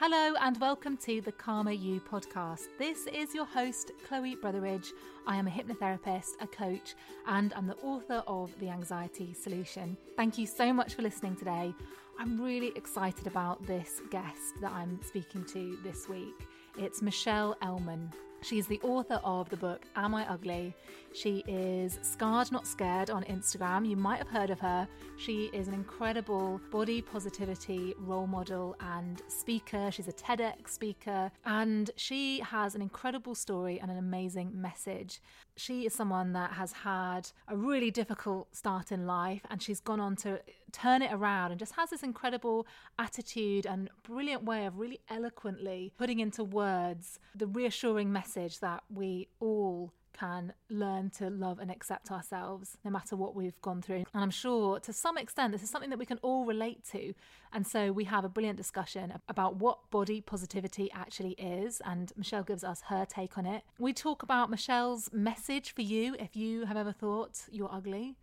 Hello 0.00 0.36
and 0.40 0.56
welcome 0.60 0.96
to 0.98 1.20
the 1.20 1.32
Calmer 1.32 1.72
You 1.72 2.00
podcast. 2.00 2.68
This 2.78 3.08
is 3.08 3.34
your 3.34 3.46
host, 3.46 3.90
Chloe 4.06 4.36
Brotheridge. 4.36 4.92
I 5.26 5.34
am 5.34 5.48
a 5.48 5.50
hypnotherapist, 5.50 6.34
a 6.40 6.46
coach, 6.46 6.94
and 7.26 7.52
I'm 7.54 7.66
the 7.66 7.74
author 7.78 8.22
of 8.28 8.56
The 8.60 8.68
Anxiety 8.68 9.34
Solution. 9.34 9.96
Thank 10.16 10.38
you 10.38 10.46
so 10.46 10.72
much 10.72 10.94
for 10.94 11.02
listening 11.02 11.34
today. 11.34 11.74
I'm 12.16 12.40
really 12.40 12.68
excited 12.76 13.26
about 13.26 13.66
this 13.66 14.00
guest 14.08 14.60
that 14.60 14.70
I'm 14.70 15.00
speaking 15.02 15.44
to 15.46 15.76
this 15.82 16.08
week. 16.08 16.46
It's 16.78 17.02
Michelle 17.02 17.56
Elman. 17.60 18.12
She's 18.40 18.68
the 18.68 18.80
author 18.82 19.20
of 19.24 19.48
the 19.48 19.56
book 19.56 19.82
Am 19.96 20.14
I 20.14 20.30
Ugly? 20.30 20.76
She 21.18 21.42
is 21.48 21.98
Scarred 22.02 22.52
Not 22.52 22.64
Scared 22.64 23.10
on 23.10 23.24
Instagram. 23.24 23.88
You 23.88 23.96
might 23.96 24.18
have 24.18 24.28
heard 24.28 24.50
of 24.50 24.60
her. 24.60 24.86
She 25.16 25.46
is 25.52 25.66
an 25.66 25.74
incredible 25.74 26.60
body 26.70 27.02
positivity 27.02 27.92
role 27.98 28.28
model 28.28 28.76
and 28.78 29.20
speaker. 29.26 29.90
She's 29.90 30.06
a 30.06 30.12
TEDx 30.12 30.68
speaker 30.68 31.32
and 31.44 31.90
she 31.96 32.38
has 32.38 32.76
an 32.76 32.82
incredible 32.82 33.34
story 33.34 33.80
and 33.80 33.90
an 33.90 33.98
amazing 33.98 34.52
message. 34.54 35.20
She 35.56 35.86
is 35.86 35.92
someone 35.92 36.34
that 36.34 36.52
has 36.52 36.70
had 36.70 37.28
a 37.48 37.56
really 37.56 37.90
difficult 37.90 38.54
start 38.54 38.92
in 38.92 39.04
life 39.04 39.42
and 39.50 39.60
she's 39.60 39.80
gone 39.80 39.98
on 39.98 40.14
to 40.16 40.40
turn 40.70 41.02
it 41.02 41.12
around 41.12 41.50
and 41.50 41.58
just 41.58 41.74
has 41.74 41.90
this 41.90 42.04
incredible 42.04 42.64
attitude 42.96 43.66
and 43.66 43.90
brilliant 44.04 44.44
way 44.44 44.66
of 44.66 44.78
really 44.78 45.00
eloquently 45.10 45.92
putting 45.98 46.20
into 46.20 46.44
words 46.44 47.18
the 47.34 47.48
reassuring 47.48 48.12
message 48.12 48.60
that 48.60 48.84
we 48.88 49.26
all 49.40 49.92
can 50.12 50.52
learn 50.68 51.10
to 51.10 51.30
love 51.30 51.58
and 51.58 51.70
accept 51.70 52.10
ourselves 52.10 52.76
no 52.84 52.90
matter 52.90 53.16
what 53.16 53.34
we've 53.34 53.60
gone 53.62 53.82
through. 53.82 54.04
And 54.14 54.22
I'm 54.22 54.30
sure 54.30 54.80
to 54.80 54.92
some 54.92 55.18
extent 55.18 55.52
this 55.52 55.62
is 55.62 55.70
something 55.70 55.90
that 55.90 55.98
we 55.98 56.06
can 56.06 56.18
all 56.22 56.44
relate 56.44 56.84
to. 56.92 57.14
And 57.52 57.66
so 57.66 57.92
we 57.92 58.04
have 58.04 58.24
a 58.24 58.28
brilliant 58.28 58.56
discussion 58.56 59.14
about 59.28 59.56
what 59.56 59.90
body 59.90 60.20
positivity 60.20 60.90
actually 60.92 61.32
is. 61.32 61.80
And 61.84 62.12
Michelle 62.16 62.42
gives 62.42 62.64
us 62.64 62.82
her 62.88 63.06
take 63.08 63.38
on 63.38 63.46
it. 63.46 63.62
We 63.78 63.92
talk 63.92 64.22
about 64.22 64.50
Michelle's 64.50 65.10
message 65.12 65.74
for 65.74 65.82
you 65.82 66.16
if 66.18 66.36
you 66.36 66.66
have 66.66 66.76
ever 66.76 66.92
thought 66.92 67.42
you're 67.50 67.72
ugly. 67.72 68.16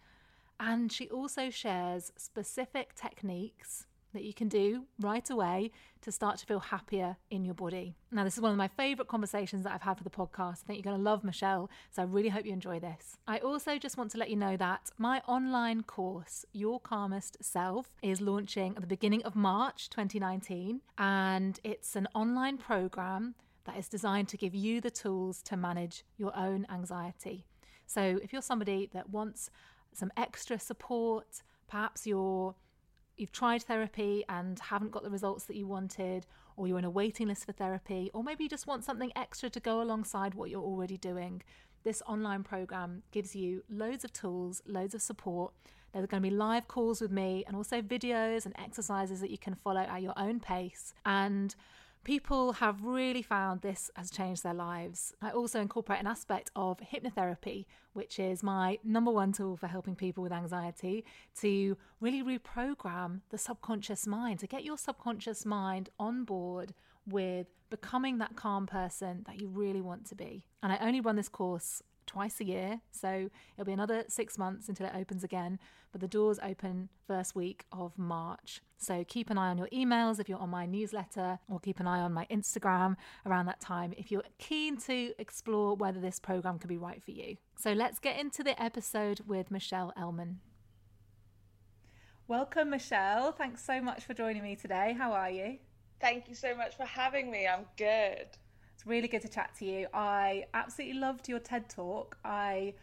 And 0.60 0.92
she 0.92 1.10
also 1.10 1.50
shares 1.50 2.14
specific 2.16 2.96
techniques 2.96 3.88
that 4.16 4.24
you 4.24 4.34
can 4.34 4.48
do 4.48 4.86
right 5.00 5.30
away 5.30 5.72
to 6.02 6.12
start 6.12 6.38
to 6.38 6.46
feel 6.46 6.60
happier 6.60 7.18
in 7.30 7.46
your 7.46 7.54
body. 7.54 7.96
Now, 8.12 8.24
this 8.24 8.36
is 8.36 8.42
one 8.42 8.52
of 8.52 8.58
my 8.58 8.68
favorite 8.68 9.08
conversations 9.08 9.64
that 9.64 9.74
I've 9.74 9.82
had 9.82 9.98
for 9.98 10.04
the 10.04 10.10
podcast. 10.10 10.64
I 10.64 10.68
think 10.68 10.78
you're 10.78 10.92
going 10.92 10.98
to 10.98 11.04
love 11.04 11.24
Michelle, 11.24 11.70
so 11.92 12.02
I 12.02 12.06
really 12.06 12.30
hope 12.30 12.46
you 12.46 12.54
enjoy 12.54 12.80
this. 12.80 13.18
I 13.28 13.40
also 13.40 13.78
just 13.78 13.98
want 13.98 14.12
to 14.12 14.18
let 14.18 14.30
you 14.30 14.36
know 14.36 14.58
that 14.58 14.90
my 14.98 15.22
online 15.28 15.84
course, 15.84 16.46
Your 16.54 16.80
Calmest 16.80 17.38
Self, 17.42 17.90
is 18.02 18.22
launching 18.22 18.76
at 18.76 18.82
the 18.82 18.88
beginning 18.88 19.24
of 19.24 19.36
March 19.36 19.90
2019, 19.90 20.82
and 20.98 21.60
it's 21.64 21.96
an 21.96 22.08
online 22.16 22.58
program 22.58 23.36
that 23.66 23.78
is 23.78 23.90
designed 23.90 24.28
to 24.30 24.38
give 24.38 24.56
you 24.56 24.80
the 24.80 24.92
tools 24.92 25.42
to 25.44 25.58
manage 25.58 26.04
your 26.18 26.36
own 26.36 26.66
anxiety. 26.72 27.46
So, 27.88 28.20
if 28.24 28.32
you're 28.34 28.42
somebody 28.42 28.90
that 28.94 29.10
wants 29.10 29.50
some 29.94 30.12
extra 30.18 30.60
support, 30.60 31.42
perhaps 31.68 32.06
you're 32.06 32.56
you've 33.18 33.32
tried 33.32 33.64
therapy 33.64 34.24
and 34.30 34.60
haven't 34.60 34.92
got 34.92 35.04
the 35.04 35.10
results 35.10 35.46
that 35.46 35.56
you 35.56 35.68
wanted, 35.68 36.26
or 36.58 36.68
you're 36.68 36.80
in 36.80 36.86
a 36.86 36.90
waiting 36.90 37.28
list 37.28 37.46
for 37.46 37.52
therapy, 37.52 38.10
or 38.14 38.24
maybe 38.24 38.44
you 38.44 38.50
just 38.50 38.68
want 38.68 38.84
something 38.84 39.12
extra 39.16 39.50
to 39.50 39.60
go 39.60 39.82
alongside 39.82 40.34
what 40.34 40.50
you're 40.50 40.62
already 40.62 40.98
doing, 40.98 41.42
this 41.84 42.02
online 42.08 42.44
program 42.44 43.04
gives 43.12 43.36
you 43.36 43.64
loads 43.70 44.04
of 44.04 44.12
tools, 44.12 44.62
loads 44.66 44.96
of 44.96 45.02
support. 45.02 45.54
There 45.94 46.04
are 46.04 46.08
going 46.08 46.24
to 46.24 46.30
be 46.30 46.36
live 46.36 46.68
calls 46.68 47.00
with 47.00 47.12
me 47.12 47.44
and 47.48 47.56
also 47.56 47.82
videos 47.82 48.46
and 48.46 48.56
exercises 48.58 49.22
that 49.22 49.30
you 49.30 49.38
can 49.38 49.56
follow 49.56 49.82
at 49.82 50.02
your 50.02 50.14
own 50.18 50.40
pace. 50.40 50.94
And 51.06 51.56
people 52.06 52.54
have 52.54 52.84
really 52.84 53.24
found 53.24 53.62
this 53.62 53.92
has 53.96 54.10
changed 54.10 54.44
their 54.44 54.54
lives. 54.54 55.14
I 55.22 55.32
also 55.32 55.60
incorporate 55.60 56.00
an 56.00 56.08
aspect 56.08 56.52
of 56.56 56.78
hypnotherapy, 56.78 57.66
which 57.94 58.20
is 58.20 58.44
my 58.44 58.78
number 58.84 59.12
one 59.12 59.34
tool 59.34 59.58
for 59.58 59.68
helping 59.68 59.96
people 59.96 60.24
with 60.24 60.32
anxiety 60.32 61.04
to 61.42 61.76
really 62.00 62.24
reprogram 62.24 63.22
the 63.32 63.38
subconscious 63.38 64.06
mind, 64.06 64.40
to 64.40 64.48
get 64.48 64.64
your 64.64 64.78
subconscious 64.78 65.46
mind 65.46 65.90
on 66.00 66.24
board 66.24 66.74
with 67.08 67.48
becoming 67.70 68.20
that 68.20 68.36
calm 68.36 68.68
person 68.68 69.24
that 69.28 69.42
you 69.42 69.48
really 69.48 69.82
want 69.82 70.06
to 70.06 70.16
be. 70.16 70.44
And 70.62 70.72
I 70.72 70.78
only 70.78 71.02
run 71.02 71.16
this 71.16 71.28
course 71.28 71.82
twice 72.06 72.40
a 72.40 72.46
year. 72.46 72.82
So 72.92 73.30
it'll 73.56 73.66
be 73.66 73.74
another 73.74 74.06
six 74.08 74.38
months 74.38 74.70
until 74.70 74.88
it 74.88 74.94
opens 74.96 75.24
again. 75.24 75.60
But 75.92 76.02
the 76.02 76.08
doors 76.08 76.40
open 76.44 76.90
first 77.08 77.36
week 77.36 77.66
of 77.72 77.98
March. 77.98 78.62
So 78.78 79.06
keep 79.08 79.30
an 79.30 79.38
eye 79.38 79.50
on 79.50 79.58
your 79.58 79.70
emails 79.70 80.20
if 80.20 80.28
you're 80.28 80.40
on 80.40 80.50
my 80.50 80.66
newsletter, 80.66 81.40
or 81.50 81.60
keep 81.60 81.80
an 81.80 81.88
eye 81.88 82.02
on 82.02 82.12
my 82.12 82.26
Instagram 82.30 82.96
around 83.26 83.46
that 83.46 83.62
time 83.62 83.94
if 83.98 84.12
you're 84.12 84.24
keen 84.38 84.78
to 84.82 85.14
explore 85.18 85.76
whether 85.76 86.00
this 86.00 86.20
program 86.20 86.60
could 86.60 86.68
be 86.68 86.78
right 86.78 87.02
for 87.02 87.12
you. 87.12 87.38
So 87.58 87.72
let's 87.72 88.00
get 88.00 88.20
into 88.20 88.44
the 88.44 88.62
episode 88.62 89.22
with 89.26 89.50
Michelle 89.50 89.94
Elman. 89.96 90.42
Welcome, 92.28 92.72
Michelle. 92.72 93.32
Thanks 93.32 93.64
so 93.64 93.80
much 93.82 94.04
for 94.04 94.14
joining 94.14 94.44
me 94.44 94.56
today. 94.56 94.96
How 94.98 95.14
are 95.14 95.30
you? 95.30 95.60
Thank 96.02 96.28
you 96.28 96.36
so 96.36 96.56
much 96.56 96.76
for 96.76 96.84
having 96.84 97.32
me. 97.32 97.48
I'm 97.48 97.66
good. 97.78 98.28
Really 98.86 99.08
good 99.08 99.24
to 99.24 99.30
chat 99.30 99.52
to 99.60 99.66
you. 99.66 99.88
I 99.94 100.46
absolutely 100.54 101.00
loved 101.00 101.28
your 101.28 101.40
TED 101.40 101.70
talk. 101.70 102.18
I 102.24 102.76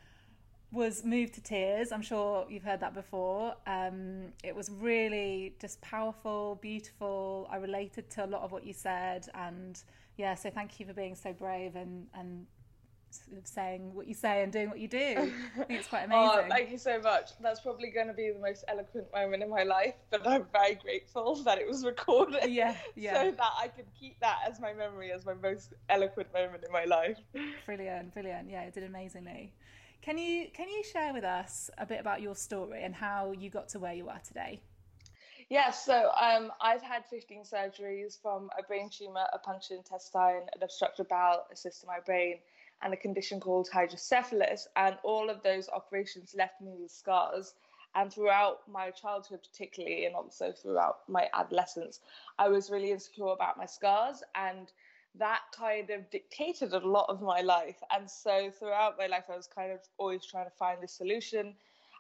was 0.73 1.05
moved 1.05 1.35
to 1.35 1.41
tears. 1.43 1.93
I'm 1.93 2.03
sure 2.03 2.47
you've 2.51 2.65
heard 2.65 2.81
that 2.81 2.95
before. 2.95 3.55
Um, 3.67 4.33
it 4.43 4.57
was 4.57 4.71
really 4.71 5.55
just 5.61 5.81
powerful, 5.81 6.59
beautiful. 6.61 7.47
I 7.51 7.57
related 7.57 8.11
to 8.11 8.25
a 8.25 8.27
lot 8.27 8.43
of 8.43 8.51
what 8.51 8.67
you 8.67 8.73
said, 8.73 9.29
and 9.35 9.81
yeah, 10.17 10.35
so 10.35 10.51
thank 10.51 10.81
you 10.81 10.87
for 10.87 10.95
being 10.95 11.15
so 11.15 11.33
brave 11.33 11.77
and 11.77 12.07
and 12.15 12.47
saying 13.45 13.95
what 13.95 14.07
you 14.07 14.15
say 14.15 14.43
and 14.43 14.53
doing 14.53 14.69
what 14.69 14.79
you 14.79 14.89
do. 14.89 14.99
I 14.99 15.15
think 15.15 15.35
it's 15.71 15.89
quite 15.89 16.09
oh, 16.11 16.31
amazing. 16.31 16.45
oh, 16.45 16.49
thank 16.49 16.71
you 16.71 16.79
so 16.79 17.01
much. 17.01 17.31
That's 17.41 17.61
probably 17.61 17.91
going 17.91 18.09
to 18.09 18.13
be 18.13 18.31
the 18.31 18.39
most 18.41 18.65
eloquent 18.69 19.07
moment 19.13 19.43
in 19.43 19.51
my 19.51 19.63
life, 19.63 19.95
but 20.11 20.27
I'm 20.27 20.47
very 20.53 20.75
grateful 20.77 21.35
that 21.45 21.59
it 21.59 21.69
was 21.69 21.85
recorded. 21.85 22.51
Yeah, 22.51 22.77
yeah. 22.97 23.13
So 23.23 23.31
that 23.31 23.53
I 23.59 23.69
can 23.69 23.85
keep 23.99 24.19
that 24.21 24.39
as 24.49 24.59
my 24.61 24.73
memory 24.73 25.13
as 25.13 25.25
my 25.25 25.35
most 25.35 25.75
eloquent 25.89 26.33
moment 26.33 26.65
in 26.65 26.73
my 26.73 26.85
life. 26.85 27.19
Brilliant, 27.67 28.15
brilliant. 28.15 28.51
Yeah, 28.51 28.63
it 28.63 28.75
did 28.75 28.85
amazingly. 28.85 29.53
Can 30.01 30.19
you 30.19 30.49
can 30.53 30.69
you 30.69 30.83
share 30.83 31.13
with 31.13 31.25
us 31.25 31.71
a 31.79 31.87
bit 31.87 32.01
about 32.01 32.21
your 32.21 32.35
story 32.35 32.83
and 32.83 32.95
how 32.95 33.33
you 33.33 33.51
got 33.51 33.69
to 33.71 33.79
where 33.79 33.95
you 33.95 34.09
are 34.09 34.21
today? 34.27 34.61
Yeah, 35.53 35.71
so 35.71 36.11
um, 36.19 36.51
I've 36.63 36.81
had 36.81 37.05
15 37.05 37.43
surgeries 37.45 38.21
from 38.23 38.49
a 38.59 38.63
brain 38.63 38.89
tumor, 38.89 39.27
a 39.35 39.39
punctured 39.39 39.77
intestine, 39.77 40.49
an 40.55 40.63
obstructed 40.63 41.09
bowel, 41.09 41.45
a 41.53 41.57
cyst 41.57 41.83
in 41.83 41.89
my 41.89 42.01
brain, 42.01 42.39
and 42.83 42.93
a 42.93 42.97
condition 42.97 43.41
called 43.41 43.69
hydrocephalus. 43.73 44.69
And 44.77 44.97
all 45.03 45.31
of 45.31 45.43
those 45.43 45.69
operations 45.69 46.35
left 46.37 46.61
me 46.61 46.73
with 46.79 46.91
scars. 46.91 47.55
And 47.95 48.13
throughout 48.13 48.61
my 48.71 48.91
childhood, 48.91 49.41
particularly, 49.51 50.07
and 50.07 50.15
also 50.15 50.53
throughout 50.53 51.01
my 51.09 51.29
adolescence, 51.35 52.01
I 52.39 52.49
was 52.49 52.71
really 52.71 52.91
insecure 52.91 53.29
about 53.29 53.59
my 53.59 53.67
scars. 53.67 54.23
And 54.35 54.73
that 55.19 55.41
kind 55.55 55.91
of 55.91 56.09
dictated 56.11 56.73
a 56.73 56.79
lot 56.79 57.07
of 57.09 57.21
my 57.21 57.43
life. 57.43 57.77
And 57.95 58.11
so 58.11 58.51
throughout 58.51 58.97
my 58.99 59.07
life, 59.07 59.25
I 59.31 59.37
was 59.37 59.47
kind 59.47 59.73
of 59.73 59.81
always 59.99 60.25
trying 60.25 60.47
to 60.47 60.57
find 60.57 60.83
a 60.83 60.89
solution. 60.89 61.55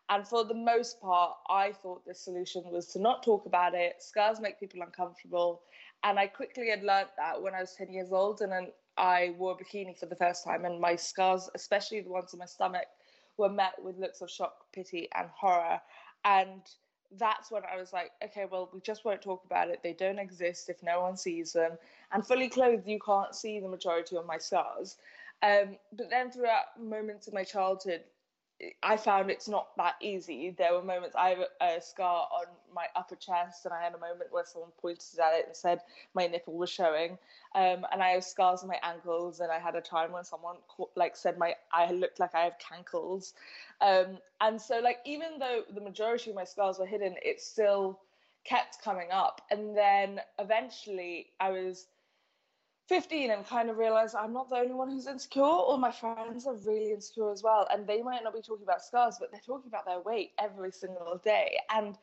And 0.08 0.26
for 0.26 0.44
the 0.44 0.55
most 0.55 1.00
part, 1.00 1.37
I 1.49 1.73
thought 1.73 2.05
the 2.06 2.14
solution 2.14 2.64
was 2.70 2.88
to 2.88 2.99
not 2.99 3.23
talk 3.23 3.46
about 3.46 3.75
it. 3.75 4.02
Scars 4.02 4.40
make 4.40 4.58
people 4.58 4.81
uncomfortable. 4.82 5.62
And 6.05 6.19
I 6.19 6.26
quickly 6.26 6.70
had 6.70 6.82
learned 6.82 7.11
that 7.17 7.40
when 7.40 7.55
I 7.55 7.61
was 7.61 7.75
10 7.75 7.93
years 7.93 8.12
old 8.12 8.40
and 8.40 8.50
then 8.50 8.69
I 8.96 9.34
wore 9.38 9.52
a 9.52 9.64
bikini 9.64 9.98
for 9.98 10.06
the 10.06 10.16
first 10.16 10.44
time. 10.44 10.64
And 10.64 10.80
my 10.80 10.96
scars, 10.96 11.48
especially 11.54 12.00
the 12.00 12.10
ones 12.10 12.32
on 12.32 12.38
my 12.38 12.46
stomach, 12.46 12.86
were 13.36 13.48
met 13.48 13.74
with 13.82 13.98
looks 13.98 14.20
of 14.20 14.30
shock, 14.30 14.66
pity, 14.72 15.08
and 15.14 15.28
horror. 15.30 15.80
And 16.24 16.62
that's 17.18 17.50
when 17.50 17.62
I 17.70 17.76
was 17.76 17.92
like, 17.92 18.12
okay, 18.24 18.46
well, 18.50 18.70
we 18.72 18.80
just 18.80 19.04
won't 19.04 19.22
talk 19.22 19.44
about 19.44 19.68
it. 19.68 19.80
They 19.82 19.92
don't 19.92 20.18
exist 20.18 20.68
if 20.68 20.82
no 20.82 21.02
one 21.02 21.16
sees 21.16 21.52
them. 21.52 21.72
And 22.12 22.26
fully 22.26 22.48
clothed, 22.48 22.86
you 22.86 22.98
can't 23.04 23.34
see 23.34 23.60
the 23.60 23.68
majority 23.68 24.16
of 24.16 24.26
my 24.26 24.38
scars. 24.38 24.96
Um, 25.42 25.76
but 25.92 26.08
then 26.08 26.30
throughout 26.30 26.80
moments 26.80 27.26
of 27.26 27.34
my 27.34 27.44
childhood, 27.44 28.04
I 28.82 28.97
found 28.97 29.31
it's 29.31 29.49
not 29.49 29.76
that 29.76 29.97
easy. 30.00 30.50
There 30.50 30.73
were 30.73 30.82
moments 30.82 31.17
I 31.17 31.31
have 31.31 31.44
a, 31.61 31.81
scar 31.81 32.29
on 32.32 32.47
my 32.75 32.87
upper 32.94 33.17
chest, 33.17 33.64
and 33.64 33.75
I 33.75 33.82
had 33.82 33.94
a 33.94 33.99
moment 33.99 34.31
where 34.31 34.44
someone 34.44 34.70
pointed 34.81 35.19
at 35.19 35.35
it 35.35 35.47
and 35.47 35.56
said 35.56 35.81
my 36.14 36.26
nipple 36.26 36.55
was 36.55 36.70
showing. 36.70 37.19
Um, 37.55 37.85
and 37.93 38.03
I 38.03 38.11
have 38.11 38.25
scars 38.25 38.62
on 38.62 38.69
my 38.69 38.79
ankles, 38.82 39.41
and 39.41 39.50
I 39.50 39.59
had 39.59 39.75
a 39.75 39.81
time 39.81 40.12
when 40.12 40.25
someone 40.25 40.56
like 40.94 41.17
said 41.17 41.38
my 41.38 41.55
I 41.73 41.91
looked 41.91 42.20
like 42.20 42.35
I 42.35 42.43
have 42.43 42.56
cankles. 42.59 43.32
Um, 43.81 44.19
and 44.41 44.61
so 44.61 44.79
like 44.79 44.99
even 45.05 45.38
though 45.38 45.62
the 45.75 45.81
majority 45.81 46.31
of 46.31 46.37
my 46.37 46.44
scars 46.44 46.79
were 46.79 46.87
hidden, 46.87 47.17
it 47.23 47.41
still 47.41 47.99
kept 48.44 48.82
coming 48.82 49.09
up. 49.12 49.41
And 49.50 49.76
then 49.76 50.20
eventually, 50.38 51.29
I 51.41 51.50
was 51.50 51.87
15 52.92 53.30
and 53.30 53.46
kind 53.46 53.70
of 53.70 53.78
realized 53.78 54.14
I'm 54.14 54.34
not 54.34 54.50
the 54.50 54.56
only 54.56 54.74
one 54.74 54.90
who's 54.90 55.06
insecure. 55.06 55.42
All 55.42 55.78
my 55.78 55.90
friends 55.90 56.46
are 56.46 56.56
really 56.56 56.92
insecure 56.92 57.32
as 57.32 57.42
well. 57.42 57.66
And 57.72 57.86
they 57.86 58.02
might 58.02 58.22
not 58.22 58.34
be 58.34 58.42
talking 58.42 58.64
about 58.64 58.84
scars, 58.84 59.16
but 59.18 59.32
they're 59.32 59.40
talking 59.40 59.68
about 59.68 59.86
their 59.86 60.00
weight 60.00 60.32
every 60.38 60.70
single 60.70 61.18
day. 61.24 61.56
And 61.74 61.96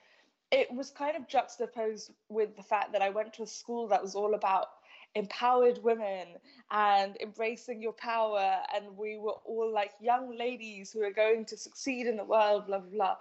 it 0.52 0.74
was 0.74 0.90
kind 0.90 1.16
of 1.16 1.28
juxtaposed 1.28 2.10
with 2.30 2.58
the 2.58 2.64
fact 2.64 2.92
that 2.94 3.04
I 3.04 3.12
went 3.12 3.34
to 3.34 3.44
a 3.44 3.46
school 3.46 3.88
that 3.90 4.02
was 4.02 4.16
all 4.16 4.34
about 4.34 4.66
empowered 5.14 5.78
women 5.84 6.26
and 6.72 7.16
embracing 7.22 7.84
your 7.84 7.94
power. 7.94 8.56
And 8.76 8.98
we 8.98 9.20
were 9.20 9.38
all 9.46 9.72
like 9.72 9.92
young 10.02 10.36
ladies 10.36 10.92
who 10.92 11.04
are 11.04 11.14
going 11.14 11.46
to 11.46 11.58
succeed 11.58 12.08
in 12.08 12.18
the 12.18 12.26
world, 12.26 12.66
blah, 12.66 12.80
blah, 12.80 12.90
blah. 12.90 13.16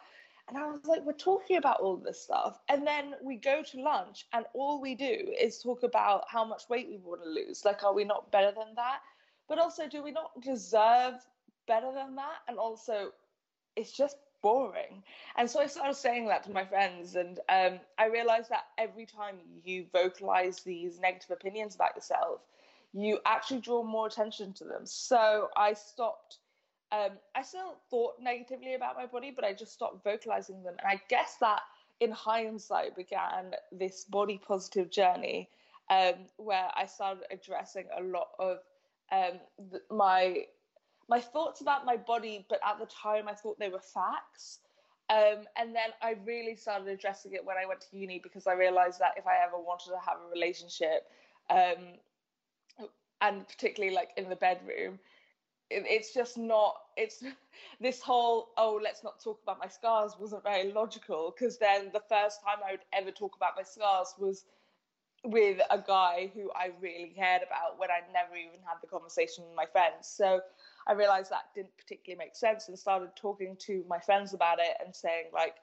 And 0.49 0.57
I 0.57 0.67
was 0.67 0.87
like, 0.87 1.05
we're 1.05 1.13
talking 1.13 1.59
about 1.59 1.81
all 1.81 1.97
this 1.97 2.23
stuff. 2.23 2.59
And 2.69 2.87
then 2.87 3.15
we 3.23 3.37
go 3.37 3.63
to 3.63 3.81
lunch, 3.81 4.27
and 4.33 4.47
all 4.55 4.81
we 4.81 4.95
do 4.95 5.35
is 5.39 5.59
talk 5.63 5.83
about 5.83 6.25
how 6.29 6.45
much 6.45 6.69
weight 6.71 6.89
we 6.89 6.97
want 6.97 7.23
to 7.23 7.29
lose. 7.29 7.65
Like, 7.65 7.85
are 7.85 7.93
we 7.93 8.05
not 8.05 8.33
better 8.33 8.53
than 8.57 8.75
that? 8.77 9.01
But 9.49 9.59
also, 9.59 9.87
do 9.87 10.03
we 10.03 10.11
not 10.11 10.31
deserve 10.41 11.15
better 11.67 11.93
than 11.93 12.17
that? 12.17 12.39
And 12.49 12.59
also, 12.59 13.13
it's 13.77 13.93
just 13.93 14.17
boring. 14.43 15.03
And 15.37 15.51
so 15.51 15.61
I 15.61 15.67
started 15.67 15.95
saying 15.95 16.29
that 16.29 16.45
to 16.45 16.51
my 16.51 16.65
friends, 16.65 17.15
and 17.15 17.39
um, 17.49 17.81
I 17.99 18.07
realized 18.07 18.49
that 18.51 18.65
every 18.79 19.05
time 19.05 19.37
you 19.65 19.87
vocalize 19.93 20.61
these 20.61 20.99
negative 20.99 21.31
opinions 21.31 21.75
about 21.75 21.95
yourself, 21.95 22.41
you 22.95 23.19
actually 23.27 23.61
draw 23.61 23.83
more 23.83 24.07
attention 24.07 24.55
to 24.55 24.65
them. 24.65 24.87
So 24.87 25.49
I 25.57 25.75
stopped 25.75 26.39
um, 26.93 27.11
I 27.35 27.43
still 27.43 27.77
thought 27.91 28.15
negatively 28.21 28.75
about 28.75 28.97
my 28.97 29.07
body, 29.07 29.33
but 29.35 29.45
I 29.45 29.53
just 29.53 29.73
stopped 29.73 30.05
vocalizing 30.05 30.63
them. 30.63 30.75
And 30.79 30.89
I 30.89 31.01
guess 31.09 31.37
that 31.41 31.61
in 32.01 32.11
hindsight 32.11 32.97
began 32.97 33.55
this 33.73 34.05
body 34.05 34.41
positive 34.47 34.91
journey 34.91 35.49
um, 35.91 36.15
where 36.37 36.69
I 36.75 36.87
started 36.87 37.25
addressing 37.31 37.87
a 37.97 38.03
lot 38.03 38.29
of 38.39 38.59
um, 39.11 39.41
th- 39.71 39.83
my 39.91 40.45
my 41.11 41.21
thoughts 41.21 41.63
about 41.63 41.87
my 41.87 41.97
body, 41.97 42.45
but 42.51 42.61
at 42.67 42.79
the 42.79 42.87
time 42.87 43.29
I 43.29 43.35
thought 43.35 43.59
they 43.59 43.71
were 43.71 43.81
facts. 43.81 44.61
Um, 45.11 45.47
and 45.57 45.75
then 45.75 45.89
I 46.03 46.17
really 46.27 46.55
started 46.55 46.87
addressing 46.89 47.33
it 47.33 47.43
when 47.43 47.57
I 47.57 47.65
went 47.67 47.81
to 47.81 47.97
uni 47.97 48.21
because 48.23 48.47
I 48.47 48.53
realized 48.53 48.99
that 49.01 49.13
if 49.17 49.27
I 49.27 49.37
ever 49.43 49.57
wanted 49.57 49.91
to 49.91 49.99
have 50.07 50.19
a 50.27 50.31
relationship, 50.31 51.07
um, 51.49 51.97
and 53.23 53.49
particularly 53.49 53.95
like 53.95 54.11
in 54.19 54.29
the 54.29 54.37
bedroom, 54.37 54.99
it's 55.71 56.15
just 56.15 56.39
not 56.39 56.75
it's 56.97 57.23
this 57.81 58.01
whole 58.01 58.51
oh 58.57 58.81
let's 58.83 59.05
not 59.05 59.23
talk 59.23 59.41
about 59.43 59.59
my 59.59 59.69
scars 59.69 60.15
wasn't 60.19 60.43
very 60.43 60.73
logical 60.73 61.35
because 61.37 61.59
then 61.59 61.91
the 61.93 62.03
first 62.09 62.41
time 62.43 62.59
i 62.67 62.73
would 62.73 62.85
ever 62.93 63.11
talk 63.11 63.37
about 63.37 63.53
my 63.57 63.63
scars 63.63 64.15
was 64.19 64.45
with 65.25 65.61
a 65.71 65.79
guy 65.79 66.31
who 66.35 66.51
i 66.55 66.71
really 66.81 67.13
cared 67.15 67.43
about 67.43 67.79
when 67.79 67.91
i 67.91 68.01
never 68.13 68.37
even 68.37 68.61
had 68.65 68.77
the 68.81 68.87
conversation 68.87 69.45
with 69.45 69.57
my 69.57 69.67
friends. 69.67 70.07
So 70.07 70.41
i 70.87 70.93
realized 70.93 71.31
that 71.31 71.51
didn't 71.55 71.77
particularly 71.77 72.19
make 72.19 72.37
sense 72.37 72.69
and 72.69 72.79
started 72.79 73.11
talking 73.17 73.57
to 73.61 73.85
my 73.89 73.99
friends 73.99 74.33
about 74.33 74.59
it 74.61 74.77
and 74.85 74.95
saying 74.95 75.25
like 75.35 75.57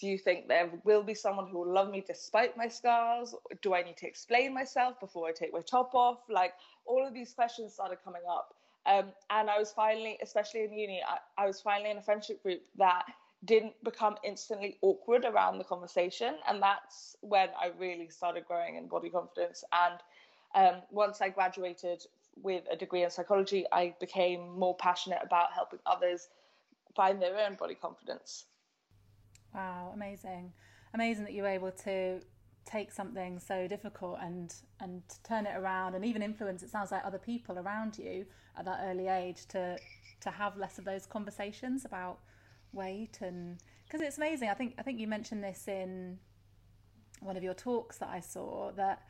do 0.00 0.06
you 0.06 0.16
think 0.16 0.48
there 0.48 0.70
will 0.84 1.02
be 1.02 1.14
someone 1.14 1.48
who 1.48 1.58
will 1.58 1.72
love 1.72 1.90
me 1.90 2.02
despite 2.06 2.56
my 2.56 2.66
scars? 2.66 3.34
Do 3.60 3.74
i 3.74 3.82
need 3.82 3.98
to 3.98 4.06
explain 4.06 4.54
myself 4.54 4.98
before 5.00 5.28
i 5.28 5.32
take 5.32 5.52
my 5.52 5.60
top 5.60 5.94
off? 5.94 6.20
Like 6.30 6.54
all 6.86 7.06
of 7.06 7.12
these 7.12 7.34
questions 7.34 7.74
started 7.74 7.98
coming 8.02 8.22
up 8.26 8.54
um, 8.86 9.12
and 9.30 9.48
I 9.48 9.58
was 9.58 9.72
finally, 9.72 10.18
especially 10.22 10.64
in 10.64 10.72
uni, 10.72 11.02
I, 11.06 11.42
I 11.42 11.46
was 11.46 11.60
finally 11.60 11.90
in 11.90 11.98
a 11.98 12.02
friendship 12.02 12.42
group 12.42 12.62
that 12.78 13.04
didn't 13.44 13.74
become 13.84 14.16
instantly 14.24 14.78
awkward 14.82 15.24
around 15.24 15.58
the 15.58 15.64
conversation. 15.64 16.34
And 16.48 16.62
that's 16.62 17.16
when 17.20 17.48
I 17.60 17.70
really 17.78 18.08
started 18.08 18.44
growing 18.46 18.76
in 18.76 18.88
body 18.88 19.10
confidence. 19.10 19.64
And 19.72 20.00
um, 20.54 20.82
once 20.90 21.20
I 21.20 21.28
graduated 21.28 22.04
with 22.36 22.64
a 22.70 22.76
degree 22.76 23.04
in 23.04 23.10
psychology, 23.10 23.64
I 23.72 23.94
became 24.00 24.58
more 24.58 24.76
passionate 24.76 25.20
about 25.22 25.52
helping 25.52 25.80
others 25.86 26.28
find 26.94 27.20
their 27.20 27.38
own 27.38 27.56
body 27.56 27.74
confidence. 27.74 28.46
Wow, 29.54 29.90
amazing. 29.94 30.52
Amazing 30.94 31.24
that 31.24 31.32
you 31.32 31.42
were 31.42 31.48
able 31.48 31.72
to 31.72 32.20
take 32.64 32.92
something 32.92 33.38
so 33.38 33.66
difficult 33.66 34.18
and 34.22 34.54
and 34.80 35.02
turn 35.24 35.46
it 35.46 35.56
around 35.56 35.94
and 35.94 36.04
even 36.04 36.22
influence 36.22 36.62
it 36.62 36.70
sounds 36.70 36.90
like 36.92 37.04
other 37.04 37.18
people 37.18 37.58
around 37.58 37.98
you 37.98 38.24
at 38.56 38.64
that 38.64 38.80
early 38.84 39.08
age 39.08 39.46
to 39.46 39.76
to 40.20 40.30
have 40.30 40.56
less 40.56 40.78
of 40.78 40.84
those 40.84 41.04
conversations 41.06 41.84
about 41.84 42.18
weight 42.72 43.18
and 43.20 43.58
because 43.84 44.00
it's 44.00 44.16
amazing. 44.16 44.48
I 44.48 44.54
think 44.54 44.74
i 44.78 44.82
think 44.82 44.98
you 44.98 45.06
mentioned 45.06 45.42
this 45.42 45.68
in 45.68 46.18
one 47.20 47.36
of 47.36 47.42
your 47.42 47.54
talks 47.54 47.98
that 47.98 48.08
i 48.08 48.20
saw 48.20 48.72
that 48.72 49.02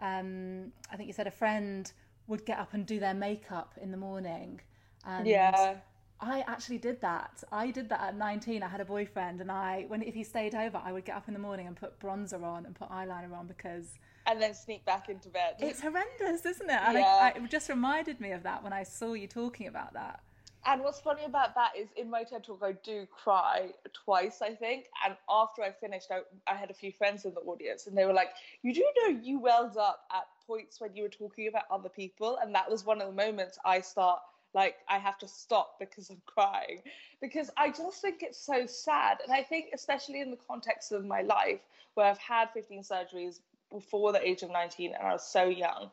um, 0.00 0.72
i 0.90 0.96
think 0.96 1.06
you 1.08 1.12
said 1.12 1.26
a 1.26 1.30
friend 1.30 1.92
would 2.26 2.46
get 2.46 2.58
up 2.58 2.72
and 2.74 2.86
do 2.86 3.00
their 3.00 3.14
makeup 3.14 3.74
in 3.82 3.90
the 3.90 3.96
morning 3.96 4.60
and 5.04 5.26
yeah 5.26 5.74
I 6.22 6.44
actually 6.46 6.78
did 6.78 7.00
that. 7.00 7.42
I 7.50 7.70
did 7.70 7.88
that 7.88 8.00
at 8.00 8.16
19. 8.16 8.62
I 8.62 8.68
had 8.68 8.80
a 8.80 8.84
boyfriend, 8.84 9.40
and 9.40 9.50
I, 9.50 9.86
when 9.88 10.02
if 10.02 10.14
he 10.14 10.22
stayed 10.22 10.54
over, 10.54 10.80
I 10.84 10.92
would 10.92 11.04
get 11.04 11.16
up 11.16 11.28
in 11.28 11.34
the 11.34 11.40
morning 11.40 11.66
and 11.66 11.74
put 11.74 11.98
bronzer 11.98 12.42
on 12.42 12.66
and 12.66 12.74
put 12.74 12.90
eyeliner 12.90 13.32
on 13.36 13.46
because. 13.46 13.98
And 14.26 14.40
then 14.40 14.52
sneak 14.52 14.84
back 14.84 15.08
into 15.08 15.30
bed. 15.30 15.54
It's 15.58 15.80
horrendous, 15.80 16.44
isn't 16.44 16.68
it? 16.68 16.80
And 16.82 16.98
yeah. 16.98 17.04
I, 17.04 17.32
I, 17.34 17.42
it 17.42 17.50
just 17.50 17.68
reminded 17.70 18.20
me 18.20 18.32
of 18.32 18.42
that 18.42 18.62
when 18.62 18.72
I 18.72 18.82
saw 18.82 19.14
you 19.14 19.26
talking 19.26 19.66
about 19.66 19.94
that. 19.94 20.20
And 20.66 20.82
what's 20.82 21.00
funny 21.00 21.24
about 21.24 21.54
that 21.54 21.70
is 21.78 21.88
in 21.96 22.10
my 22.10 22.22
TED 22.22 22.44
talk, 22.44 22.60
I 22.62 22.72
do 22.72 23.06
cry 23.06 23.70
twice, 24.04 24.42
I 24.42 24.54
think. 24.54 24.86
And 25.06 25.16
after 25.30 25.62
I 25.62 25.72
finished, 25.72 26.08
I, 26.10 26.20
I 26.46 26.54
had 26.54 26.70
a 26.70 26.74
few 26.74 26.92
friends 26.92 27.24
in 27.24 27.32
the 27.32 27.40
audience, 27.40 27.86
and 27.86 27.96
they 27.96 28.04
were 28.04 28.12
like, 28.12 28.28
"You 28.62 28.74
do 28.74 28.84
know 29.02 29.20
you 29.22 29.40
welled 29.40 29.78
up 29.78 30.02
at 30.12 30.24
points 30.46 30.78
when 30.78 30.94
you 30.94 31.04
were 31.04 31.08
talking 31.08 31.48
about 31.48 31.62
other 31.70 31.88
people," 31.88 32.38
and 32.42 32.54
that 32.54 32.70
was 32.70 32.84
one 32.84 33.00
of 33.00 33.06
the 33.06 33.14
moments 33.14 33.58
I 33.64 33.80
start 33.80 34.20
like 34.54 34.76
I 34.88 34.98
have 34.98 35.18
to 35.18 35.28
stop 35.28 35.78
because 35.78 36.10
I'm 36.10 36.22
crying 36.26 36.82
because 37.20 37.50
I 37.56 37.70
just 37.70 38.00
think 38.00 38.22
it's 38.22 38.38
so 38.38 38.66
sad. 38.66 39.18
And 39.24 39.32
I 39.32 39.42
think, 39.42 39.66
especially 39.74 40.20
in 40.20 40.30
the 40.30 40.38
context 40.48 40.92
of 40.92 41.04
my 41.04 41.22
life, 41.22 41.60
where 41.94 42.06
I've 42.06 42.18
had 42.18 42.50
15 42.54 42.82
surgeries 42.82 43.40
before 43.70 44.12
the 44.12 44.26
age 44.26 44.42
of 44.42 44.50
19 44.50 44.94
and 44.94 45.06
I 45.06 45.12
was 45.12 45.26
so 45.26 45.44
young, 45.44 45.90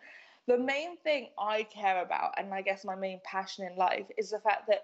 the 0.48 0.58
main 0.58 0.98
thing 0.98 1.28
I 1.38 1.64
care 1.64 2.02
about, 2.02 2.34
and 2.38 2.54
I 2.54 2.62
guess 2.62 2.86
my 2.86 2.96
main 2.96 3.20
passion 3.24 3.68
in 3.70 3.76
life, 3.76 4.06
is 4.18 4.32
the 4.32 4.40
fact 4.40 4.68
that 4.68 4.84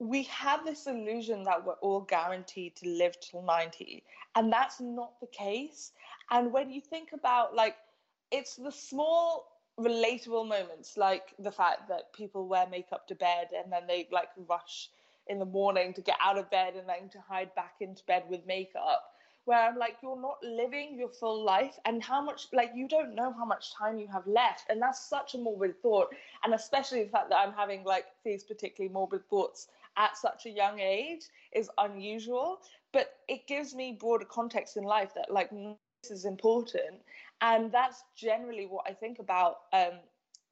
we 0.00 0.24
have 0.24 0.64
this 0.64 0.86
illusion 0.86 1.44
that 1.44 1.64
we're 1.64 1.74
all 1.74 2.00
guaranteed 2.00 2.74
to 2.76 2.88
live 2.88 3.20
till 3.20 3.42
90, 3.42 4.02
and 4.34 4.52
that's 4.52 4.80
not 4.80 5.20
the 5.20 5.26
case. 5.28 5.92
And 6.30 6.52
when 6.52 6.70
you 6.70 6.80
think 6.80 7.10
about 7.12 7.54
like, 7.54 7.76
it's 8.32 8.56
the 8.56 8.72
small 8.72 9.46
relatable 9.80 10.46
moments 10.46 10.96
like 10.96 11.34
the 11.38 11.50
fact 11.50 11.88
that 11.88 12.12
people 12.12 12.46
wear 12.46 12.66
makeup 12.70 13.06
to 13.08 13.14
bed 13.14 13.48
and 13.56 13.72
then 13.72 13.82
they 13.86 14.08
like 14.12 14.28
rush 14.48 14.90
in 15.26 15.38
the 15.38 15.44
morning 15.44 15.94
to 15.94 16.00
get 16.00 16.16
out 16.20 16.38
of 16.38 16.50
bed 16.50 16.74
and 16.74 16.88
then 16.88 17.08
to 17.10 17.18
hide 17.28 17.54
back 17.54 17.74
into 17.80 18.04
bed 18.04 18.24
with 18.28 18.46
makeup 18.46 19.04
where 19.44 19.68
I'm 19.68 19.76
like 19.78 19.96
you're 20.02 20.20
not 20.20 20.38
living 20.42 20.96
your 20.98 21.08
full 21.08 21.44
life 21.44 21.78
and 21.84 22.02
how 22.02 22.22
much 22.22 22.46
like 22.52 22.72
you 22.74 22.86
don't 22.86 23.14
know 23.14 23.32
how 23.32 23.44
much 23.44 23.74
time 23.74 23.98
you 23.98 24.06
have 24.08 24.26
left. 24.26 24.64
And 24.68 24.80
that's 24.80 25.08
such 25.08 25.34
a 25.34 25.38
morbid 25.38 25.80
thought 25.82 26.08
and 26.44 26.54
especially 26.54 27.04
the 27.04 27.10
fact 27.10 27.30
that 27.30 27.38
I'm 27.38 27.52
having 27.52 27.84
like 27.84 28.06
these 28.24 28.44
particularly 28.44 28.92
morbid 28.92 29.28
thoughts 29.28 29.68
at 29.96 30.16
such 30.16 30.46
a 30.46 30.50
young 30.50 30.78
age 30.78 31.22
is 31.52 31.70
unusual 31.78 32.60
but 32.92 33.18
it 33.28 33.46
gives 33.46 33.74
me 33.74 33.96
broader 33.98 34.24
context 34.24 34.76
in 34.76 34.84
life 34.84 35.12
that 35.14 35.32
like 35.32 35.50
this 35.50 36.10
is 36.10 36.24
important 36.24 37.00
and 37.40 37.72
that's 37.72 38.02
generally 38.16 38.66
what 38.66 38.86
I 38.88 38.92
think 38.92 39.18
about 39.18 39.56
um, 39.72 40.00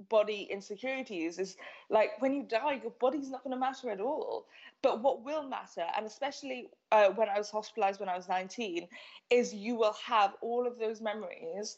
body 0.08 0.46
insecurities 0.50 1.38
is 1.38 1.56
like 1.90 2.10
when 2.20 2.32
you 2.32 2.42
die 2.44 2.80
your 2.82 2.92
body's 3.00 3.30
not 3.30 3.42
going 3.42 3.52
to 3.52 3.58
matter 3.58 3.90
at 3.90 4.00
all. 4.00 4.46
But 4.82 5.02
what 5.02 5.24
will 5.24 5.42
matter 5.42 5.84
and 5.96 6.06
especially 6.06 6.70
uh, 6.92 7.08
when 7.10 7.28
i 7.28 7.36
was 7.36 7.50
hospitalized 7.50 7.98
when 7.98 8.08
i 8.08 8.16
was 8.16 8.28
19 8.28 8.86
is 9.30 9.52
you 9.52 9.74
will 9.74 9.96
have 10.04 10.34
all 10.40 10.66
of 10.66 10.78
those 10.78 11.00
memories 11.00 11.76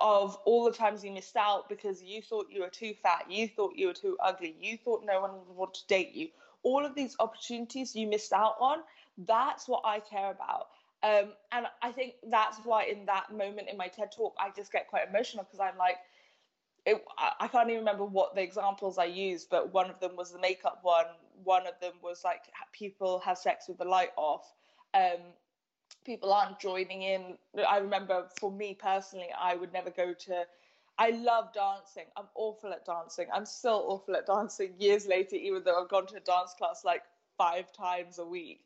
of 0.00 0.36
all 0.46 0.64
the 0.64 0.72
times 0.72 1.04
you 1.04 1.10
missed 1.12 1.36
out 1.36 1.68
because 1.68 2.02
you 2.02 2.22
thought 2.22 2.46
you 2.50 2.62
were 2.62 2.70
too 2.70 2.94
fat 3.02 3.26
you 3.28 3.48
thought 3.48 3.72
you 3.76 3.88
were 3.88 3.92
too 3.92 4.16
ugly 4.22 4.56
you 4.58 4.78
thought 4.78 5.02
no 5.04 5.20
one 5.20 5.32
would 5.32 5.56
want 5.56 5.74
to 5.74 5.86
date 5.88 6.12
you. 6.14 6.28
All 6.62 6.86
of 6.86 6.94
these 6.94 7.16
opportunities 7.18 7.94
you 7.94 8.06
missed 8.06 8.32
out 8.32 8.54
on 8.60 8.78
that's 9.18 9.68
what 9.68 9.82
i 9.84 10.00
care 10.00 10.30
about 10.30 10.68
um, 11.02 11.32
and 11.50 11.66
I 11.82 11.90
think 11.92 12.14
that's 12.30 12.58
why 12.64 12.84
in 12.84 13.06
that 13.06 13.32
moment 13.36 13.68
in 13.68 13.76
my 13.76 13.88
TED 13.88 14.12
talk, 14.12 14.34
I 14.38 14.50
just 14.54 14.72
get 14.72 14.88
quite 14.88 15.08
emotional 15.08 15.44
because 15.44 15.60
I'm 15.60 15.76
like, 15.76 15.96
it, 16.86 17.04
I 17.40 17.48
can't 17.48 17.68
even 17.68 17.80
remember 17.80 18.04
what 18.04 18.34
the 18.34 18.42
examples 18.42 18.98
I 18.98 19.04
used, 19.04 19.50
but 19.50 19.72
one 19.72 19.90
of 19.90 20.00
them 20.00 20.16
was 20.16 20.32
the 20.32 20.40
makeup 20.40 20.80
one. 20.82 21.06
One 21.44 21.66
of 21.66 21.74
them 21.80 21.92
was 22.02 22.24
like 22.24 22.42
people 22.72 23.20
have 23.20 23.38
sex 23.38 23.68
with 23.68 23.78
the 23.78 23.84
light 23.84 24.10
off. 24.16 24.52
Um, 24.94 25.20
people 26.04 26.32
aren't 26.32 26.58
joining 26.58 27.02
in. 27.02 27.38
I 27.68 27.78
remember 27.78 28.26
for 28.40 28.50
me 28.50 28.74
personally, 28.74 29.28
I 29.38 29.54
would 29.54 29.72
never 29.72 29.90
go 29.90 30.12
to. 30.12 30.44
I 30.98 31.10
love 31.10 31.52
dancing. 31.52 32.04
I'm 32.16 32.26
awful 32.34 32.72
at 32.72 32.84
dancing. 32.84 33.26
I'm 33.32 33.46
still 33.46 33.84
awful 33.88 34.16
at 34.16 34.26
dancing 34.26 34.74
years 34.78 35.06
later, 35.06 35.36
even 35.36 35.62
though 35.64 35.82
I've 35.82 35.88
gone 35.88 36.06
to 36.06 36.16
a 36.16 36.20
dance 36.20 36.54
class 36.58 36.84
like 36.84 37.02
five 37.38 37.72
times 37.72 38.18
a 38.18 38.24
week. 38.24 38.64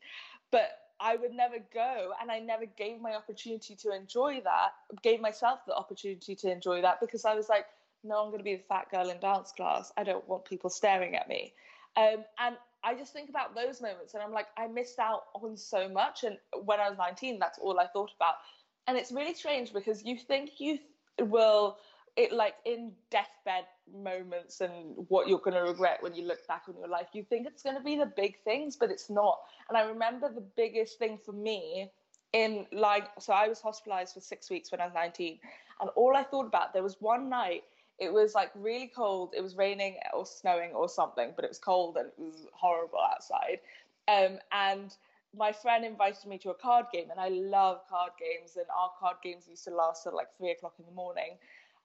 But 0.51 0.69
I 0.99 1.15
would 1.15 1.33
never 1.33 1.57
go, 1.73 2.13
and 2.21 2.31
I 2.31 2.39
never 2.39 2.65
gave 2.65 2.99
my 2.99 3.13
opportunity 3.13 3.75
to 3.75 3.95
enjoy 3.95 4.41
that. 4.43 4.71
Gave 5.03 5.21
myself 5.21 5.59
the 5.67 5.75
opportunity 5.75 6.35
to 6.35 6.51
enjoy 6.51 6.81
that 6.81 6.99
because 6.99 7.23
I 7.25 7.35
was 7.35 7.49
like, 7.49 7.65
no, 8.03 8.23
I'm 8.23 8.29
going 8.29 8.39
to 8.39 8.43
be 8.43 8.55
the 8.55 8.63
fat 8.63 8.89
girl 8.89 9.09
in 9.09 9.19
dance 9.19 9.51
class. 9.51 9.91
I 9.97 10.03
don't 10.03 10.27
want 10.27 10.45
people 10.45 10.69
staring 10.69 11.15
at 11.15 11.27
me. 11.27 11.53
Um, 11.95 12.23
and 12.39 12.55
I 12.83 12.95
just 12.95 13.11
think 13.11 13.29
about 13.29 13.55
those 13.55 13.81
moments 13.81 14.13
and 14.13 14.21
I'm 14.21 14.31
like, 14.31 14.47
I 14.55 14.67
missed 14.67 14.99
out 14.99 15.23
on 15.33 15.57
so 15.57 15.89
much. 15.89 16.23
And 16.23 16.37
when 16.63 16.79
I 16.79 16.89
was 16.89 16.97
19, 16.97 17.39
that's 17.39 17.59
all 17.59 17.79
I 17.79 17.87
thought 17.87 18.11
about. 18.15 18.35
And 18.87 18.97
it's 18.97 19.11
really 19.11 19.33
strange 19.33 19.73
because 19.73 20.03
you 20.05 20.17
think 20.17 20.51
you 20.59 20.79
will, 21.19 21.77
it 22.17 22.33
like 22.33 22.55
in 22.65 22.91
deathbed 23.11 23.65
moments 23.95 24.59
and 24.61 24.95
what 25.07 25.27
you're 25.27 25.39
going 25.39 25.53
to 25.53 25.61
regret 25.61 26.01
when 26.01 26.15
you 26.15 26.27
look 26.27 26.45
back 26.47 26.63
on 26.67 26.75
your 26.77 26.87
life, 26.87 27.07
you 27.13 27.23
think 27.23 27.47
it's 27.47 27.63
going 27.63 27.75
to 27.75 27.83
be 27.83 27.95
the 27.95 28.11
big 28.17 28.43
things, 28.43 28.75
but 28.75 28.89
it's 28.89 29.09
not. 29.09 29.39
And 29.69 29.77
I 29.77 29.83
remember 29.83 30.33
the 30.33 30.43
biggest 30.55 30.97
thing 30.97 31.19
for 31.23 31.31
me 31.31 31.89
in 32.33 32.65
like, 32.71 33.07
so 33.19 33.33
I 33.33 33.47
was 33.47 33.61
hospitalized 33.61 34.15
for 34.15 34.19
six 34.19 34.49
weeks 34.49 34.71
when 34.71 34.81
I 34.81 34.85
was 34.85 34.93
19. 34.95 35.37
And 35.79 35.89
all 35.95 36.17
I 36.17 36.23
thought 36.23 36.47
about, 36.47 36.73
there 36.73 36.83
was 36.83 36.97
one 36.99 37.29
night 37.29 37.63
it 37.99 38.13
was 38.13 38.35
like 38.35 38.51
really 38.55 38.91
cold. 38.95 39.33
It 39.35 39.41
was 39.41 39.55
raining 39.55 39.97
or 40.13 40.25
snowing 40.25 40.71
or 40.71 40.87
something, 40.87 41.33
but 41.35 41.45
it 41.45 41.49
was 41.49 41.57
cold 41.59 41.97
and 41.97 42.07
it 42.07 42.13
was 42.17 42.47
horrible 42.53 42.99
outside. 42.99 43.59
Um, 44.07 44.39
and 44.51 44.95
my 45.35 45.51
friend 45.51 45.83
invited 45.83 46.25
me 46.27 46.37
to 46.39 46.51
a 46.51 46.53
card 46.53 46.85
game, 46.93 47.09
and 47.09 47.19
I 47.19 47.29
love 47.29 47.81
card 47.89 48.11
games. 48.19 48.55
And 48.55 48.65
our 48.69 48.91
card 48.99 49.17
games 49.23 49.45
used 49.49 49.63
to 49.65 49.71
last 49.71 50.03
till 50.03 50.15
like 50.15 50.27
three 50.37 50.51
o'clock 50.51 50.75
in 50.79 50.85
the 50.85 50.91
morning. 50.91 51.37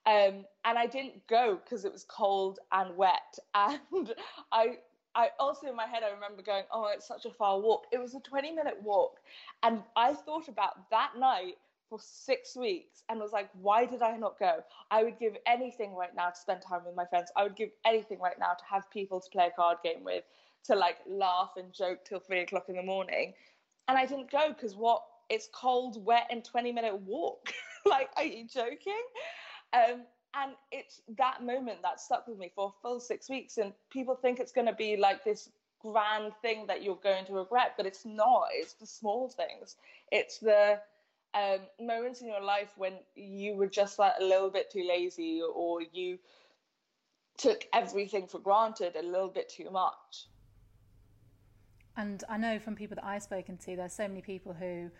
Um, 0.04 0.44
and 0.64 0.78
I 0.78 0.86
didn't 0.86 1.26
go 1.28 1.58
because 1.62 1.84
it 1.84 1.92
was 1.92 2.04
cold 2.04 2.58
and 2.72 2.96
wet. 2.96 3.38
And 3.54 4.14
I, 4.50 4.78
I 5.14 5.28
also 5.38 5.68
in 5.68 5.76
my 5.76 5.86
head 5.86 6.02
I 6.02 6.10
remember 6.12 6.42
going, 6.42 6.64
oh, 6.72 6.90
it's 6.92 7.06
such 7.06 7.24
a 7.24 7.30
far 7.30 7.60
walk. 7.60 7.86
It 7.92 7.98
was 7.98 8.14
a 8.14 8.20
20 8.20 8.52
minute 8.52 8.82
walk, 8.82 9.18
and 9.62 9.82
I 9.96 10.14
thought 10.14 10.48
about 10.48 10.90
that 10.90 11.12
night 11.18 11.54
for 11.88 11.98
six 12.00 12.56
weeks 12.56 13.02
and 13.10 13.20
was 13.20 13.32
like, 13.32 13.50
why 13.60 13.84
did 13.84 14.00
I 14.00 14.16
not 14.16 14.38
go? 14.38 14.60
I 14.90 15.04
would 15.04 15.18
give 15.18 15.36
anything 15.46 15.94
right 15.94 16.14
now 16.16 16.30
to 16.30 16.36
spend 16.36 16.62
time 16.62 16.80
with 16.86 16.94
my 16.96 17.04
friends. 17.04 17.30
I 17.36 17.42
would 17.42 17.54
give 17.54 17.68
anything 17.84 18.18
right 18.18 18.38
now 18.38 18.54
to 18.54 18.64
have 18.64 18.90
people 18.90 19.20
to 19.20 19.30
play 19.30 19.48
a 19.48 19.50
card 19.50 19.76
game 19.84 20.02
with, 20.02 20.24
to 20.64 20.74
like 20.74 20.96
laugh 21.06 21.52
and 21.58 21.70
joke 21.72 22.04
till 22.06 22.18
three 22.18 22.40
o'clock 22.40 22.64
in 22.70 22.76
the 22.76 22.82
morning. 22.82 23.34
And 23.88 23.98
I 23.98 24.06
didn't 24.06 24.30
go 24.30 24.48
because 24.48 24.74
what? 24.74 25.02
It's 25.28 25.48
cold, 25.52 26.04
wet, 26.04 26.26
and 26.30 26.42
20 26.44 26.72
minute 26.72 26.98
walk. 27.02 27.52
like, 27.84 28.08
are 28.16 28.24
you 28.24 28.46
joking? 28.48 29.02
Um, 29.72 30.02
and 30.34 30.52
it's 30.70 31.02
that 31.18 31.42
moment 31.44 31.82
that 31.82 32.00
stuck 32.00 32.26
with 32.26 32.38
me 32.38 32.50
for 32.54 32.72
full 32.82 33.00
six 33.00 33.28
weeks. 33.28 33.58
And 33.58 33.72
people 33.90 34.14
think 34.14 34.40
it's 34.40 34.52
going 34.52 34.66
to 34.66 34.72
be 34.74 34.96
like 34.96 35.24
this 35.24 35.50
grand 35.80 36.32
thing 36.40 36.66
that 36.68 36.82
you're 36.82 36.98
going 37.02 37.24
to 37.26 37.34
regret, 37.34 37.74
but 37.76 37.86
it's 37.86 38.06
not. 38.06 38.44
It's 38.52 38.74
the 38.74 38.86
small 38.86 39.28
things. 39.28 39.76
It's 40.10 40.38
the 40.38 40.78
um, 41.34 41.60
moments 41.80 42.20
in 42.20 42.28
your 42.28 42.42
life 42.42 42.72
when 42.76 42.94
you 43.14 43.56
were 43.56 43.66
just 43.66 43.98
like 43.98 44.14
a 44.20 44.24
little 44.24 44.50
bit 44.50 44.70
too 44.70 44.86
lazy 44.88 45.42
or 45.54 45.80
you 45.82 46.18
took 47.36 47.66
everything 47.72 48.26
for 48.26 48.38
granted 48.38 48.96
a 48.96 49.02
little 49.02 49.28
bit 49.28 49.48
too 49.48 49.70
much. 49.70 50.28
And 51.96 52.24
I 52.28 52.38
know 52.38 52.58
from 52.58 52.74
people 52.74 52.94
that 52.94 53.04
I've 53.04 53.22
spoken 53.22 53.58
to, 53.58 53.76
there's 53.76 53.92
so 53.92 54.08
many 54.08 54.22
people 54.22 54.54
who, 54.54 54.90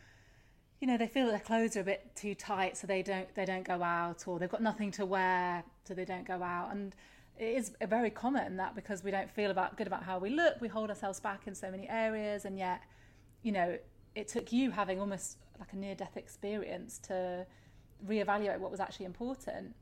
you 0.83 0.89
know, 0.89 0.97
they 0.97 1.07
feel 1.07 1.27
that 1.27 1.31
their 1.31 1.41
clothes 1.41 1.77
are 1.77 1.81
a 1.81 1.85
bit 1.85 2.11
too 2.17 2.35
tight, 2.35 2.77
so 2.77 2.89
they 2.89 3.03
don't 3.03 3.33
they 3.37 3.45
don't 3.45 3.63
go 3.63 3.85
out, 3.85 4.27
or 4.27 4.41
they've 4.41 4.51
got 4.51 4.63
nothing 4.63 4.91
to 4.91 5.07
wear, 5.07 5.63
so 5.85 5.95
they 5.95 6.05
don't 6.05 6.27
go 6.27 6.43
out. 6.43 6.73
And 6.73 6.93
it 7.39 7.57
is 7.57 7.73
very 7.87 8.11
common 8.11 8.57
that 8.57 8.75
because 8.75 9.05
we 9.05 9.13
don't 9.13 9.31
feel 9.31 9.53
about 9.53 9.77
good 9.77 9.87
about 9.87 10.03
how 10.03 10.19
we 10.19 10.31
look, 10.31 10.61
we 10.61 10.67
hold 10.67 10.91
ourselves 10.91 11.21
back 11.21 11.47
in 11.47 11.55
so 11.55 11.71
many 11.71 11.89
areas, 11.89 12.47
and 12.47 12.59
yet, 12.59 12.81
you 13.45 13.53
know, 13.53 13.79
it 14.17 14.27
took 14.27 14.53
you 14.53 14.73
having 14.73 14.99
almost 14.99 15.39
like 15.61 15.73
a 15.73 15.77
near 15.77 15.95
death 15.95 16.17
experience 16.17 16.99
to 16.99 17.47
reevaluate 18.05 18.59
what 18.59 18.73
was 18.73 18.81
actually 18.81 19.07
important. 19.07 19.77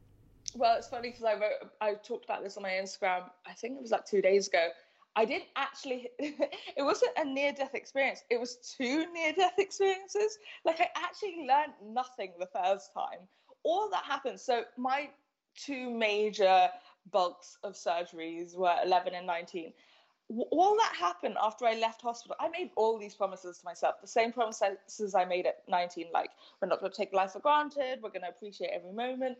Well, 0.54 0.76
it's 0.76 0.88
funny 0.88 1.08
because 1.08 1.24
I 1.24 1.32
wrote, 1.32 1.70
I 1.80 1.94
talked 1.94 2.26
about 2.26 2.42
this 2.42 2.58
on 2.58 2.62
my 2.62 2.72
Instagram. 2.72 3.22
I 3.46 3.54
think 3.54 3.78
it 3.78 3.80
was 3.80 3.90
like 3.90 4.04
two 4.04 4.20
days 4.20 4.48
ago. 4.48 4.68
I 5.16 5.24
didn't 5.24 5.48
actually. 5.56 6.08
it 6.18 6.82
wasn't 6.82 7.12
a 7.16 7.24
near 7.24 7.52
death 7.52 7.74
experience. 7.74 8.22
It 8.30 8.38
was 8.38 8.56
two 8.56 9.10
near 9.12 9.32
death 9.32 9.58
experiences. 9.58 10.38
Like 10.64 10.80
I 10.80 10.88
actually 10.96 11.46
learned 11.48 11.74
nothing 11.82 12.32
the 12.38 12.46
first 12.46 12.92
time. 12.94 13.20
All 13.62 13.90
that 13.90 14.04
happened. 14.04 14.40
So 14.40 14.64
my 14.76 15.10
two 15.56 15.90
major 15.90 16.68
bulks 17.10 17.58
of 17.64 17.74
surgeries 17.74 18.56
were 18.56 18.76
11 18.84 19.14
and 19.14 19.26
19 19.26 19.72
all 20.50 20.76
that 20.76 20.94
happened 20.96 21.36
after 21.42 21.66
I 21.66 21.74
left 21.74 22.02
hospital. 22.02 22.36
I 22.38 22.48
made 22.48 22.70
all 22.76 22.98
these 22.98 23.14
promises 23.14 23.58
to 23.58 23.64
myself, 23.64 23.96
the 24.00 24.06
same 24.06 24.32
promises 24.32 25.14
I 25.14 25.24
made 25.24 25.46
at 25.46 25.62
19, 25.68 26.06
like 26.12 26.30
we're 26.60 26.68
not 26.68 26.80
going 26.80 26.92
to 26.92 26.96
take 26.96 27.12
life 27.12 27.32
for 27.32 27.40
granted, 27.40 28.00
we're 28.02 28.10
going 28.10 28.22
to 28.22 28.28
appreciate 28.28 28.70
every 28.72 28.92
moment. 28.92 29.38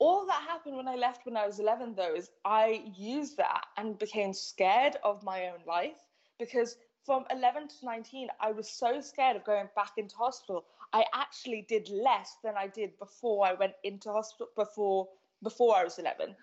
All 0.00 0.26
that 0.26 0.42
happened 0.48 0.76
when 0.76 0.88
I 0.88 0.96
left 0.96 1.26
when 1.26 1.36
I 1.36 1.46
was 1.46 1.60
11, 1.60 1.94
though, 1.94 2.14
is 2.14 2.30
I 2.44 2.84
used 2.96 3.36
that 3.36 3.66
and 3.76 3.98
became 3.98 4.32
scared 4.32 4.96
of 5.04 5.22
my 5.22 5.48
own 5.48 5.60
life 5.66 6.08
because 6.38 6.76
from 7.04 7.24
11 7.30 7.68
to 7.68 7.74
19, 7.84 8.28
I 8.40 8.50
was 8.50 8.68
so 8.70 9.00
scared 9.02 9.36
of 9.36 9.44
going 9.44 9.68
back 9.76 9.92
into 9.98 10.16
hospital. 10.16 10.64
I 10.94 11.04
actually 11.14 11.66
did 11.68 11.88
less 11.90 12.36
than 12.42 12.54
I 12.56 12.66
did 12.66 12.98
before 12.98 13.46
I 13.46 13.52
went 13.52 13.74
into 13.84 14.10
hospital 14.10 14.48
before 14.56 15.08
before 15.42 15.76
I 15.76 15.84
was 15.84 15.98
11. 15.98 16.34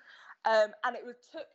Um, 0.46 0.70
and 0.86 0.96
it 0.96 1.04
took 1.32 1.48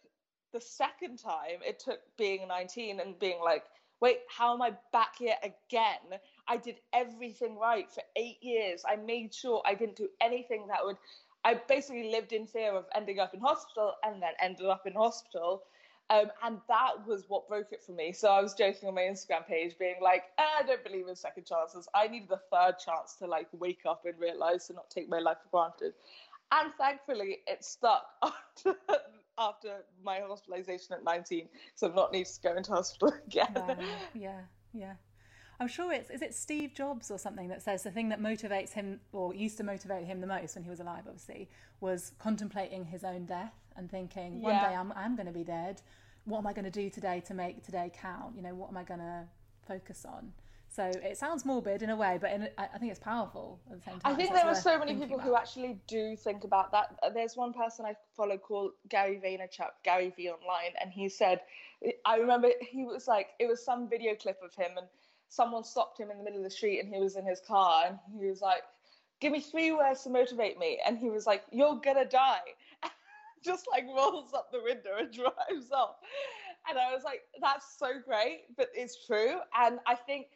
the 0.53 0.61
second 0.61 1.19
time 1.19 1.61
it 1.67 1.79
took 1.79 2.01
being 2.19 2.47
19 2.47 3.01
and 3.01 3.19
being 3.19 3.41
like 3.43 3.65
wait 4.01 4.19
how 4.29 4.53
am 4.53 4.61
i 4.61 4.73
back 4.93 5.17
here 5.19 5.35
again 5.43 6.21
i 6.47 6.57
did 6.57 6.77
everything 6.93 7.59
right 7.59 7.91
for 7.91 8.03
eight 8.17 8.37
years 8.43 8.83
i 8.87 8.97
made 8.97 9.33
sure 9.33 9.63
i 9.65 9.75
didn't 9.75 9.97
do 9.97 10.09
anything 10.21 10.67
that 10.69 10.85
would 10.85 10.97
i 11.45 11.55
basically 11.69 12.11
lived 12.11 12.33
in 12.33 12.47
fear 12.47 12.73
of 12.73 12.85
ending 12.95 13.19
up 13.19 13.35
in 13.35 13.41
hospital 13.41 13.95
and 14.05 14.23
then 14.23 14.33
ended 14.41 14.67
up 14.67 14.87
in 14.87 14.93
hospital 14.93 15.63
um, 16.11 16.31
and 16.43 16.59
that 16.69 17.07
was 17.07 17.25
what 17.29 17.49
broke 17.49 17.73
it 17.73 17.83
for 17.83 17.93
me. 17.93 18.13
So 18.13 18.29
I 18.29 18.43
was 18.43 18.55
joking 18.55 18.89
on 18.89 18.95
my 18.95 19.03
Instagram 19.03 19.47
page, 19.47 19.79
being 19.79 19.97
like, 20.03 20.25
ah, 20.39 20.59
I 20.61 20.63
don't 20.63 20.85
believe 20.85 21.09
in 21.09 21.17
second 21.17 21.47
chances. 21.47 21.89
I 21.95 22.07
needed 22.09 22.31
a 22.31 22.41
third 22.53 22.75
chance 22.85 23.15
to 23.21 23.27
like 23.27 23.49
wake 23.53 23.83
up 23.89 24.05
and 24.05 24.19
realize 24.21 24.67
to 24.67 24.75
not 24.75 24.91
take 24.91 25.09
my 25.09 25.21
life 25.21 25.39
for 25.43 25.49
granted. 25.49 25.95
And 26.51 26.73
thankfully, 26.75 27.39
it 27.47 27.65
stuck 27.65 28.05
after 28.23 28.75
after 29.39 29.85
my 30.05 30.21
hospitalization 30.21 30.95
at 30.95 31.03
19, 31.03 31.49
so 31.75 31.89
I've 31.89 31.95
not 31.95 32.13
needed 32.13 32.33
to 32.35 32.41
go 32.43 32.57
into 32.57 32.73
hospital 32.73 33.15
again. 33.27 33.55
Yeah, 34.13 34.41
yeah. 34.75 34.95
I'm 35.63 35.69
sure 35.69 35.93
it's 35.93 36.11
is 36.11 36.23
it 36.23 36.35
Steve 36.35 36.75
Jobs 36.75 37.09
or 37.09 37.19
something 37.19 37.47
that 37.47 37.63
says 37.63 37.85
the 37.85 37.91
thing 37.93 38.09
that 38.09 38.21
motivates 38.21 38.73
him 38.73 38.99
or 39.13 39.33
used 39.33 39.57
to 39.59 39.63
motivate 39.63 40.05
him 40.05 40.21
the 40.21 40.27
most 40.27 40.57
when 40.57 40.65
he 40.65 40.71
was 40.71 40.81
alive, 40.81 41.05
obviously, 41.07 41.49
was 41.81 42.11
contemplating 42.19 42.85
his 42.85 43.05
own 43.05 43.27
death 43.27 43.55
and 43.77 43.89
thinking, 43.89 44.43
one 44.43 44.55
day 44.55 44.75
I'm 44.75 44.93
I'm 44.97 45.15
going 45.15 45.29
to 45.29 45.33
be 45.33 45.45
dead. 45.45 45.81
What 46.25 46.39
am 46.39 46.49
I 46.49 46.53
going 46.53 46.65
to 46.65 46.71
do 46.83 46.91
today 46.91 47.23
to 47.29 47.35
make 47.35 47.65
today 47.65 47.93
count? 47.95 48.35
You 48.35 48.43
know, 48.43 48.57
what 48.57 48.71
am 48.71 48.77
I 48.77 48.83
going 48.83 48.99
to 48.99 49.23
focus 49.65 50.05
on? 50.05 50.33
So 50.69 50.85
it 50.85 51.17
sounds 51.17 51.45
morbid 51.45 51.83
in 51.83 51.91
a 51.91 51.97
way, 51.97 52.19
but 52.21 52.33
in, 52.33 52.49
I 52.59 52.79
think 52.79 52.91
it's 52.91 52.99
powerful 52.99 53.61
at 53.71 53.79
the 53.79 53.85
same 53.85 54.01
time. 54.01 54.13
I 54.13 54.17
think 54.17 54.31
so 54.31 54.35
there 54.35 54.47
are 54.47 54.55
so 54.55 54.79
many 54.79 54.95
people 54.95 55.17
about. 55.17 55.27
who 55.27 55.37
actually 55.37 55.79
do 55.87 56.17
think 56.17 56.45
about 56.45 56.73
that. 56.73 56.99
Uh, 57.03 57.11
there's 57.11 57.37
one 57.37 57.53
person 57.53 57.85
I 57.85 57.95
follow 58.17 58.39
called 58.39 58.73
Gary 58.89 59.21
Vaynerchuk, 59.23 59.71
Gary 59.85 60.13
V 60.17 60.31
online, 60.31 60.73
and 60.81 60.91
he 60.91 61.09
said, 61.09 61.43
I 62.07 62.17
remember 62.17 62.49
he 62.61 62.85
was 62.85 63.07
like, 63.07 63.29
it 63.39 63.47
was 63.47 63.63
some 63.63 63.89
video 63.89 64.15
clip 64.15 64.41
of 64.43 64.55
him, 64.55 64.79
and 64.79 64.87
someone 65.33 65.65
stopped 65.65 65.99
him 65.99 66.11
in 66.11 66.19
the 66.19 66.25
middle 66.25 66.39
of 66.39 66.45
the 66.45 66.51
street, 66.51 66.81
and 66.81 66.93
he 66.93 67.01
was 67.01 67.17
in 67.17 67.25
his 67.25 67.41
car, 67.41 67.87
and 67.87 67.99
he 68.21 68.27
was 68.27 68.41
like, 68.43 68.63
"Give 69.21 69.33
me 69.33 69.41
three 69.41 69.73
words 69.73 70.03
to 70.03 70.11
motivate 70.11 70.59
me," 70.59 70.81
and 70.85 70.99
he 70.99 71.09
was 71.11 71.27
like, 71.27 71.43
"You're 71.51 71.77
gonna 71.77 72.05
die." 72.05 72.55
just 73.43 73.67
like 73.71 73.85
rolls 73.87 74.33
up 74.35 74.51
the 74.53 74.63
window 74.63 74.97
and 74.99 75.13
drives 75.13 75.73
off. 75.73 75.97
And 76.69 76.79
I 76.79 76.95
was 76.95 77.03
like, 77.03 77.23
that's 77.41 77.77
so 77.79 77.99
great, 78.05 78.45
but 78.57 78.69
it's 78.75 79.05
true. 79.07 79.41
And 79.59 79.81
I 79.87 79.97
think 79.97 80.27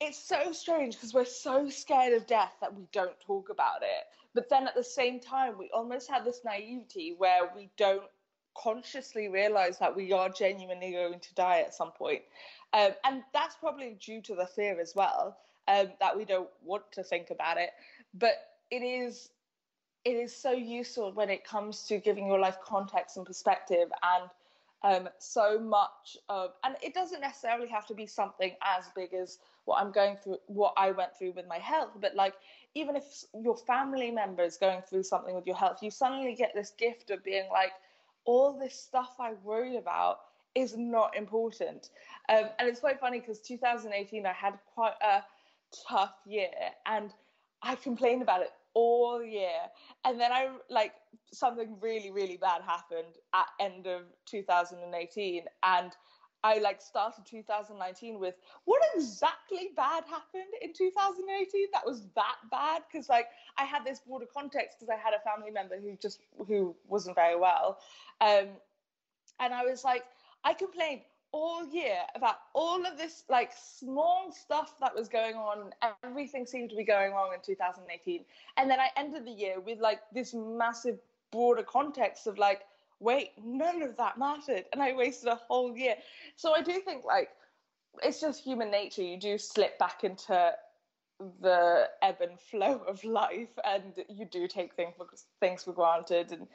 it's 0.00 0.18
so 0.18 0.52
strange 0.52 0.94
because 0.94 1.14
we're 1.14 1.24
so 1.24 1.68
scared 1.70 2.12
of 2.12 2.26
death 2.26 2.54
that 2.60 2.74
we 2.74 2.86
don't 2.92 3.18
talk 3.20 3.50
about 3.50 3.82
it. 3.82 4.04
But 4.34 4.48
then 4.50 4.66
at 4.66 4.74
the 4.74 4.84
same 4.84 5.20
time, 5.20 5.56
we 5.58 5.70
almost 5.72 6.10
have 6.10 6.24
this 6.24 6.40
naivety 6.44 7.14
where 7.16 7.50
we 7.54 7.70
don't 7.76 8.02
consciously 8.56 9.28
realize 9.28 9.78
that 9.78 9.94
we 9.94 10.12
are 10.12 10.28
genuinely 10.28 10.92
going 10.92 11.20
to 11.20 11.34
die 11.34 11.60
at 11.60 11.74
some 11.74 11.92
point. 11.92 12.22
Um, 12.72 12.92
and 13.04 13.22
that's 13.32 13.56
probably 13.56 13.96
due 14.00 14.20
to 14.22 14.34
the 14.34 14.46
fear 14.46 14.80
as 14.80 14.94
well, 14.94 15.38
um, 15.68 15.88
that 16.00 16.16
we 16.16 16.24
don't 16.24 16.50
want 16.62 16.84
to 16.92 17.02
think 17.02 17.30
about 17.30 17.58
it. 17.58 17.70
But 18.14 18.34
it 18.70 18.82
is 18.82 19.30
it 20.04 20.12
is 20.16 20.34
so 20.34 20.52
useful 20.52 21.12
when 21.12 21.30
it 21.30 21.44
comes 21.44 21.82
to 21.82 21.98
giving 21.98 22.26
your 22.28 22.38
life 22.38 22.58
context 22.64 23.16
and 23.16 23.26
perspective 23.26 23.88
and 24.04 24.30
um, 24.84 25.08
so 25.18 25.58
much 25.58 26.16
of 26.28 26.52
and 26.62 26.76
it 26.80 26.94
doesn't 26.94 27.20
necessarily 27.20 27.66
have 27.68 27.86
to 27.86 27.94
be 27.94 28.06
something 28.06 28.52
as 28.62 28.88
big 28.94 29.12
as 29.14 29.38
what 29.64 29.80
i'm 29.80 29.90
going 29.90 30.16
through 30.16 30.38
what 30.46 30.74
i 30.76 30.92
went 30.92 31.16
through 31.18 31.32
with 31.32 31.46
my 31.48 31.58
health 31.58 31.90
but 32.00 32.14
like 32.14 32.34
even 32.74 32.94
if 32.94 33.24
your 33.42 33.56
family 33.56 34.12
member 34.12 34.44
is 34.44 34.56
going 34.58 34.80
through 34.82 35.02
something 35.02 35.34
with 35.34 35.46
your 35.46 35.56
health 35.56 35.78
you 35.82 35.90
suddenly 35.90 36.34
get 36.34 36.52
this 36.54 36.70
gift 36.78 37.10
of 37.10 37.24
being 37.24 37.48
like 37.50 37.72
all 38.26 38.56
this 38.56 38.78
stuff 38.78 39.16
i 39.18 39.32
worried 39.42 39.76
about 39.76 40.20
is 40.54 40.76
not 40.76 41.16
important 41.16 41.90
um, 42.28 42.44
and 42.58 42.68
it's 42.68 42.80
quite 42.80 43.00
funny 43.00 43.20
because 43.20 43.40
2018 43.40 44.26
i 44.26 44.32
had 44.32 44.54
quite 44.74 44.94
a 45.02 45.22
tough 45.88 46.14
year 46.26 46.48
and 46.86 47.12
i 47.62 47.74
complained 47.74 48.22
about 48.22 48.42
it 48.42 48.50
all 48.76 49.24
year. 49.24 49.72
And 50.04 50.20
then 50.20 50.32
I 50.32 50.50
like 50.68 50.92
something 51.32 51.78
really, 51.80 52.10
really 52.10 52.36
bad 52.36 52.60
happened 52.60 53.16
at 53.34 53.46
end 53.58 53.86
of 53.86 54.02
2018. 54.26 55.44
And 55.62 55.92
I 56.44 56.58
like 56.58 56.82
started 56.82 57.24
2019 57.24 58.20
with 58.20 58.34
what 58.66 58.82
exactly 58.94 59.70
bad 59.74 60.04
happened 60.04 60.52
in 60.60 60.74
2018 60.74 61.68
that 61.72 61.84
was 61.84 62.02
that 62.14 62.36
bad 62.50 62.82
because 62.86 63.08
like 63.08 63.26
I 63.58 63.64
had 63.64 63.84
this 63.84 64.00
broader 64.06 64.26
context 64.32 64.76
because 64.78 64.94
I 64.94 65.02
had 65.02 65.14
a 65.14 65.28
family 65.28 65.50
member 65.50 65.80
who 65.80 65.96
just 66.00 66.20
who 66.46 66.76
wasn't 66.86 67.16
very 67.16 67.36
well 67.36 67.78
um 68.20 68.48
and 69.40 69.54
I 69.54 69.64
was 69.64 69.82
like 69.82 70.04
I 70.44 70.52
complained 70.52 71.00
all 71.36 71.68
year 71.68 71.98
about 72.14 72.36
all 72.54 72.86
of 72.86 72.96
this 72.96 73.24
like 73.28 73.52
small 73.54 74.32
stuff 74.32 74.74
that 74.80 74.94
was 74.94 75.06
going 75.06 75.34
on. 75.34 75.70
Everything 76.02 76.46
seemed 76.46 76.70
to 76.70 76.76
be 76.76 76.82
going 76.84 77.12
wrong 77.12 77.30
in 77.34 77.40
2018. 77.44 78.24
And 78.56 78.70
then 78.70 78.80
I 78.80 78.88
ended 78.96 79.26
the 79.26 79.30
year 79.30 79.60
with 79.60 79.78
like 79.78 80.00
this 80.14 80.32
massive 80.32 80.98
broader 81.30 81.62
context 81.62 82.26
of 82.26 82.38
like, 82.38 82.62
wait, 83.00 83.32
none 83.44 83.82
of 83.82 83.98
that 83.98 84.18
mattered. 84.18 84.64
And 84.72 84.82
I 84.82 84.94
wasted 84.94 85.28
a 85.28 85.34
whole 85.34 85.76
year. 85.76 85.96
So 86.36 86.54
I 86.54 86.62
do 86.62 86.80
think 86.80 87.04
like 87.04 87.28
it's 88.02 88.18
just 88.18 88.42
human 88.42 88.70
nature. 88.70 89.02
You 89.02 89.20
do 89.20 89.36
slip 89.36 89.78
back 89.78 90.04
into 90.04 90.54
the 91.42 91.88
ebb 92.00 92.22
and 92.22 92.40
flow 92.40 92.80
of 92.88 93.04
life 93.04 93.58
and 93.62 93.92
you 94.08 94.24
do 94.24 94.48
take 94.48 94.74
things 94.74 94.94
for, 94.96 95.06
things 95.40 95.64
for 95.64 95.72
granted 95.72 96.32
and 96.32 96.46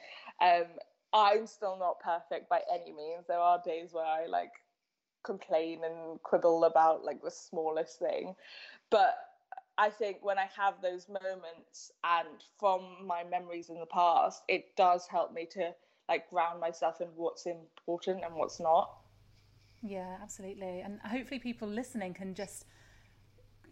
um, 0.41 0.67
I'm 1.13 1.45
still 1.45 1.77
not 1.77 1.99
perfect 1.99 2.49
by 2.49 2.61
any 2.73 2.93
means. 2.93 3.25
There 3.27 3.39
are 3.39 3.61
days 3.63 3.89
where 3.91 4.05
I 4.05 4.27
like 4.27 4.53
complain 5.23 5.81
and 5.83 6.21
quibble 6.23 6.65
about 6.65 7.03
like 7.03 7.21
the 7.21 7.31
smallest 7.31 7.99
thing. 7.99 8.35
But 8.89 9.15
I 9.77 9.89
think 9.89 10.17
when 10.21 10.37
I 10.37 10.47
have 10.55 10.75
those 10.81 11.07
moments 11.07 11.91
and 12.03 12.27
from 12.59 13.05
my 13.05 13.23
memories 13.23 13.69
in 13.69 13.79
the 13.79 13.85
past, 13.85 14.43
it 14.47 14.75
does 14.75 15.07
help 15.07 15.33
me 15.33 15.45
to 15.51 15.73
like 16.09 16.29
ground 16.29 16.59
myself 16.59 17.01
in 17.01 17.07
what's 17.15 17.45
important 17.45 18.23
and 18.23 18.35
what's 18.35 18.59
not. 18.59 18.91
Yeah, 19.81 20.17
absolutely. 20.21 20.81
And 20.81 20.99
hopefully 20.99 21.39
people 21.39 21.67
listening 21.67 22.13
can 22.13 22.35
just 22.35 22.65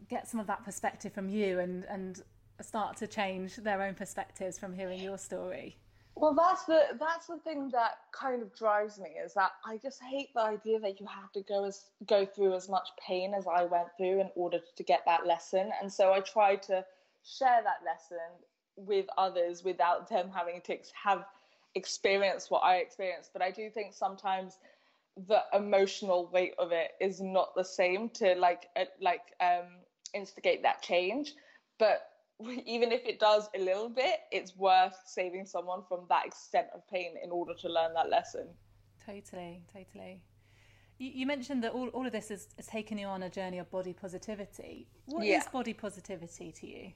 get 0.07 0.27
some 0.27 0.39
of 0.39 0.47
that 0.47 0.63
perspective 0.63 1.13
from 1.13 1.29
you 1.29 1.59
and 1.59 1.85
and 1.85 2.23
start 2.61 2.97
to 2.97 3.07
change 3.07 3.55
their 3.57 3.81
own 3.81 3.93
perspectives 3.93 4.57
from 4.57 4.73
hearing 4.73 4.99
your 4.99 5.17
story. 5.17 5.77
Well, 6.19 6.33
that's 6.35 6.65
the 6.65 6.81
that's 6.99 7.27
the 7.27 7.37
thing 7.37 7.69
that 7.71 7.93
kind 8.11 8.41
of 8.41 8.53
drives 8.53 8.99
me 8.99 9.11
is 9.23 9.33
that 9.35 9.51
I 9.65 9.77
just 9.77 10.01
hate 10.03 10.33
the 10.35 10.41
idea 10.41 10.77
that 10.81 10.99
you 10.99 11.07
have 11.07 11.31
to 11.31 11.41
go 11.43 11.63
as 11.63 11.85
go 12.07 12.25
through 12.25 12.55
as 12.55 12.67
much 12.67 12.89
pain 12.99 13.33
as 13.33 13.47
I 13.47 13.63
went 13.63 13.87
through 13.97 14.19
in 14.19 14.29
order 14.35 14.59
to 14.75 14.83
get 14.83 15.03
that 15.05 15.25
lesson, 15.25 15.71
and 15.81 15.91
so 15.91 16.11
I 16.11 16.19
try 16.19 16.57
to 16.57 16.85
share 17.23 17.61
that 17.63 17.85
lesson 17.85 18.17
with 18.75 19.05
others 19.17 19.63
without 19.63 20.09
them 20.09 20.29
having 20.35 20.61
to 20.63 20.77
have 21.01 21.25
experienced 21.75 22.51
what 22.51 22.63
I 22.65 22.77
experienced. 22.77 23.31
But 23.31 23.41
I 23.41 23.51
do 23.51 23.69
think 23.69 23.93
sometimes 23.93 24.57
the 25.27 25.43
emotional 25.53 26.29
weight 26.33 26.55
of 26.59 26.73
it 26.73 26.91
is 26.99 27.21
not 27.21 27.55
the 27.55 27.63
same 27.63 28.09
to 28.09 28.35
like 28.35 28.67
uh, 28.75 28.85
like 29.01 29.23
um, 29.39 29.67
instigate 30.13 30.63
that 30.63 30.81
change, 30.81 31.33
but 31.77 32.08
even 32.65 32.91
if 32.91 33.05
it 33.05 33.19
does 33.19 33.49
a 33.55 33.59
little 33.59 33.89
bit, 33.89 34.21
it's 34.31 34.55
worth 34.55 34.95
saving 35.05 35.45
someone 35.45 35.81
from 35.87 36.01
that 36.09 36.25
extent 36.25 36.67
of 36.73 36.87
pain 36.89 37.15
in 37.21 37.31
order 37.31 37.53
to 37.53 37.69
learn 37.69 37.93
that 37.93 38.09
lesson. 38.09 38.47
Totally, 39.05 39.63
totally. 39.71 40.21
You, 40.97 41.11
you 41.13 41.25
mentioned 41.25 41.63
that 41.63 41.71
all, 41.71 41.87
all 41.89 42.05
of 42.05 42.11
this 42.11 42.29
has, 42.29 42.47
has 42.57 42.67
taken 42.67 42.97
you 42.97 43.07
on 43.07 43.23
a 43.23 43.29
journey 43.29 43.59
of 43.59 43.69
body 43.71 43.93
positivity. 43.93 44.87
What 45.05 45.25
yeah. 45.25 45.37
is 45.37 45.47
body 45.47 45.73
positivity 45.73 46.51
to 46.51 46.67
you? 46.67 46.91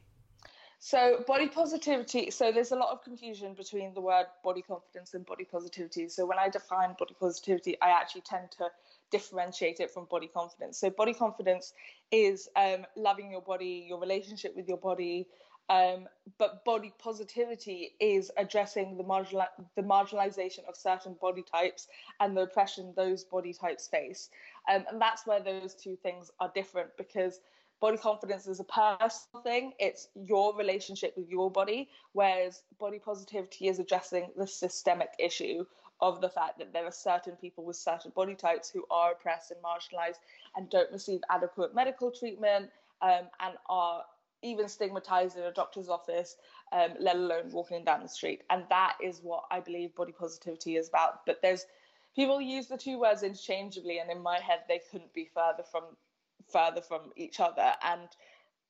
So, 0.80 1.24
body 1.26 1.48
positivity, 1.48 2.30
so 2.30 2.52
there's 2.52 2.74
a 2.74 2.76
lot 2.76 2.92
of 2.92 3.02
confusion 3.06 3.54
between 3.54 3.94
the 3.94 4.02
word 4.02 4.26
body 4.44 4.62
confidence 4.62 5.14
and 5.14 5.26
body 5.26 5.46
positivity. 5.46 6.10
So, 6.10 6.26
when 6.26 6.38
I 6.38 6.50
define 6.50 6.96
body 7.00 7.16
positivity, 7.18 7.78
I 7.82 7.92
actually 7.92 8.22
tend 8.22 8.52
to 8.58 8.66
differentiate 9.14 9.80
it 9.80 9.92
from 9.92 10.06
body 10.10 10.28
confidence. 10.28 10.80
So, 10.80 10.90
body 10.90 11.14
confidence 11.14 11.74
is 12.12 12.50
um, 12.56 12.86
loving 12.98 13.30
your 13.32 13.44
body, 13.44 13.86
your 13.88 14.00
relationship 14.00 14.56
with 14.56 14.68
your 14.68 14.80
body. 14.80 15.28
Um, 15.70 16.08
but 16.40 16.66
body 16.66 16.92
positivity 17.00 17.96
is 18.02 18.32
addressing 18.36 18.98
the, 18.98 19.04
marginal, 19.04 19.46
the 19.78 19.84
marginalization 19.84 20.68
of 20.68 20.76
certain 20.76 21.16
body 21.22 21.44
types 21.50 21.88
and 22.20 22.36
the 22.36 22.42
oppression 22.42 22.94
those 22.98 23.24
body 23.24 23.54
types 23.54 23.88
face. 23.88 24.30
Um, 24.70 24.84
and 24.92 25.02
that's 25.02 25.26
where 25.26 25.42
those 25.42 25.74
two 25.74 25.96
things 26.04 26.32
are 26.42 26.52
different 26.54 26.90
because 26.98 27.40
body 27.80 27.98
confidence 27.98 28.48
is 28.48 28.62
a 28.62 28.64
personal 28.64 29.44
thing 29.44 29.74
it's 29.78 30.08
your 30.16 30.56
relationship 30.56 31.14
with 31.18 31.28
your 31.28 31.52
body 31.52 31.90
whereas 32.14 32.64
body 32.80 32.98
positivity 32.98 33.68
is 33.68 33.78
addressing 33.78 34.30
the 34.38 34.48
systemic 34.48 35.10
issue 35.20 35.66
of 36.04 36.20
the 36.20 36.28
fact 36.28 36.60
that 36.60 36.74
there 36.74 36.86
are 36.86 36.92
certain 36.92 37.36
people 37.38 37.64
with 37.64 37.78
certain 37.78 38.12
body 38.14 38.36
types 38.36 38.70
who 38.70 38.86
are 38.92 39.14
oppressed 39.14 39.52
and 39.52 39.60
marginalized 39.64 40.20
and 40.58 40.70
don't 40.70 40.92
receive 40.92 41.22
adequate 41.30 41.74
medical 41.74 42.12
treatment 42.12 42.70
um, 43.02 43.22
and 43.40 43.56
are 43.70 44.04
even 44.42 44.68
stigmatized 44.68 45.38
in 45.38 45.44
a 45.44 45.54
doctor's 45.54 45.88
office, 45.88 46.36
um, 46.74 46.90
let 47.00 47.16
alone 47.16 47.50
walking 47.52 47.86
down 47.86 48.04
the 48.04 48.10
street. 48.10 48.42
And 48.50 48.66
that 48.70 48.98
is 49.02 49.22
what 49.24 49.46
I 49.50 49.62
believe 49.62 49.96
body 49.96 50.12
positivity 50.12 50.76
is 50.76 50.90
about. 50.90 51.26
But 51.26 51.42
there's 51.42 51.66
people 52.14 52.42
use 52.42 52.68
the 52.68 52.78
two 52.78 53.00
words 53.00 53.24
interchangeably, 53.24 54.00
and 54.00 54.12
in 54.12 54.22
my 54.22 54.40
head, 54.40 54.60
they 54.68 54.82
couldn't 54.92 55.14
be 55.14 55.30
further 55.34 55.64
from 55.72 55.84
further 56.52 56.82
from 56.82 57.14
each 57.16 57.40
other. 57.40 57.72
And 57.82 58.10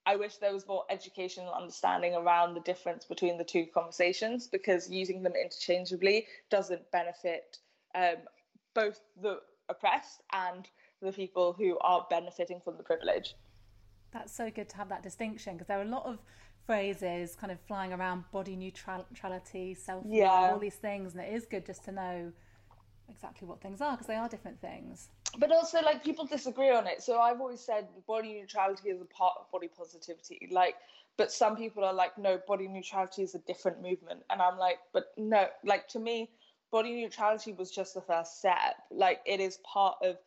I 0.06 0.16
wish 0.18 0.38
there 0.38 0.54
was 0.54 0.68
more 0.68 0.84
educational 0.90 1.54
understanding 1.54 2.14
around 2.14 2.56
the 2.56 2.60
difference 2.62 3.06
between 3.06 3.38
the 3.38 3.44
two 3.44 3.66
conversations 3.74 4.48
because 4.48 4.90
using 4.90 5.24
them 5.24 5.34
interchangeably 5.42 6.28
doesn't 6.50 6.92
benefit 6.92 7.60
um, 7.96 8.18
both 8.74 9.00
the 9.22 9.40
oppressed 9.70 10.22
and 10.34 10.68
the 11.02 11.12
people 11.12 11.54
who 11.54 11.78
are 11.80 12.06
benefiting 12.10 12.60
from 12.60 12.78
the 12.78 12.84
privilege. 12.84 13.36
That's 14.12 14.36
so 14.36 14.50
good 14.52 14.70
to 14.70 14.78
have 14.78 14.90
that 14.90 15.04
distinction 15.04 15.54
because 15.54 15.68
there 15.68 15.80
are 15.80 15.84
a 15.84 15.86
lot 15.86 16.06
of 16.06 16.20
phrases 16.66 17.36
kind 17.36 17.52
of 17.52 17.60
flying 17.62 17.94
around 17.94 18.24
body 18.32 18.56
neutrality, 18.56 19.74
self 19.74 20.04
love, 20.06 20.14
yeah. 20.14 20.52
all 20.52 20.60
these 20.60 20.76
things, 20.76 21.14
and 21.14 21.24
it 21.24 21.34
is 21.34 21.46
good 21.46 21.66
just 21.66 21.84
to 21.86 21.92
know 21.92 22.32
exactly 23.10 23.48
what 23.48 23.62
things 23.62 23.82
are 23.82 23.92
because 23.92 24.08
they 24.08 24.16
are 24.16 24.30
different 24.30 24.60
things. 24.62 25.10
But 25.38 25.52
also 25.52 25.82
like 25.82 26.04
people 26.04 26.26
disagree 26.26 26.72
on 26.72 26.88
it. 26.88 27.02
So 27.02 27.20
i've 27.20 27.40
always 27.40 27.62
said 27.62 27.88
body 28.08 28.34
neutrality 28.34 28.90
is 28.90 29.02
a 29.02 29.06
part 29.06 29.36
of 29.40 29.52
body 29.52 29.68
positivity. 29.68 30.50
Like 30.52 30.76
but 31.18 31.32
some 31.32 31.56
people 31.56 31.84
are 31.84 31.94
like 31.94 32.18
no 32.18 32.40
body 32.48 32.68
neutrality 32.68 33.24
is 33.24 33.36
a 33.36 33.40
different 33.40 33.82
movement. 33.82 34.22
And 34.30 34.42
i'm 34.42 34.58
like 34.58 34.80
but 34.94 35.06
no 35.18 35.48
like 35.64 35.88
to 35.90 36.00
me 36.00 36.30
body 36.72 36.94
neutrality 36.94 37.54
was 37.54 37.72
just 37.72 37.94
the 37.94 38.02
first 38.02 38.40
step. 38.40 38.76
Like 38.92 39.22
it 39.26 39.40
is 39.40 39.60
part 39.64 39.98
of 40.04 40.18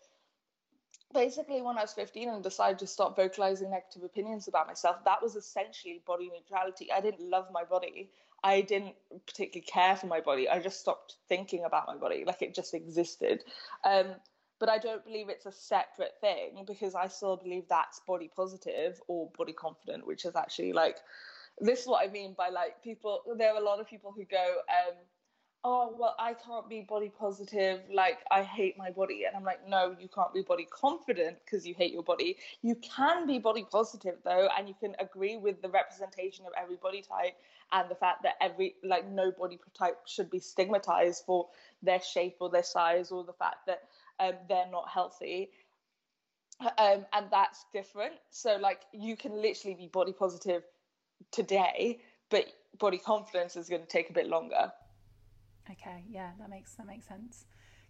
basically 1.15 1.63
when 1.63 1.79
i 1.79 1.83
was 1.83 1.93
15 1.93 2.29
and 2.29 2.43
decided 2.43 2.79
to 2.81 2.87
stop 2.87 3.17
vocalizing 3.17 3.71
negative 3.71 4.03
opinions 4.03 4.49
about 4.49 4.67
myself 4.67 4.97
that 5.05 5.23
was 5.23 5.37
essentially 5.37 6.03
body 6.07 6.31
neutrality. 6.33 6.91
I 6.93 7.01
didn't 7.01 7.31
love 7.31 7.47
my 7.53 7.65
body 7.65 8.11
i 8.47 8.61
didn't 8.61 8.95
particularly 9.27 9.67
care 9.67 9.97
for 9.97 10.07
my 10.07 10.21
body 10.21 10.49
i 10.49 10.59
just 10.61 10.81
stopped 10.81 11.17
thinking 11.29 11.65
about 11.65 11.87
my 11.87 11.97
body 11.97 12.25
like 12.27 12.43
it 12.43 12.55
just 12.55 12.75
existed 12.75 13.43
um, 13.85 14.07
but 14.59 14.69
I 14.69 14.79
don't 14.79 15.05
believe 15.05 15.29
it's 15.29 15.47
a 15.47 15.53
separate 15.53 16.15
thing 16.21 16.65
because 16.67 16.95
I 16.95 17.09
still 17.09 17.37
believe 17.37 17.65
that's 17.69 18.01
body 18.07 18.31
positive 18.35 19.01
or 19.07 19.31
body 19.37 19.53
confident, 19.53 20.07
which 20.07 20.25
is 20.25 20.35
actually 20.35 20.73
like 20.73 20.99
this 21.61 21.83
is 21.83 21.87
what 21.87 22.07
I 22.07 22.11
mean 22.11 22.35
by 22.37 22.49
like 22.49 22.83
people. 22.83 23.21
There 23.37 23.53
are 23.53 23.61
a 23.61 23.65
lot 23.65 23.81
of 23.81 23.87
people 23.87 24.13
who 24.17 24.25
go, 24.25 24.57
um, 24.69 24.95
oh 25.65 25.95
well 25.99 26.15
i 26.19 26.35
can't 26.35 26.69
be 26.69 26.81
body 26.81 27.11
positive 27.19 27.81
like 27.93 28.19
i 28.31 28.43
hate 28.43 28.77
my 28.79 28.91
body. 28.91 29.25
And 29.27 29.37
i'm 29.37 29.45
like 29.45 29.67
no 29.69 29.97
you 29.99 30.09
can't 30.09 30.33
be 30.33 30.43
body 30.43 30.67
confident 30.71 31.39
because 31.45 31.67
you 31.67 31.75
hate 31.75 31.93
your 31.93 32.03
body. 32.03 32.37
You 32.63 32.77
can 32.77 33.27
be 33.27 33.39
body 33.39 33.67
positive 33.71 34.17
though 34.25 34.49
and 34.57 34.69
you 34.69 34.75
can 34.79 34.95
agree 34.99 35.37
with 35.37 35.63
the 35.63 35.69
representation 35.69 36.47
of 36.47 36.53
every 36.61 36.77
body 36.77 37.03
type 37.03 37.35
and 37.73 37.91
the 37.91 37.95
fact 37.95 38.23
that 38.23 38.35
every 38.41 38.77
like 38.85 39.09
no 39.11 39.33
body 39.33 39.59
type 39.77 39.99
should 40.07 40.31
be 40.31 40.39
stigmatized 40.39 41.25
for 41.27 41.49
their 41.83 42.01
shape 42.01 42.37
or 42.41 42.51
their 42.51 42.63
size 42.63 43.11
or 43.11 43.25
the 43.25 43.33
fact 43.33 43.67
that 43.67 43.83
um, 44.21 44.33
they're 44.49 44.71
not 44.71 44.89
healthy. 44.89 45.51
Um, 46.79 47.05
and 47.13 47.27
that's 47.31 47.67
different. 47.73 48.15
So 48.31 48.57
like 48.57 48.83
you 48.93 49.17
can 49.17 49.43
literally 49.43 49.75
be 49.75 49.89
body 49.89 50.13
positive 50.13 50.63
today 51.31 51.99
but 52.31 52.47
body 52.79 52.99
confidence 52.99 53.57
is 53.57 53.69
going 53.69 53.81
to 53.81 53.87
take 53.87 54.11
a 54.11 54.13
bit 54.13 54.29
longer 54.29 54.73
Okay, 55.71 56.05
yeah, 56.11 56.31
that 56.39 56.49
makes 56.49 56.75
that 56.75 56.87
makes 56.87 57.07
sense. 57.07 57.47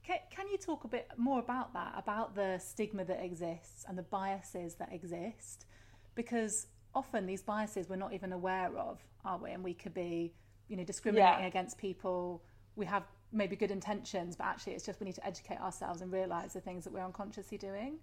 Can, 0.06 0.18
can 0.30 0.48
you 0.48 0.56
talk 0.56 0.84
a 0.84 0.88
bit 0.88 1.08
more 1.16 1.40
about 1.40 1.72
that, 1.74 1.94
about 1.96 2.34
the 2.34 2.58
stigma 2.58 3.04
that 3.04 3.22
exists 3.24 3.84
and 3.88 3.98
the 3.98 4.04
biases 4.04 4.74
that 4.76 4.92
exist? 4.92 5.66
Because 6.14 6.68
often 6.94 7.26
these 7.26 7.42
biases 7.42 7.88
we're 7.88 7.96
not 7.96 8.12
even 8.12 8.32
aware 8.32 8.70
of, 8.78 9.00
are 9.24 9.38
we? 9.38 9.50
And 9.50 9.64
we 9.64 9.74
could 9.74 9.94
be, 9.94 10.32
you 10.68 10.76
know, 10.76 10.84
discriminating 10.84 11.40
yeah. 11.40 11.46
against 11.46 11.76
people. 11.76 12.42
We 12.76 12.86
have 12.86 13.02
maybe 13.32 13.56
good 13.56 13.72
intentions, 13.72 14.36
but 14.36 14.44
actually 14.44 14.74
it's 14.74 14.86
just 14.86 15.00
we 15.00 15.06
need 15.06 15.16
to 15.16 15.26
educate 15.26 15.60
ourselves 15.60 16.00
and 16.02 16.12
realise 16.12 16.52
the 16.52 16.60
things 16.60 16.84
that 16.84 16.92
we're 16.92 17.04
unconsciously 17.04 17.58
doing. 17.58 17.98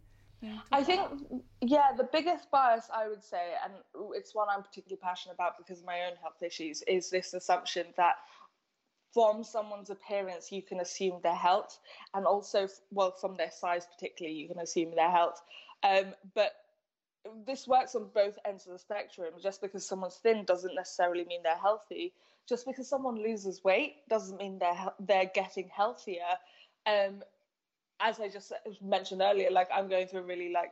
I 0.72 0.84
think, 0.84 1.02
yeah, 1.62 1.92
the 1.96 2.10
biggest 2.12 2.52
bias 2.52 2.90
I 2.94 3.08
would 3.08 3.24
say, 3.24 3.54
and 3.64 3.74
it's 4.14 4.36
one 4.36 4.48
I'm 4.50 4.62
particularly 4.62 5.00
passionate 5.02 5.36
about 5.36 5.58
because 5.58 5.80
of 5.80 5.86
my 5.86 6.02
own 6.02 6.18
health 6.22 6.44
issues, 6.44 6.82
is 6.88 7.10
this 7.10 7.34
assumption 7.34 7.88
that 7.96 8.16
from 9.14 9.44
someone's 9.44 9.90
appearance 9.90 10.52
you 10.52 10.62
can 10.62 10.80
assume 10.80 11.20
their 11.22 11.36
health 11.36 11.80
and 12.14 12.26
also 12.26 12.68
well 12.92 13.12
from 13.12 13.36
their 13.36 13.52
size 13.52 13.86
particularly 13.94 14.38
you 14.38 14.48
can 14.48 14.60
assume 14.60 14.96
their 14.96 15.12
health. 15.12 15.42
Um, 15.84 16.14
but 16.34 16.52
this 17.46 17.68
works 17.68 17.96
on 17.96 18.10
both 18.14 18.38
ends 18.46 18.66
of 18.66 18.74
the 18.74 18.80
spectrum. 18.80 19.34
Just 19.42 19.62
because 19.62 19.88
someone's 19.88 20.18
thin 20.18 20.46
doesn't 20.46 20.76
necessarily 20.76 21.26
mean 21.26 21.42
they're 21.44 21.56
healthy. 21.58 22.14
Just 22.48 22.66
because 22.66 22.90
someone 22.90 23.16
loses 23.22 23.64
weight 23.64 23.96
doesn't 24.10 24.38
mean 24.38 24.60
they're 24.60 24.92
they're 25.00 25.32
getting 25.34 25.70
healthier. 25.70 26.38
Um, 26.86 27.24
as 28.00 28.20
i 28.20 28.28
just 28.28 28.52
mentioned 28.82 29.22
earlier 29.22 29.50
like 29.52 29.70
i'm 29.74 29.88
going 29.88 30.08
through 30.08 30.20
a 30.20 30.24
really 30.24 30.52
like 30.52 30.72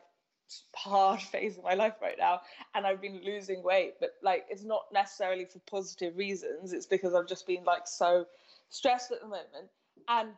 hard 0.75 1.21
phase 1.31 1.57
of 1.57 1.63
my 1.63 1.73
life 1.73 1.95
right 2.01 2.17
now 2.17 2.41
and 2.75 2.85
I've 2.85 3.01
been 3.01 3.21
losing 3.23 3.63
weight 3.63 3.95
but 3.99 4.11
like 4.21 4.45
it's 4.49 4.63
not 4.63 4.83
necessarily 4.93 5.45
for 5.45 5.59
positive 5.59 6.17
reasons 6.17 6.73
it's 6.73 6.85
because 6.85 7.13
I've 7.13 7.27
just 7.27 7.47
been 7.47 7.63
like 7.63 7.87
so 7.87 8.25
stressed 8.69 9.11
at 9.11 9.21
the 9.21 9.27
moment. 9.27 9.69
And 10.07 10.31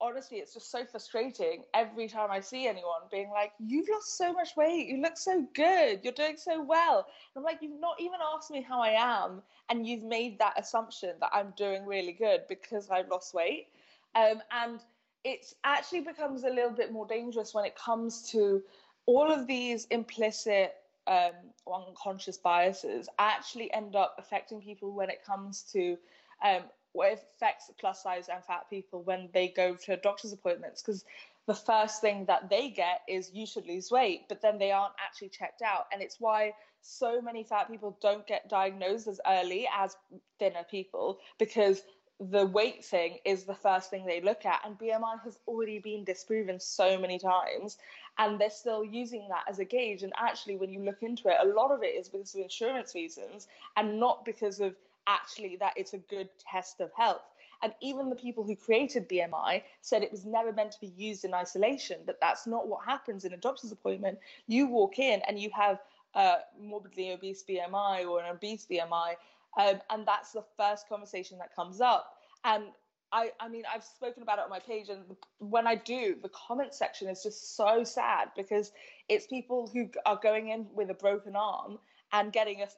honestly 0.00 0.38
it's 0.38 0.54
just 0.54 0.70
so 0.70 0.84
frustrating 0.84 1.64
every 1.74 2.08
time 2.08 2.30
I 2.30 2.40
see 2.40 2.68
anyone 2.68 3.00
being 3.10 3.30
like 3.30 3.52
you've 3.58 3.88
lost 3.88 4.16
so 4.16 4.32
much 4.32 4.50
weight 4.56 4.86
you 4.86 5.02
look 5.02 5.16
so 5.16 5.44
good 5.54 6.00
you're 6.02 6.12
doing 6.12 6.36
so 6.36 6.62
well. 6.62 7.06
And 7.34 7.40
I'm 7.40 7.42
like 7.42 7.58
you've 7.60 7.80
not 7.80 8.00
even 8.00 8.20
asked 8.34 8.50
me 8.50 8.62
how 8.62 8.80
I 8.80 8.90
am 8.90 9.42
and 9.68 9.86
you've 9.86 10.04
made 10.04 10.38
that 10.38 10.58
assumption 10.58 11.14
that 11.20 11.30
I'm 11.32 11.52
doing 11.56 11.84
really 11.84 12.12
good 12.12 12.42
because 12.48 12.90
I've 12.90 13.08
lost 13.08 13.34
weight. 13.34 13.68
Um, 14.14 14.40
and 14.50 14.80
it 15.24 15.52
actually 15.64 16.00
becomes 16.00 16.44
a 16.44 16.48
little 16.48 16.70
bit 16.70 16.92
more 16.92 17.06
dangerous 17.06 17.52
when 17.52 17.64
it 17.64 17.76
comes 17.76 18.30
to 18.30 18.62
all 19.08 19.32
of 19.32 19.46
these 19.46 19.86
implicit 19.86 20.74
um, 21.06 21.32
unconscious 21.66 22.36
biases 22.36 23.08
actually 23.18 23.72
end 23.72 23.96
up 23.96 24.14
affecting 24.18 24.60
people 24.60 24.94
when 24.94 25.08
it 25.08 25.24
comes 25.24 25.62
to 25.72 25.96
um, 26.44 26.64
what 26.92 27.14
affects 27.14 27.70
plus 27.80 28.02
size 28.02 28.28
and 28.28 28.44
fat 28.44 28.68
people 28.68 29.00
when 29.02 29.30
they 29.32 29.48
go 29.48 29.74
to 29.74 29.96
doctor's 29.96 30.34
appointments. 30.34 30.82
Because 30.82 31.06
the 31.46 31.54
first 31.54 32.02
thing 32.02 32.26
that 32.26 32.50
they 32.50 32.68
get 32.68 33.00
is 33.08 33.30
you 33.32 33.46
should 33.46 33.66
lose 33.66 33.90
weight 33.90 34.28
but 34.28 34.42
then 34.42 34.58
they 34.58 34.72
aren't 34.72 34.92
actually 35.02 35.30
checked 35.30 35.62
out. 35.62 35.86
And 35.90 36.02
it's 36.02 36.20
why 36.20 36.52
so 36.82 37.22
many 37.22 37.44
fat 37.44 37.70
people 37.70 37.96
don't 38.02 38.26
get 38.26 38.50
diagnosed 38.50 39.08
as 39.08 39.22
early 39.26 39.66
as 39.74 39.96
thinner 40.38 40.66
people 40.70 41.18
because 41.38 41.82
the 42.20 42.46
weight 42.46 42.84
thing 42.84 43.18
is 43.24 43.44
the 43.44 43.54
first 43.54 43.90
thing 43.90 44.04
they 44.04 44.20
look 44.20 44.44
at. 44.44 44.60
And 44.66 44.78
bmi 44.78 45.22
has 45.24 45.38
already 45.46 45.78
been 45.78 46.04
disproven 46.04 46.58
so 46.60 46.98
many 46.98 47.18
times 47.18 47.78
and 48.18 48.40
they're 48.40 48.50
still 48.50 48.84
using 48.84 49.26
that 49.28 49.44
as 49.48 49.58
a 49.58 49.64
gauge 49.64 50.02
and 50.02 50.12
actually 50.18 50.56
when 50.56 50.70
you 50.70 50.80
look 50.80 51.02
into 51.02 51.28
it 51.28 51.36
a 51.42 51.48
lot 51.48 51.70
of 51.70 51.82
it 51.82 51.94
is 51.94 52.08
because 52.08 52.34
of 52.34 52.40
insurance 52.40 52.94
reasons 52.94 53.48
and 53.76 53.98
not 53.98 54.24
because 54.24 54.60
of 54.60 54.74
actually 55.06 55.56
that 55.56 55.72
it's 55.76 55.94
a 55.94 55.98
good 55.98 56.28
test 56.50 56.80
of 56.80 56.90
health 56.96 57.22
and 57.62 57.72
even 57.80 58.08
the 58.08 58.16
people 58.16 58.44
who 58.44 58.54
created 58.54 59.08
BMI 59.08 59.62
said 59.80 60.02
it 60.02 60.12
was 60.12 60.24
never 60.24 60.52
meant 60.52 60.72
to 60.72 60.80
be 60.80 60.92
used 60.96 61.24
in 61.24 61.34
isolation, 61.34 61.98
but 62.06 62.18
that's 62.20 62.46
not 62.46 62.68
what 62.68 62.84
happens 62.84 63.24
in 63.24 63.32
a 63.32 63.36
doctor's 63.36 63.72
appointment. 63.72 64.18
You 64.46 64.68
walk 64.68 64.98
in 64.98 65.20
and 65.26 65.38
you 65.38 65.50
have 65.54 65.80
a 66.14 66.36
morbidly 66.60 67.12
obese 67.12 67.44
BMI 67.48 68.08
or 68.08 68.22
an 68.22 68.30
obese 68.30 68.66
BMI, 68.70 69.14
um, 69.58 69.80
and 69.90 70.06
that's 70.06 70.32
the 70.32 70.44
first 70.56 70.88
conversation 70.88 71.38
that 71.38 71.54
comes 71.54 71.80
up. 71.80 72.14
And 72.44 72.64
I, 73.12 73.30
I 73.40 73.48
mean, 73.48 73.62
I've 73.72 73.84
spoken 73.84 74.22
about 74.22 74.38
it 74.38 74.44
on 74.44 74.50
my 74.50 74.58
page, 74.58 74.88
and 74.88 75.02
when 75.38 75.66
I 75.66 75.76
do, 75.76 76.16
the 76.22 76.28
comment 76.28 76.74
section 76.74 77.08
is 77.08 77.22
just 77.22 77.56
so 77.56 77.84
sad 77.84 78.28
because 78.36 78.72
it's 79.08 79.26
people 79.26 79.70
who 79.72 79.88
are 80.04 80.18
going 80.22 80.50
in 80.50 80.66
with 80.74 80.90
a 80.90 80.94
broken 80.94 81.34
arm 81.34 81.78
and 82.12 82.32
getting 82.32 82.62
a 82.62 82.68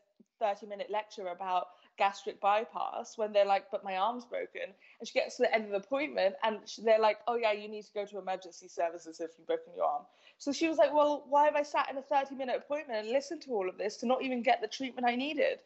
30 0.41 0.67
minute 0.67 0.89
lecture 0.91 1.29
about 1.29 1.69
gastric 1.99 2.41
bypass 2.41 3.19
when 3.19 3.33
they're 3.33 3.45
like, 3.45 3.71
but 3.71 3.85
my 3.85 3.97
arm's 3.97 4.25
broken. 4.25 4.63
And 4.99 5.07
she 5.07 5.13
gets 5.13 5.37
to 5.37 5.43
the 5.43 5.55
end 5.55 5.67
of 5.67 5.71
the 5.71 5.77
appointment 5.77 6.35
and 6.43 6.59
they're 6.83 6.99
like, 6.99 7.19
oh, 7.29 7.37
yeah, 7.37 7.53
you 7.53 7.69
need 7.69 7.85
to 7.85 7.93
go 7.93 8.07
to 8.07 8.19
emergency 8.19 8.69
services 8.69 9.21
if 9.21 9.33
you've 9.37 9.47
broken 9.47 9.75
your 9.77 9.85
arm. 9.85 10.03
So 10.39 10.51
she 10.53 10.67
was 10.69 10.79
like, 10.79 10.95
well, 10.95 11.27
why 11.29 11.45
have 11.45 11.57
I 11.57 11.63
sat 11.63 11.91
in 11.91 11.99
a 11.99 12.03
30 12.03 12.37
minute 12.37 12.57
appointment 12.57 13.01
and 13.01 13.11
listened 13.11 13.43
to 13.43 13.51
all 13.51 13.69
of 13.69 13.77
this 13.77 13.99
to 13.99 14.07
not 14.07 14.23
even 14.23 14.43
get 14.43 14.63
the 14.63 14.69
treatment 14.69 15.07
I 15.07 15.15
needed? 15.15 15.59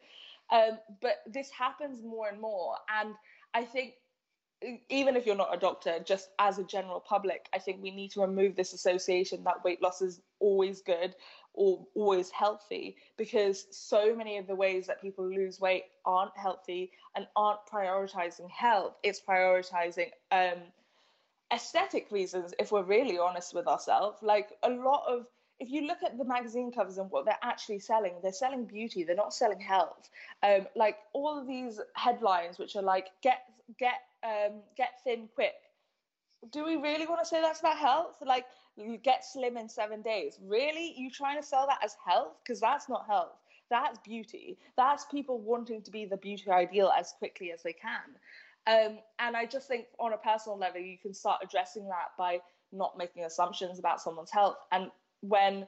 Um, 0.51 0.77
but 1.01 1.23
this 1.25 1.49
happens 1.49 2.03
more 2.03 2.27
and 2.27 2.39
more. 2.39 2.75
And 2.93 3.15
I 3.53 3.63
think 3.63 3.93
even 4.89 5.15
if 5.15 5.25
you're 5.25 5.35
not 5.35 5.53
a 5.53 5.59
doctor, 5.59 5.99
just 6.03 6.29
as 6.39 6.59
a 6.59 6.63
general 6.63 6.99
public, 6.99 7.47
I 7.53 7.59
think 7.59 7.81
we 7.81 7.91
need 7.91 8.11
to 8.11 8.21
remove 8.21 8.55
this 8.55 8.73
association 8.73 9.43
that 9.43 9.63
weight 9.63 9.81
loss 9.81 10.01
is 10.01 10.21
always 10.39 10.81
good 10.81 11.15
or 11.53 11.85
always 11.95 12.29
healthy 12.29 12.97
because 13.17 13.65
so 13.71 14.15
many 14.15 14.37
of 14.37 14.47
the 14.47 14.55
ways 14.55 14.87
that 14.87 15.01
people 15.01 15.27
lose 15.27 15.59
weight 15.59 15.85
aren't 16.05 16.35
healthy 16.37 16.91
and 17.15 17.27
aren't 17.35 17.65
prioritizing 17.71 18.49
health. 18.49 18.93
It's 19.03 19.21
prioritizing 19.21 20.11
um, 20.31 20.59
aesthetic 21.53 22.11
reasons, 22.11 22.53
if 22.59 22.71
we're 22.71 22.83
really 22.83 23.17
honest 23.17 23.53
with 23.53 23.67
ourselves. 23.67 24.19
Like 24.21 24.49
a 24.63 24.69
lot 24.69 25.03
of 25.07 25.25
if 25.59 25.69
you 25.69 25.87
look 25.87 26.03
at 26.03 26.17
the 26.17 26.25
magazine 26.25 26.71
covers 26.71 26.97
and 26.97 27.09
what 27.09 27.25
they're 27.25 27.37
actually 27.41 27.79
selling, 27.79 28.15
they're 28.21 28.33
selling 28.33 28.65
beauty. 28.65 29.03
They're 29.03 29.15
not 29.15 29.33
selling 29.33 29.59
health. 29.59 30.09
Um, 30.43 30.67
like 30.75 30.97
all 31.13 31.39
of 31.39 31.47
these 31.47 31.79
headlines, 31.95 32.59
which 32.59 32.75
are 32.75 32.81
like 32.81 33.07
"get 33.21 33.43
get 33.79 34.01
um, 34.25 34.61
get 34.75 35.01
thin 35.03 35.29
quick." 35.35 35.53
Do 36.51 36.63
we 36.65 36.75
really 36.75 37.07
want 37.07 37.21
to 37.21 37.25
say 37.25 37.41
that's 37.41 37.59
about 37.59 37.77
health? 37.77 38.15
Like 38.25 38.45
you 38.75 38.97
get 38.97 39.25
slim 39.25 39.57
in 39.57 39.69
seven 39.69 40.01
days. 40.01 40.37
Really, 40.43 40.93
you 40.97 41.09
trying 41.09 41.39
to 41.41 41.47
sell 41.47 41.65
that 41.67 41.79
as 41.83 41.95
health? 42.05 42.33
Because 42.43 42.59
that's 42.59 42.89
not 42.89 43.05
health. 43.07 43.37
That's 43.69 43.97
beauty. 43.99 44.57
That's 44.77 45.05
people 45.05 45.39
wanting 45.39 45.81
to 45.83 45.91
be 45.91 46.05
the 46.05 46.17
beauty 46.17 46.49
ideal 46.51 46.91
as 46.97 47.13
quickly 47.17 47.51
as 47.51 47.63
they 47.63 47.73
can. 47.73 48.15
Um, 48.67 48.99
and 49.19 49.37
I 49.37 49.45
just 49.45 49.67
think 49.67 49.85
on 49.99 50.13
a 50.13 50.17
personal 50.17 50.57
level, 50.57 50.81
you 50.81 50.97
can 50.97 51.13
start 51.13 51.41
addressing 51.43 51.87
that 51.87 52.11
by 52.17 52.39
not 52.71 52.97
making 52.97 53.23
assumptions 53.23 53.79
about 53.79 54.01
someone's 54.01 54.31
health 54.31 54.57
and 54.71 54.91
when 55.21 55.67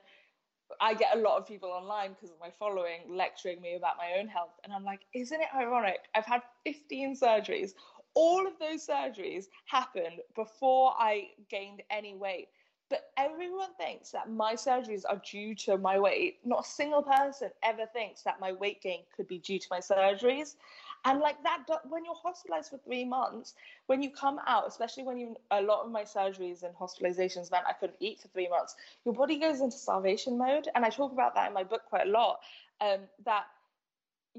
I 0.82 0.94
get 0.94 1.16
a 1.16 1.20
lot 1.20 1.38
of 1.38 1.48
people 1.48 1.70
online 1.70 2.14
because 2.14 2.30
of 2.32 2.40
my 2.40 2.52
following 2.60 3.16
lecturing 3.16 3.62
me 3.62 3.76
about 3.76 3.96
my 3.98 4.20
own 4.20 4.28
health. 4.28 4.52
And 4.64 4.74
I'm 4.74 4.84
like, 4.84 5.02
isn't 5.14 5.40
it 5.40 5.48
ironic? 5.56 6.00
I've 6.14 6.26
had 6.26 6.42
15 6.66 7.16
surgeries. 7.16 7.72
All 8.20 8.48
of 8.48 8.54
those 8.58 8.88
surgeries 8.88 9.46
happened 9.66 10.22
before 10.34 10.96
I 10.98 11.28
gained 11.52 11.84
any 11.92 12.16
weight. 12.16 12.48
But 12.90 13.12
everyone 13.16 13.76
thinks 13.78 14.10
that 14.12 14.32
my 14.32 14.54
surgeries 14.54 15.04
are 15.08 15.22
due 15.30 15.54
to 15.56 15.78
my 15.78 16.00
weight. 16.00 16.40
Not 16.44 16.66
a 16.66 16.68
single 16.68 17.04
person 17.04 17.52
ever 17.62 17.86
thinks 17.86 18.24
that 18.24 18.40
my 18.40 18.54
weight 18.54 18.82
gain 18.82 19.02
could 19.16 19.28
be 19.28 19.38
due 19.38 19.60
to 19.60 19.68
my 19.70 19.80
surgeries. 19.80 20.56
And 21.06 21.20
like 21.20 21.44
that, 21.44 21.66
when 21.90 22.06
you're 22.06 22.16
hospitalized 22.16 22.72
for 22.72 22.80
three 22.80 23.06
months, 23.06 23.54
when 23.86 24.02
you 24.02 24.10
come 24.10 24.40
out, 24.48 24.68
especially 24.68 25.04
when 25.04 25.20
you, 25.20 25.36
a 25.52 25.62
lot 25.62 25.86
of 25.86 25.92
my 25.92 26.02
surgeries 26.04 26.64
and 26.64 26.74
hospitalizations 26.74 27.52
meant 27.52 27.66
I 27.68 27.74
couldn't 27.74 27.98
eat 28.00 28.20
for 28.20 28.30
three 28.30 28.50
months, 28.50 28.76
your 29.06 29.14
body 29.14 29.38
goes 29.38 29.62
into 29.62 29.78
starvation 29.78 30.40
mode. 30.40 30.70
And 30.74 30.84
I 30.84 30.90
talk 30.90 31.12
about 31.12 31.36
that 31.36 31.50
in 31.50 31.54
my 31.54 31.64
book 31.64 31.82
quite 31.88 32.08
a 32.08 32.10
lot. 32.10 32.40
Um, 32.82 33.02
that 33.26 33.46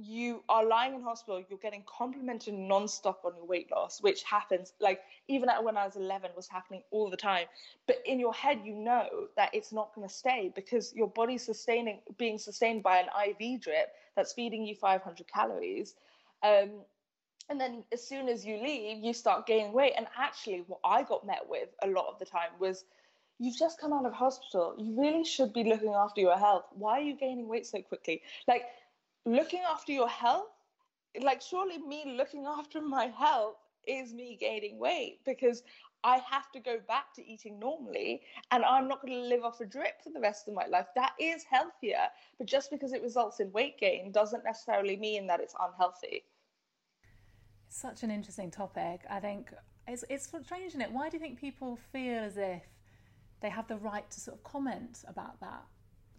you 0.00 0.44
are 0.48 0.64
lying 0.64 0.94
in 0.94 1.02
hospital, 1.02 1.42
you're 1.48 1.58
getting 1.58 1.82
complimented 1.87 2.54
non-stop 2.54 3.22
on 3.24 3.32
your 3.37 3.46
weight 3.46 3.70
loss, 3.70 4.00
which 4.00 4.22
happens 4.22 4.72
like 4.80 5.00
even 5.26 5.48
when 5.62 5.76
I 5.76 5.84
was 5.84 5.96
11 5.96 6.30
was 6.37 6.48
happening 6.48 6.82
all 6.90 7.11
the 7.11 7.16
time. 7.16 7.46
But 7.87 8.02
in 8.06 8.20
your 8.20 8.32
head, 8.32 8.61
you 8.64 8.74
know 8.74 9.08
that 9.37 9.50
it's 9.54 9.72
not 9.72 9.94
going 9.94 10.06
to 10.06 10.12
stay 10.14 10.52
because 10.54 10.94
your 10.94 11.08
body's 11.08 11.44
sustaining, 11.44 12.00
being 12.16 12.38
sustained 12.38 12.82
by 12.82 12.98
an 12.98 13.06
IV 13.28 13.61
drip 13.61 13.88
that's 14.14 14.32
feeding 14.32 14.64
you 14.64 14.74
500 14.74 15.26
calories. 15.26 15.94
Um, 16.42 16.70
and 17.48 17.61
then 17.61 17.82
as 17.92 18.06
soon 18.06 18.28
as 18.28 18.44
you 18.44 18.58
leave 18.58 19.02
you 19.02 19.12
start 19.14 19.46
gaining 19.46 19.72
weight 19.72 19.94
and 19.96 20.06
actually 20.18 20.64
what 20.66 20.80
i 20.84 21.02
got 21.02 21.26
met 21.26 21.40
with 21.48 21.68
a 21.82 21.88
lot 21.88 22.06
of 22.06 22.18
the 22.18 22.24
time 22.24 22.50
was 22.58 22.84
you've 23.38 23.56
just 23.56 23.80
come 23.80 23.92
out 23.92 24.04
of 24.04 24.12
hospital 24.12 24.74
you 24.78 25.00
really 25.00 25.24
should 25.24 25.52
be 25.52 25.64
looking 25.64 25.94
after 25.94 26.20
your 26.20 26.37
health 26.37 26.64
why 26.72 26.98
are 26.98 27.02
you 27.02 27.16
gaining 27.16 27.48
weight 27.48 27.66
so 27.66 27.80
quickly 27.80 28.20
like 28.46 28.64
looking 29.24 29.62
after 29.68 29.92
your 29.92 30.09
health 30.09 30.46
like 31.22 31.40
surely 31.40 31.78
me 31.78 32.14
looking 32.16 32.46
after 32.46 32.81
my 32.81 33.07
health 33.07 33.57
is 33.87 34.12
me 34.12 34.37
gaining 34.38 34.78
weight 34.78 35.20
because 35.24 35.62
I 36.04 36.18
have 36.31 36.52
to 36.52 36.61
go 36.61 36.78
back 36.87 37.12
to 37.14 37.26
eating 37.26 37.59
normally 37.59 38.22
and 38.50 38.64
I'm 38.64 38.87
not 38.87 39.00
going 39.02 39.14
to 39.14 39.28
live 39.28 39.42
off 39.42 39.61
a 39.61 39.66
drip 39.66 40.02
for 40.02 40.11
the 40.11 40.20
rest 40.20 40.46
of 40.46 40.54
my 40.54 40.66
life. 40.66 40.87
That 40.94 41.12
is 41.18 41.42
healthier. 41.42 42.07
But 42.37 42.46
just 42.46 42.70
because 42.70 42.92
it 42.92 43.02
results 43.02 43.40
in 43.40 43.50
weight 43.52 43.78
gain 43.81 44.12
doesn't 44.12 44.44
necessarily 44.44 44.96
mean 44.96 45.26
that 45.26 45.40
it's 45.40 45.54
unhealthy. 45.59 46.24
It's 47.66 47.81
such 47.81 48.02
an 48.02 48.11
interesting 48.11 48.50
topic. 48.50 49.00
I 49.11 49.18
think 49.20 49.52
it's, 49.88 50.04
it's 50.09 50.26
strange, 50.26 50.68
isn't 50.68 50.83
it? 50.83 50.92
Why 50.92 51.09
do 51.09 51.16
you 51.16 51.20
think 51.20 51.40
people 51.40 51.78
feel 51.92 52.18
as 52.18 52.37
if 52.37 52.62
they 53.40 53.48
have 53.48 53.66
the 53.66 53.76
right 53.76 54.09
to 54.11 54.20
sort 54.20 54.37
of 54.37 54.44
comment 54.44 55.04
about 55.09 55.40
that 55.40 55.64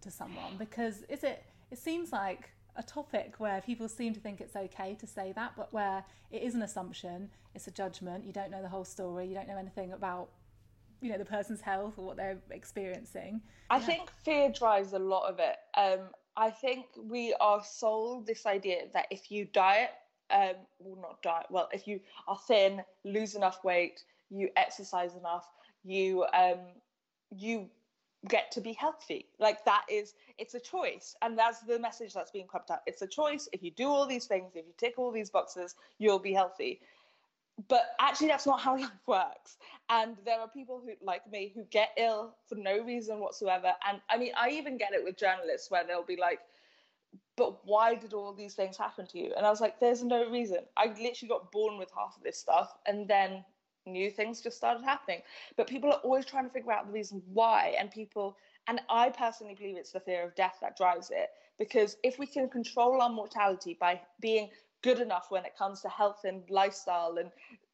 to 0.02 0.10
someone? 0.10 0.56
Because 0.58 1.04
is 1.08 1.24
it, 1.24 1.44
it 1.70 1.78
seems 1.78 2.12
like 2.12 2.50
a 2.76 2.82
topic 2.82 3.34
where 3.38 3.60
people 3.60 3.88
seem 3.88 4.14
to 4.14 4.20
think 4.20 4.40
it's 4.40 4.56
okay 4.56 4.96
to 5.00 5.06
say 5.06 5.32
that, 5.36 5.52
but 5.56 5.72
where 5.72 6.04
it 6.30 6.42
is 6.42 6.54
an 6.54 6.62
assumption, 6.62 7.30
it's 7.54 7.66
a 7.66 7.70
judgment. 7.70 8.24
You 8.24 8.32
don't 8.32 8.50
know 8.50 8.62
the 8.62 8.68
whole 8.68 8.84
story. 8.84 9.26
You 9.26 9.34
don't 9.34 9.48
know 9.48 9.58
anything 9.58 9.92
about 9.92 10.28
you 11.00 11.10
know 11.10 11.18
the 11.18 11.24
person's 11.24 11.60
health 11.60 11.94
or 11.96 12.04
what 12.04 12.16
they're 12.16 12.38
experiencing. 12.50 13.40
I 13.70 13.78
yeah. 13.78 13.86
think 13.86 14.12
fear 14.24 14.50
drives 14.50 14.92
a 14.92 14.98
lot 14.98 15.28
of 15.28 15.38
it. 15.38 15.56
Um, 15.76 16.08
I 16.36 16.50
think 16.50 16.86
we 17.02 17.34
are 17.40 17.62
sold 17.64 18.26
this 18.26 18.46
idea 18.46 18.82
that 18.92 19.06
if 19.10 19.30
you 19.30 19.46
diet, 19.46 19.90
um, 20.30 20.54
well 20.78 21.00
not 21.00 21.22
diet, 21.22 21.46
well 21.50 21.68
if 21.72 21.86
you 21.86 22.00
are 22.28 22.38
thin, 22.46 22.82
lose 23.04 23.34
enough 23.34 23.64
weight, 23.64 24.02
you 24.30 24.50
exercise 24.56 25.14
enough, 25.16 25.46
you 25.84 26.24
um, 26.34 26.58
you 27.30 27.68
get 28.28 28.50
to 28.52 28.60
be 28.60 28.72
healthy. 28.72 29.26
Like 29.38 29.64
that 29.64 29.84
is, 29.88 30.14
it's 30.38 30.54
a 30.54 30.60
choice. 30.60 31.16
And 31.22 31.38
that's 31.38 31.60
the 31.60 31.78
message 31.78 32.12
that's 32.12 32.30
being 32.30 32.46
pumped 32.46 32.70
out. 32.70 32.80
It's 32.86 33.02
a 33.02 33.06
choice. 33.06 33.48
If 33.52 33.62
you 33.62 33.70
do 33.70 33.88
all 33.88 34.06
these 34.06 34.26
things, 34.26 34.52
if 34.54 34.66
you 34.66 34.72
tick 34.76 34.94
all 34.98 35.10
these 35.10 35.30
boxes, 35.30 35.74
you'll 35.98 36.18
be 36.18 36.32
healthy. 36.32 36.80
But 37.68 37.82
actually, 37.98 38.28
that's 38.28 38.46
not 38.46 38.60
how 38.60 38.76
life 38.80 38.90
works. 39.06 39.56
And 39.88 40.16
there 40.24 40.40
are 40.40 40.48
people 40.48 40.82
who, 40.84 40.92
like 41.04 41.30
me, 41.30 41.52
who 41.54 41.64
get 41.64 41.90
ill 41.96 42.34
for 42.46 42.54
no 42.56 42.82
reason 42.82 43.20
whatsoever. 43.20 43.72
And 43.88 44.00
I 44.08 44.18
mean, 44.18 44.32
I 44.36 44.50
even 44.50 44.76
get 44.76 44.92
it 44.92 45.02
with 45.04 45.16
journalists 45.16 45.70
where 45.70 45.84
they'll 45.86 46.04
be 46.04 46.16
like, 46.16 46.40
but 47.36 47.64
why 47.64 47.94
did 47.94 48.12
all 48.12 48.34
these 48.34 48.54
things 48.54 48.76
happen 48.76 49.06
to 49.06 49.18
you? 49.18 49.32
And 49.36 49.46
I 49.46 49.50
was 49.50 49.60
like, 49.60 49.80
there's 49.80 50.04
no 50.04 50.28
reason. 50.30 50.58
I 50.76 50.86
literally 50.86 51.28
got 51.28 51.50
born 51.50 51.78
with 51.78 51.90
half 51.96 52.14
of 52.16 52.22
this 52.22 52.38
stuff. 52.38 52.72
And 52.86 53.08
then 53.08 53.44
new 53.86 54.10
things 54.10 54.40
just 54.40 54.56
started 54.56 54.84
happening. 54.84 55.22
But 55.56 55.66
people 55.68 55.92
are 55.92 56.00
always 56.00 56.26
trying 56.26 56.44
to 56.44 56.50
figure 56.50 56.72
out 56.72 56.86
the 56.86 56.92
reason 56.92 57.22
why. 57.32 57.74
And 57.78 57.90
people, 57.90 58.36
and 58.66 58.80
I 58.88 59.10
personally 59.10 59.54
believe 59.54 59.76
it's 59.76 59.92
the 59.92 60.00
fear 60.00 60.24
of 60.24 60.34
death 60.34 60.58
that 60.60 60.76
drives 60.76 61.10
it. 61.10 61.30
Because 61.58 61.96
if 62.02 62.18
we 62.18 62.26
can 62.26 62.48
control 62.48 63.00
our 63.02 63.10
mortality 63.10 63.76
by 63.78 64.00
being 64.20 64.50
good 64.82 65.00
enough 65.00 65.26
when 65.30 65.44
it 65.44 65.56
comes 65.56 65.82
to 65.82 65.88
health 65.88 66.20
and 66.24 66.42
lifestyle 66.50 67.16
and 67.18 67.30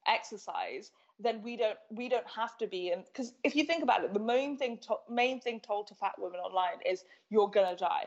exercise, 0.07 0.91
then 1.19 1.43
we 1.43 1.57
don't 1.57 1.79
we 1.91 2.09
don't 2.09 2.27
have 2.29 2.57
to 2.59 2.67
be. 2.67 2.91
And 2.91 3.05
because 3.05 3.33
if 3.45 3.57
you 3.57 3.65
think 3.65 3.83
about 3.83 4.05
it, 4.05 4.13
the 4.13 4.21
main 4.21 4.59
thing 4.59 4.79
to, 4.89 4.97
main 5.09 5.41
thing 5.41 5.61
told 5.61 5.87
to 5.89 5.95
fat 5.95 6.15
women 6.19 6.41
online 6.41 6.81
is 6.85 7.05
you're 7.31 7.49
gonna 7.49 7.77
die. 7.77 8.07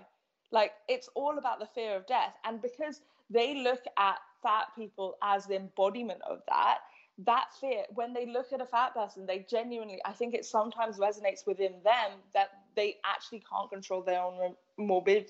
Like 0.52 0.74
it's 0.88 1.10
all 1.16 1.38
about 1.38 1.60
the 1.60 1.66
fear 1.66 1.96
of 1.96 2.06
death, 2.08 2.36
and 2.46 2.62
because 2.62 3.02
they 3.30 3.56
look 3.56 3.84
at 3.98 4.18
fat 4.42 4.66
people 4.76 5.18
as 5.24 5.46
the 5.46 5.56
embodiment 5.56 6.22
of 6.30 6.42
that 6.48 6.80
that 7.26 7.48
fear 7.60 7.84
when 7.94 8.14
they 8.14 8.26
look 8.26 8.54
at 8.54 8.62
a 8.62 8.66
fat 8.66 8.94
person 8.94 9.26
they 9.26 9.46
genuinely 9.50 10.00
i 10.06 10.12
think 10.12 10.34
it 10.34 10.46
sometimes 10.46 10.98
resonates 10.98 11.46
within 11.46 11.74
them 11.84 12.12
that 12.34 12.50
they 12.76 12.96
actually 13.06 13.44
can't 13.52 13.70
control 13.70 14.02
their 14.02 14.22
own 14.22 14.56
morbid 14.78 15.30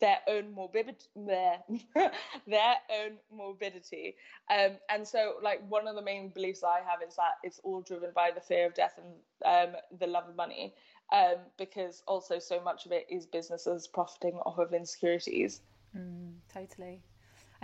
their 0.00 0.18
own 0.28 0.52
morbidity 0.52 1.06
their, 1.14 1.58
their 2.46 2.74
own 2.90 3.16
morbidity. 3.32 4.16
Um, 4.50 4.72
and 4.90 5.06
so 5.06 5.34
like 5.42 5.62
one 5.68 5.86
of 5.86 5.94
the 5.94 6.02
main 6.02 6.30
beliefs 6.30 6.62
i 6.64 6.80
have 6.80 7.00
is 7.06 7.16
that 7.16 7.34
it's 7.42 7.60
all 7.62 7.80
driven 7.80 8.10
by 8.14 8.30
the 8.34 8.40
fear 8.40 8.66
of 8.66 8.74
death 8.74 8.98
and 8.98 9.74
um, 9.74 9.80
the 9.98 10.06
love 10.06 10.28
of 10.28 10.36
money 10.36 10.74
um, 11.12 11.36
because 11.58 12.02
also 12.06 12.38
so 12.38 12.60
much 12.60 12.86
of 12.86 12.92
it 12.92 13.06
is 13.08 13.24
businesses 13.26 13.86
profiting 13.86 14.34
off 14.46 14.58
of 14.58 14.74
insecurities. 14.74 15.60
Mm, 15.96 16.34
totally 16.52 17.02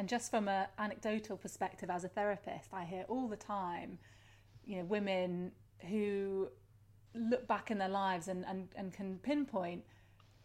and 0.00 0.08
just 0.08 0.30
from 0.30 0.48
an 0.48 0.66
anecdotal 0.78 1.36
perspective 1.36 1.90
as 1.90 2.04
a 2.04 2.08
therapist, 2.08 2.70
I 2.72 2.86
hear 2.86 3.04
all 3.06 3.28
the 3.28 3.36
time, 3.36 3.98
you 4.64 4.78
know, 4.78 4.84
women 4.84 5.52
who 5.90 6.48
look 7.14 7.46
back 7.46 7.70
in 7.70 7.76
their 7.76 7.90
lives 7.90 8.28
and, 8.28 8.46
and, 8.48 8.68
and 8.76 8.94
can 8.94 9.18
pinpoint 9.18 9.84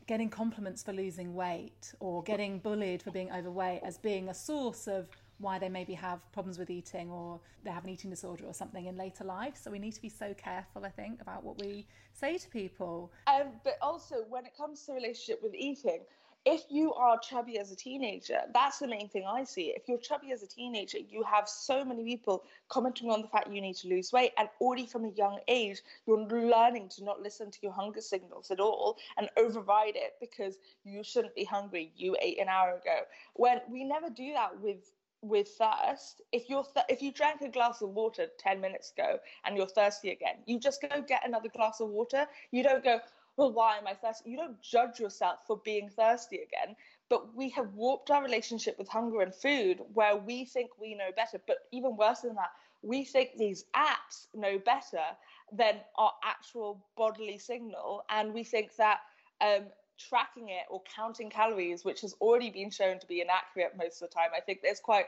getting 0.07 0.29
compliments 0.29 0.83
for 0.83 0.91
losing 0.91 1.33
weight 1.33 1.93
or 2.01 2.21
getting 2.23 2.59
bullied 2.59 3.01
for 3.01 3.11
being 3.11 3.31
overweight 3.31 3.79
as 3.85 3.97
being 3.97 4.27
a 4.27 4.33
source 4.33 4.87
of 4.87 5.07
why 5.37 5.57
they 5.57 5.69
maybe 5.69 5.93
have 5.93 6.19
problems 6.33 6.59
with 6.59 6.69
eating 6.69 7.09
or 7.09 7.39
they 7.63 7.71
have 7.71 7.85
an 7.85 7.89
eating 7.89 8.09
disorder 8.09 8.43
or 8.45 8.53
something 8.53 8.87
in 8.87 8.97
later 8.97 9.23
life. 9.23 9.55
So 9.55 9.71
we 9.71 9.79
need 9.79 9.93
to 9.93 10.01
be 10.01 10.09
so 10.09 10.33
careful, 10.33 10.85
I 10.85 10.89
think, 10.89 11.21
about 11.21 11.45
what 11.45 11.61
we 11.61 11.87
say 12.11 12.37
to 12.37 12.49
people. 12.49 13.09
Um, 13.27 13.51
but 13.63 13.77
also, 13.81 14.25
when 14.27 14.45
it 14.45 14.51
comes 14.57 14.85
to 14.87 14.91
relationship 14.91 15.41
with 15.41 15.55
eating, 15.55 16.01
if 16.45 16.63
you 16.69 16.93
are 16.93 17.17
chubby 17.19 17.57
as 17.57 17.71
a 17.71 17.75
teenager, 17.75 18.39
that's 18.53 18.79
the 18.79 18.87
main 18.87 19.09
thing 19.09 19.25
I 19.27 19.43
see. 19.43 19.73
If 19.75 19.87
you're 19.87 19.97
chubby 19.97 20.31
as 20.31 20.43
a 20.43 20.47
teenager, 20.47 20.99
you 20.99 21.23
have 21.23 21.49
so 21.49 21.83
many 21.83 22.03
people 22.03 22.43
commenting 22.69 23.09
on 23.09 23.23
the 23.23 23.27
fact 23.27 23.49
you 23.51 23.61
need 23.61 23.75
to 23.77 23.87
lose 23.87 24.13
weight, 24.13 24.31
and 24.37 24.47
already 24.61 24.85
from 24.85 25.05
a 25.05 25.09
young 25.09 25.39
age, 25.47 25.81
you're 26.05 26.21
learning 26.21 26.89
to 26.89 27.03
not 27.03 27.21
listen 27.21 27.49
to 27.49 27.57
your 27.63 27.71
hunger 27.71 28.01
signals 28.01 28.51
at 28.51 28.59
all 28.59 28.97
and 29.17 29.27
override 29.37 29.95
it 29.95 30.13
because 30.19 30.57
you 30.83 31.03
shouldn't 31.03 31.35
be 31.35 31.43
hungry. 31.43 31.91
You 31.97 32.15
ate 32.21 32.39
an 32.39 32.47
hour 32.47 32.75
ago. 32.75 32.99
When 33.33 33.61
we 33.69 33.83
never 33.83 34.09
do 34.09 34.33
that 34.33 34.59
with 34.61 34.91
with 35.21 35.47
thirst 35.57 36.21
if 36.31 36.49
you're 36.49 36.65
th- 36.75 36.85
if 36.87 37.01
you 37.01 37.11
drank 37.11 37.41
a 37.41 37.49
glass 37.49 37.81
of 37.81 37.89
water 37.89 38.27
10 38.37 38.61
minutes 38.61 38.91
ago 38.91 39.17
and 39.43 39.57
you're 39.57 39.65
thirsty 39.65 40.11
again 40.11 40.35
you 40.45 40.59
just 40.59 40.81
go 40.81 41.01
get 41.01 41.25
another 41.25 41.49
glass 41.49 41.79
of 41.79 41.89
water 41.89 42.27
you 42.51 42.61
don't 42.61 42.83
go 42.83 42.99
well, 43.37 43.51
why 43.51 43.77
am 43.77 43.87
I 43.87 43.93
thirsty? 43.93 44.29
You 44.29 44.37
don't 44.37 44.61
judge 44.61 44.99
yourself 44.99 45.39
for 45.45 45.57
being 45.63 45.89
thirsty 45.89 46.37
again. 46.37 46.75
But 47.09 47.35
we 47.35 47.49
have 47.49 47.73
warped 47.73 48.09
our 48.09 48.23
relationship 48.23 48.79
with 48.79 48.87
hunger 48.87 49.21
and 49.21 49.33
food 49.33 49.81
where 49.93 50.15
we 50.15 50.45
think 50.45 50.71
we 50.79 50.95
know 50.95 51.09
better. 51.15 51.39
But 51.45 51.57
even 51.71 51.97
worse 51.97 52.21
than 52.21 52.35
that, 52.35 52.51
we 52.81 53.03
think 53.03 53.31
these 53.37 53.65
apps 53.75 54.27
know 54.33 54.57
better 54.57 55.03
than 55.51 55.75
our 55.97 56.11
actual 56.23 56.83
bodily 56.95 57.37
signal. 57.37 58.03
And 58.09 58.33
we 58.33 58.43
think 58.43 58.75
that 58.77 58.99
um, 59.41 59.65
tracking 59.97 60.49
it 60.49 60.65
or 60.69 60.81
counting 60.95 61.29
calories, 61.29 61.83
which 61.83 62.01
has 62.01 62.15
already 62.21 62.49
been 62.49 62.71
shown 62.71 62.99
to 62.99 63.07
be 63.07 63.21
inaccurate 63.21 63.73
most 63.77 64.01
of 64.01 64.09
the 64.09 64.15
time, 64.15 64.29
I 64.35 64.39
think 64.39 64.61
there's 64.61 64.79
quite 64.79 65.05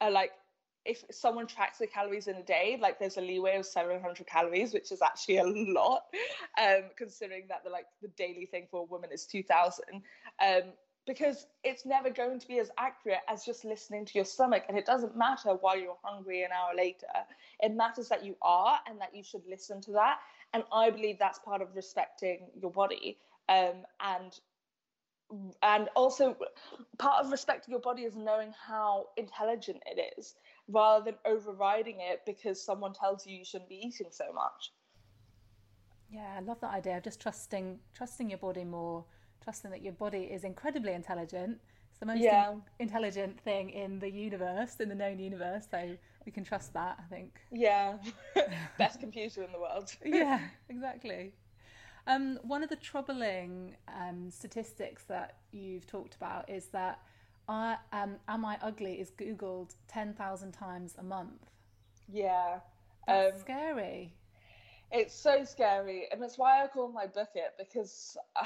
a 0.00 0.10
like 0.10 0.32
if 0.88 1.04
someone 1.10 1.46
tracks 1.46 1.78
the 1.78 1.86
calories 1.86 2.28
in 2.28 2.36
a 2.36 2.42
day, 2.42 2.78
like 2.80 2.98
there's 2.98 3.18
a 3.18 3.20
leeway 3.20 3.56
of 3.56 3.66
700 3.66 4.26
calories, 4.26 4.72
which 4.72 4.90
is 4.90 5.02
actually 5.02 5.36
a 5.36 5.44
lot, 5.44 6.04
um, 6.60 6.84
considering 6.96 7.44
that 7.48 7.62
the 7.62 7.70
like 7.70 7.86
the 8.00 8.08
daily 8.08 8.46
thing 8.46 8.66
for 8.70 8.80
a 8.80 8.84
woman 8.84 9.10
is 9.12 9.26
2,000. 9.26 9.84
Um, 10.42 10.72
because 11.06 11.46
it's 11.64 11.86
never 11.86 12.10
going 12.10 12.38
to 12.38 12.46
be 12.46 12.58
as 12.58 12.70
accurate 12.76 13.20
as 13.28 13.44
just 13.44 13.64
listening 13.64 14.04
to 14.04 14.12
your 14.14 14.24
stomach, 14.24 14.64
and 14.68 14.76
it 14.76 14.84
doesn't 14.84 15.16
matter 15.16 15.54
why 15.60 15.74
you're 15.74 15.96
hungry 16.02 16.42
an 16.42 16.50
hour 16.52 16.74
later. 16.76 17.06
It 17.60 17.74
matters 17.74 18.08
that 18.08 18.24
you 18.24 18.36
are, 18.42 18.78
and 18.88 19.00
that 19.00 19.14
you 19.14 19.22
should 19.22 19.42
listen 19.48 19.80
to 19.82 19.92
that. 19.92 20.18
And 20.52 20.64
I 20.72 20.90
believe 20.90 21.18
that's 21.18 21.38
part 21.38 21.62
of 21.62 21.68
respecting 21.74 22.48
your 22.60 22.70
body. 22.70 23.18
Um, 23.48 23.84
and 24.00 24.32
and 25.62 25.88
also 25.94 26.36
part 26.98 27.24
of 27.24 27.30
respecting 27.30 27.72
your 27.72 27.80
body 27.80 28.02
is 28.02 28.16
knowing 28.16 28.52
how 28.66 29.06
intelligent 29.16 29.82
it 29.86 30.14
is 30.18 30.34
rather 30.68 31.04
than 31.04 31.14
overriding 31.24 31.96
it 32.00 32.20
because 32.26 32.62
someone 32.62 32.92
tells 32.92 33.26
you 33.26 33.36
you 33.38 33.44
shouldn't 33.44 33.68
be 33.68 33.76
eating 33.76 34.08
so 34.10 34.32
much. 34.32 34.72
Yeah, 36.10 36.34
I 36.36 36.40
love 36.40 36.60
that 36.60 36.72
idea 36.72 36.96
of 36.96 37.02
just 37.02 37.20
trusting 37.20 37.78
trusting 37.94 38.30
your 38.30 38.38
body 38.38 38.64
more, 38.64 39.04
trusting 39.42 39.70
that 39.70 39.82
your 39.82 39.92
body 39.94 40.24
is 40.24 40.44
incredibly 40.44 40.92
intelligent. 40.92 41.58
It's 41.90 41.98
the 41.98 42.06
most 42.06 42.20
yeah. 42.20 42.52
in- 42.52 42.62
intelligent 42.78 43.40
thing 43.40 43.70
in 43.70 43.98
the 43.98 44.10
universe, 44.10 44.76
in 44.80 44.88
the 44.88 44.94
known 44.94 45.18
universe. 45.18 45.66
So 45.70 45.96
we 46.24 46.32
can 46.32 46.44
trust 46.44 46.72
that, 46.74 46.98
I 46.98 47.14
think. 47.14 47.40
Yeah, 47.50 47.98
best 48.78 49.00
computer 49.00 49.42
in 49.42 49.52
the 49.52 49.58
world. 49.58 49.94
yeah, 50.04 50.40
exactly. 50.68 51.34
Um, 52.06 52.38
one 52.42 52.62
of 52.62 52.70
the 52.70 52.76
troubling 52.76 53.76
um, 53.88 54.30
statistics 54.30 55.04
that 55.04 55.36
you've 55.50 55.86
talked 55.86 56.14
about 56.14 56.48
is 56.48 56.68
that 56.68 57.00
I 57.48 57.76
um, 57.92 58.16
am 58.28 58.44
I 58.44 58.58
ugly 58.62 59.00
is 59.00 59.10
googled 59.10 59.74
ten 59.88 60.14
thousand 60.14 60.52
times 60.52 60.94
a 60.98 61.02
month. 61.02 61.50
Yeah, 62.12 62.60
that's 63.06 63.34
um, 63.34 63.40
scary. 63.40 64.14
It's 64.90 65.14
so 65.14 65.44
scary, 65.44 66.06
and 66.10 66.22
that's 66.22 66.38
why 66.38 66.62
I 66.62 66.66
call 66.66 66.90
my 66.90 67.06
book 67.06 67.30
it 67.34 67.54
because 67.58 68.16
uh, 68.36 68.44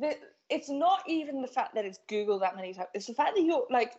the, 0.00 0.16
it's 0.50 0.68
not 0.68 1.02
even 1.06 1.42
the 1.42 1.48
fact 1.48 1.74
that 1.74 1.84
it's 1.84 2.00
googled 2.08 2.40
that 2.40 2.56
many 2.56 2.74
times. 2.74 2.88
It's 2.94 3.06
the 3.06 3.14
fact 3.14 3.36
that 3.36 3.42
you're 3.42 3.66
like 3.70 3.94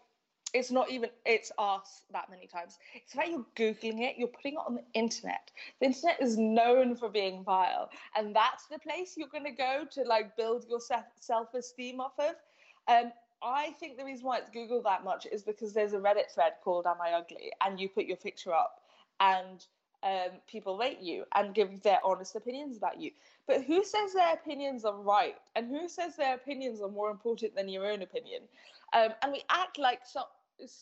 it's 0.53 0.69
not 0.69 0.89
even 0.91 1.09
it's 1.25 1.51
asked 1.57 2.03
that 2.11 2.29
many 2.29 2.45
times 2.47 2.77
it's 2.93 3.15
like 3.15 3.29
you're 3.29 3.45
googling 3.55 4.01
it 4.01 4.15
you're 4.17 4.27
putting 4.27 4.53
it 4.53 4.59
on 4.67 4.75
the 4.75 4.83
internet 4.93 5.49
the 5.79 5.87
internet 5.87 6.21
is 6.21 6.37
known 6.37 6.95
for 6.95 7.09
being 7.09 7.43
vile 7.43 7.89
and 8.15 8.35
that's 8.35 8.67
the 8.67 8.77
place 8.79 9.15
you're 9.17 9.27
going 9.27 9.43
to 9.43 9.51
go 9.51 9.83
to 9.91 10.03
like 10.03 10.37
build 10.37 10.63
your 10.69 10.79
self-esteem 11.19 11.99
off 11.99 12.13
of 12.19 12.35
um, 12.87 13.11
i 13.43 13.71
think 13.79 13.97
the 13.97 14.05
reason 14.05 14.25
why 14.25 14.37
it's 14.37 14.49
googled 14.49 14.83
that 14.83 15.03
much 15.03 15.27
is 15.31 15.43
because 15.43 15.73
there's 15.73 15.93
a 15.93 15.99
reddit 15.99 16.31
thread 16.33 16.53
called 16.63 16.85
am 16.87 17.01
i 17.01 17.11
ugly 17.11 17.51
and 17.65 17.79
you 17.79 17.89
put 17.89 18.05
your 18.05 18.17
picture 18.17 18.53
up 18.53 18.81
and 19.19 19.65
um, 20.03 20.31
people 20.47 20.77
rate 20.77 20.99
you 20.99 21.23
and 21.33 21.55
give 21.55 21.81
their 21.81 21.99
honest 22.03 22.35
opinions 22.35 22.77
about 22.77 22.99
you. 22.99 23.11
But 23.47 23.63
who 23.63 23.83
says 23.83 24.13
their 24.13 24.33
opinions 24.33 24.83
are 24.85 24.95
right? 24.95 25.35
And 25.55 25.69
who 25.69 25.87
says 25.87 26.15
their 26.15 26.35
opinions 26.35 26.81
are 26.81 26.89
more 26.89 27.09
important 27.09 27.55
than 27.55 27.69
your 27.69 27.89
own 27.89 28.01
opinion? 28.01 28.41
Um, 28.93 29.09
and 29.21 29.31
we 29.31 29.43
act 29.49 29.79
like 29.79 30.01
so, 30.05 30.23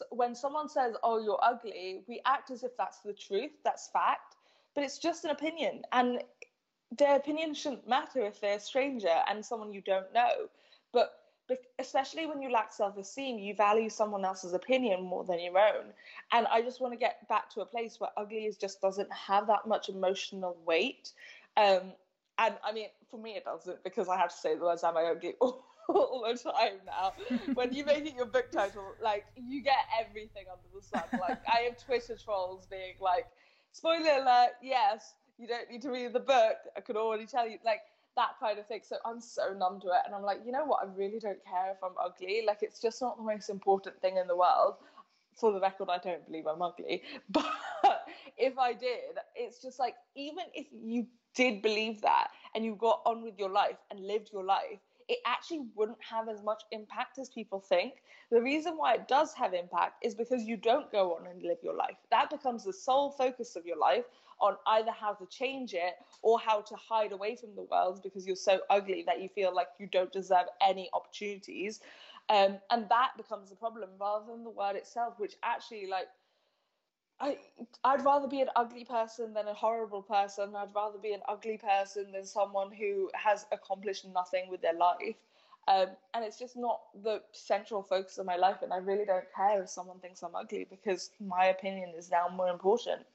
when 0.10 0.36
someone 0.36 0.68
says, 0.68 0.96
"Oh, 1.04 1.20
you're 1.20 1.40
ugly," 1.42 2.04
we 2.08 2.22
act 2.26 2.52
as 2.52 2.64
if 2.64 2.76
that's 2.78 3.00
the 3.00 3.14
truth, 3.14 3.52
that's 3.64 3.88
fact, 3.88 4.36
but 4.76 4.84
it's 4.84 4.98
just 4.98 5.24
an 5.24 5.32
opinion, 5.32 5.84
and 5.92 6.24
their 6.98 7.16
opinion 7.16 7.54
shouldn't 7.54 7.88
matter 7.88 8.22
if 8.22 8.42
they're 8.42 8.58
a 8.58 8.60
stranger 8.60 9.24
and 9.30 9.46
someone 9.46 9.72
you 9.72 9.82
don't 9.82 10.12
know. 10.14 10.50
But 10.92 11.14
especially 11.80 12.26
when 12.26 12.42
you 12.42 12.52
lack 12.52 12.72
self-esteem, 12.72 13.40
you 13.40 13.56
value 13.56 13.90
someone 13.90 14.24
else's 14.26 14.54
opinion 14.54 15.04
more 15.04 15.24
than 15.24 15.40
your 15.40 15.58
own. 15.58 15.86
And 16.32 16.48
I 16.48 16.62
just 16.62 16.82
want 16.82 16.94
to 16.94 16.98
get 17.00 17.28
back 17.28 17.50
to 17.52 17.62
a 17.62 17.66
place 17.66 18.00
where 18.00 18.10
ugly 18.18 18.46
is 18.46 18.58
just 18.58 18.82
doesn't 18.82 19.12
have 19.12 19.48
that 19.48 19.68
much 19.68 19.90
emotional 19.90 20.58
weight. 20.66 21.12
Um, 21.58 21.94
and 22.38 22.56
I 22.64 22.72
mean, 22.74 22.88
for 23.10 23.20
me, 23.20 23.32
it 23.36 23.46
doesn't 23.46 23.84
because 23.84 24.08
I 24.08 24.18
have 24.18 24.30
to 24.30 24.36
say 24.36 24.56
the 24.56 24.64
words 24.64 24.84
"am 24.84 24.98
I 24.98 25.04
ugly" 25.04 25.34
all 25.42 26.26
the 26.26 26.38
time 26.38 26.80
now. 26.86 27.14
when 27.54 27.74
you 27.74 27.86
make 27.86 28.06
it 28.06 28.16
your 28.16 28.26
book 28.26 28.52
title, 28.52 28.96
like 29.04 29.26
you 29.36 29.62
get 29.62 29.78
everything 30.00 30.46
under 30.52 30.68
the 30.74 30.82
sun. 30.82 31.04
Like 31.20 31.40
I 31.48 31.62
have 31.62 31.84
Twitter 31.84 32.18
trolls 32.24 32.66
being 32.66 32.96
like, 33.00 33.28
"Spoiler 33.74 34.22
alert! 34.22 34.52
Yes, 34.62 35.14
you 35.38 35.48
don't 35.48 35.70
need 35.70 35.82
to 35.84 35.92
read 35.92 36.14
the 36.14 36.20
book. 36.20 36.56
I 36.76 36.82
could 36.82 36.96
already 36.96 37.26
tell 37.26 37.48
you." 37.48 37.58
Like 37.66 37.82
that 38.16 38.32
kind 38.40 38.60
of 38.60 38.68
thing. 38.68 38.82
So 38.84 38.98
I'm 39.06 39.20
so 39.22 39.54
numb 39.54 39.80
to 39.82 39.88
it, 39.88 40.02
and 40.06 40.16
I'm 40.16 40.24
like, 40.24 40.40
you 40.46 40.52
know 40.52 40.66
what? 40.66 40.84
I 40.84 40.88
really 40.96 41.20
don't 41.20 41.44
care 41.46 41.72
if 41.72 41.84
I'm 41.84 41.96
ugly. 42.04 42.44
Like 42.46 42.60
it's 42.62 42.80
just 42.82 43.02
not 43.02 43.18
the 43.18 43.24
most 43.24 43.50
important 43.50 44.00
thing 44.02 44.18
in 44.18 44.28
the 44.28 44.36
world. 44.36 44.76
For 45.36 45.54
the 45.54 45.62
record, 45.62 45.90
I 45.90 45.98
don't 45.98 46.26
believe 46.26 46.46
I'm 46.46 46.62
ugly, 46.62 47.04
but 47.30 47.46
if 48.38 48.58
I 48.58 48.74
did, 48.74 49.18
it's 49.36 49.62
just 49.62 49.80
like 49.80 49.96
even 50.16 50.44
if 50.54 50.68
you 50.72 51.08
did 51.34 51.62
believe 51.62 52.02
that 52.02 52.28
and 52.54 52.66
you 52.66 52.76
got 52.76 53.02
on 53.06 53.24
with 53.24 53.40
your 53.40 53.50
life 53.50 53.78
and 53.90 54.06
lived 54.06 54.32
your 54.34 54.44
life 54.44 54.80
it 55.12 55.20
actually 55.26 55.66
wouldn't 55.76 56.02
have 56.10 56.30
as 56.30 56.42
much 56.42 56.64
impact 56.72 57.20
as 57.20 57.30
people 57.30 57.60
think. 57.60 57.96
The 58.32 58.42
reason 58.42 58.78
why 58.78 58.94
it 58.94 59.10
does 59.10 59.34
have 59.34 59.54
impact 59.54 60.06
is 60.06 60.16
because 60.16 60.44
you 60.44 60.56
don't 60.56 60.90
go 60.90 61.16
on 61.18 61.28
and 61.28 61.44
live 61.44 61.58
your 61.62 61.74
life. 61.76 61.98
That 62.12 62.30
becomes 62.30 62.64
the 62.64 62.72
sole 62.72 63.12
focus 63.12 63.58
of 63.58 63.66
your 63.66 63.78
life 63.78 64.06
on 64.42 64.58
either 64.68 64.92
how 64.92 65.14
to 65.14 65.26
change 65.28 65.74
it 65.74 65.96
or 66.22 66.40
how 66.40 66.62
to 66.62 66.76
hide 66.76 67.12
away 67.12 67.36
from 67.36 67.56
the 67.56 67.64
world 67.64 68.02
because 68.04 68.28
you're 68.28 68.36
so 68.36 68.62
ugly 68.70 69.04
that 69.08 69.22
you 69.22 69.30
feel 69.30 69.54
like 69.54 69.68
you 69.80 69.88
don't 69.88 70.12
deserve 70.12 70.48
any 70.68 70.90
opportunities. 70.94 71.80
Um, 72.30 72.60
and 72.72 72.88
that 72.90 73.12
becomes 73.18 73.50
the 73.50 73.56
problem 73.56 73.90
rather 74.00 74.26
than 74.32 74.44
the 74.44 74.50
word 74.50 74.76
itself, 74.76 75.20
which 75.20 75.36
actually, 75.44 75.88
like, 75.88 76.08
I 77.20 77.38
I'd 77.84 78.04
rather 78.04 78.28
be 78.28 78.42
an 78.42 78.50
ugly 78.56 78.84
person 78.86 79.34
than 79.34 79.48
a 79.48 79.54
horrible 79.54 80.02
person. 80.02 80.56
I'd 80.56 80.74
rather 80.76 80.98
be 80.98 81.14
an 81.14 81.22
ugly 81.28 81.58
person 81.58 82.12
than 82.12 82.26
someone 82.26 82.72
who 82.72 83.10
has 83.14 83.46
accomplished 83.52 84.06
nothing 84.06 84.50
with 84.50 84.62
their 84.62 84.74
life. 84.74 85.16
Um, 85.68 85.90
and 86.14 86.26
it's 86.26 86.40
just 86.40 86.58
not 86.58 86.82
the 87.04 87.22
central 87.32 87.84
focus 87.84 88.18
of 88.18 88.26
my 88.26 88.36
life. 88.36 88.62
And 88.64 88.74
I 88.74 88.78
really 88.78 89.06
don't 89.06 89.32
care 89.36 89.62
if 89.62 89.70
someone 89.70 90.00
thinks 90.00 90.24
I'm 90.24 90.36
ugly 90.36 90.66
because 90.70 91.12
my 91.20 91.46
opinion 91.46 91.94
is 91.96 92.10
now 92.12 92.28
more 92.28 92.50
important. 92.50 93.06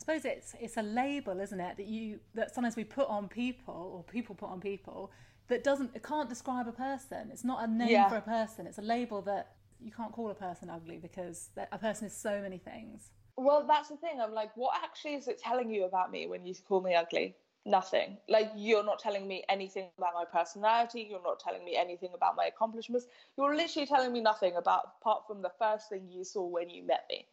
I 0.00 0.02
suppose 0.02 0.24
it's 0.24 0.54
it's 0.58 0.76
a 0.78 0.82
label, 0.82 1.40
isn't 1.40 1.60
it, 1.60 1.76
that 1.76 1.86
you 1.86 2.20
that 2.34 2.54
sometimes 2.54 2.74
we 2.74 2.84
put 2.84 3.06
on 3.08 3.28
people 3.28 3.92
or 3.94 4.02
people 4.02 4.34
put 4.34 4.48
on 4.48 4.58
people 4.58 5.12
that 5.48 5.62
doesn't 5.62 5.94
it 5.94 6.02
can't 6.02 6.28
describe 6.28 6.66
a 6.68 6.72
person. 6.72 7.28
It's 7.30 7.44
not 7.44 7.62
a 7.62 7.66
name 7.66 7.90
yeah. 7.90 8.08
for 8.08 8.16
a 8.16 8.22
person. 8.22 8.66
It's 8.66 8.78
a 8.78 8.82
label 8.82 9.20
that 9.22 9.56
you 9.78 9.90
can't 9.90 10.10
call 10.10 10.30
a 10.30 10.34
person 10.34 10.70
ugly 10.70 10.96
because 10.96 11.50
a 11.70 11.78
person 11.78 12.06
is 12.06 12.16
so 12.16 12.40
many 12.40 12.56
things. 12.56 13.10
Well, 13.36 13.66
that's 13.66 13.90
the 13.90 13.96
thing. 13.96 14.20
I'm 14.22 14.32
like, 14.32 14.56
what 14.56 14.72
actually 14.82 15.14
is 15.14 15.28
it 15.28 15.38
telling 15.38 15.70
you 15.70 15.84
about 15.84 16.10
me 16.10 16.26
when 16.26 16.46
you 16.46 16.54
call 16.66 16.80
me 16.80 16.94
ugly? 16.94 17.34
Nothing. 17.66 18.16
Like, 18.26 18.50
you're 18.56 18.84
not 18.84 19.00
telling 19.00 19.28
me 19.28 19.44
anything 19.50 19.90
about 19.98 20.14
my 20.14 20.24
personality. 20.24 21.06
You're 21.10 21.22
not 21.22 21.40
telling 21.40 21.64
me 21.64 21.76
anything 21.76 22.10
about 22.14 22.36
my 22.36 22.46
accomplishments. 22.46 23.06
You're 23.36 23.54
literally 23.54 23.86
telling 23.86 24.12
me 24.12 24.20
nothing 24.20 24.56
about, 24.56 24.94
apart 25.00 25.26
from 25.26 25.42
the 25.42 25.52
first 25.58 25.90
thing 25.90 26.08
you 26.10 26.24
saw 26.24 26.46
when 26.46 26.70
you 26.70 26.86
met 26.86 27.04
me. 27.10 27.26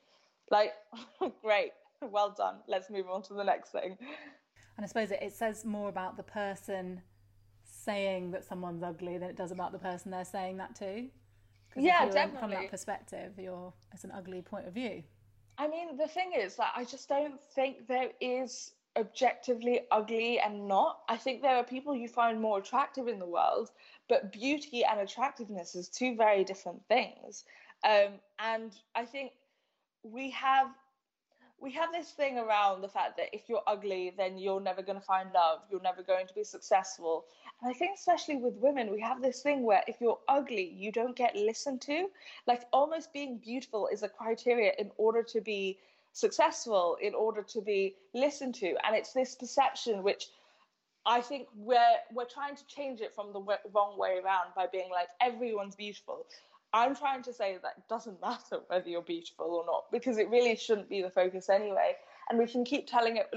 Like, 0.50 0.74
great. 1.42 1.72
Well 2.12 2.34
done. 2.38 2.58
Let's 2.68 2.90
move 2.90 3.10
on 3.10 3.24
to 3.24 3.34
the 3.34 3.44
next 3.44 3.72
thing. 3.72 3.98
And 4.78 4.84
I 4.84 4.88
suppose 4.88 5.10
it, 5.10 5.20
it 5.22 5.34
says 5.34 5.66
more 5.66 5.90
about 5.90 6.16
the 6.16 6.24
person 6.24 7.02
saying 7.64 8.32
that 8.32 8.46
someone's 8.46 8.84
ugly 8.84 9.18
than 9.18 9.30
it 9.30 9.36
does 9.36 9.52
about 9.52 9.72
the 9.72 9.80
person 9.80 10.12
they're 10.12 10.24
saying 10.24 10.58
that 10.58 10.76
to 10.76 11.08
yeah, 11.78 12.06
definitely. 12.06 12.40
From 12.40 12.52
that 12.52 12.72
perspective, 12.72 13.34
you're 13.38 13.74
it's 13.94 14.04
an 14.04 14.12
ugly 14.12 14.42
point 14.42 14.68
of 14.68 14.74
view. 14.74 15.04
I 15.58 15.68
mean, 15.68 15.98
the 15.98 16.08
thing 16.08 16.34
is 16.38 16.56
that 16.56 16.72
I 16.76 16.84
just 16.84 17.10
don't 17.10 17.42
think 17.56 17.88
there 17.88 18.10
is 18.22 18.74
objectively 18.98 19.82
ugly 19.92 20.40
and 20.40 20.68
not. 20.68 21.00
I 21.08 21.18
think 21.18 21.42
there 21.42 21.56
are 21.56 21.64
people 21.64 21.96
you 21.96 22.08
find 22.08 22.40
more 22.40 22.60
attractive 22.60 23.08
in 23.08 23.20
the 23.20 23.26
world, 23.26 23.72
but 24.10 24.32
beauty 24.32 24.84
and 24.86 25.00
attractiveness 25.00 25.76
is 25.76 25.90
two 25.90 26.16
very 26.16 26.44
different 26.44 26.82
things. 26.88 27.44
Um, 27.84 28.14
and 28.40 28.74
I 28.96 29.06
think 29.06 29.34
we 30.04 30.32
have 30.32 30.70
we 31.60 31.72
have 31.72 31.92
this 31.92 32.12
thing 32.12 32.38
around 32.38 32.82
the 32.82 32.88
fact 32.88 33.18
that 33.18 33.34
if 33.34 33.50
you're 33.50 33.64
ugly, 33.66 34.14
then 34.16 34.38
you're 34.38 34.62
never 34.62 34.82
going 34.82 35.00
to 35.00 35.06
find 35.06 35.30
love, 35.34 35.60
you're 35.72 35.82
never 35.82 36.04
going 36.04 36.28
to 36.28 36.34
be 36.34 36.44
successful. 36.44 37.26
And 37.62 37.70
I 37.70 37.74
think, 37.74 37.96
especially 37.96 38.38
with 38.38 38.54
women, 38.58 38.92
we 38.92 39.02
have 39.02 39.22
this 39.22 39.42
thing 39.42 39.64
where 39.64 39.84
if 39.88 40.00
you're 40.00 40.20
ugly, 40.28 40.72
you 40.78 40.92
don't 40.92 41.16
get 41.16 41.36
listened 41.36 41.82
to. 41.82 42.08
Like 42.46 42.66
almost 42.72 43.12
being 43.12 43.40
beautiful 43.40 43.90
is 43.92 44.04
a 44.04 44.10
criteria 44.10 44.74
in 44.78 44.92
order 44.98 45.24
to 45.24 45.42
be 45.42 45.80
successful, 46.14 46.98
in 47.02 47.16
order 47.16 47.42
to 47.42 47.62
be 47.62 47.96
listened 48.14 48.56
to. 48.56 48.76
And 48.86 48.96
it's 48.96 49.14
this 49.14 49.36
perception 49.36 50.04
which 50.04 50.28
I 51.08 51.22
think 51.22 51.48
we're 51.56 51.98
we're 52.14 52.26
trying 52.26 52.56
to 52.56 52.68
change 52.68 53.00
it 53.02 53.16
from 53.16 53.32
the 53.32 53.40
wrong 53.74 53.98
way 53.98 54.20
around 54.24 54.48
by 54.56 54.68
being 54.72 54.90
like 54.92 55.08
everyone's 55.22 55.76
beautiful. 55.76 56.26
I'm 56.78 56.96
trying 56.96 57.24
to 57.24 57.34
say 57.34 57.58
that 57.62 57.74
it 57.78 57.84
doesn't 57.90 58.22
matter 58.30 58.60
whether 58.68 58.88
you're 58.88 59.02
beautiful 59.02 59.46
or 59.48 59.66
not 59.66 59.86
because 59.92 60.18
it 60.18 60.30
really 60.30 60.56
shouldn't 60.56 60.90
be 60.90 61.02
the 61.02 61.10
focus 61.10 61.50
anyway. 61.50 61.94
And 62.30 62.38
we 62.38 62.46
can 62.46 62.64
keep 62.64 62.88
telling 62.88 63.18
it. 63.18 63.30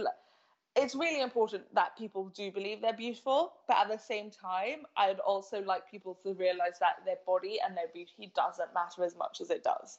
It's 0.76 0.94
really 0.94 1.20
important 1.20 1.64
that 1.74 1.96
people 1.98 2.28
do 2.28 2.52
believe 2.52 2.80
they're 2.80 2.92
beautiful, 2.92 3.54
but 3.66 3.76
at 3.78 3.88
the 3.88 3.98
same 3.98 4.30
time, 4.30 4.82
I'd 4.96 5.18
also 5.18 5.62
like 5.62 5.90
people 5.90 6.16
to 6.22 6.34
realize 6.34 6.78
that 6.80 7.04
their 7.04 7.16
body 7.26 7.58
and 7.64 7.76
their 7.76 7.88
beauty 7.92 8.32
doesn't 8.36 8.72
matter 8.72 9.04
as 9.04 9.16
much 9.16 9.40
as 9.40 9.50
it 9.50 9.64
does. 9.64 9.98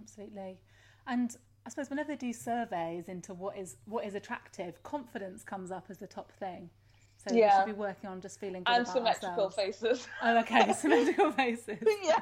Absolutely. 0.00 0.58
And 1.06 1.36
I 1.66 1.70
suppose 1.70 1.90
whenever 1.90 2.12
they 2.12 2.16
do 2.16 2.32
surveys 2.32 3.08
into 3.08 3.34
what 3.34 3.58
is 3.58 3.76
what 3.84 4.04
is 4.04 4.14
attractive, 4.14 4.82
confidence 4.82 5.42
comes 5.42 5.70
up 5.70 5.86
as 5.90 5.98
the 5.98 6.06
top 6.06 6.32
thing. 6.32 6.70
So 7.18 7.34
yeah. 7.34 7.64
we 7.64 7.70
should 7.70 7.76
be 7.76 7.80
working 7.80 8.08
on 8.08 8.20
just 8.20 8.38
feeling 8.38 8.62
good 8.62 8.74
and 8.74 8.88
symmetrical 8.96 9.50
faces. 9.50 10.06
Oh, 10.22 10.38
okay, 10.40 10.72
symmetrical 10.72 11.32
faces. 11.32 11.78
yeah. 12.02 12.20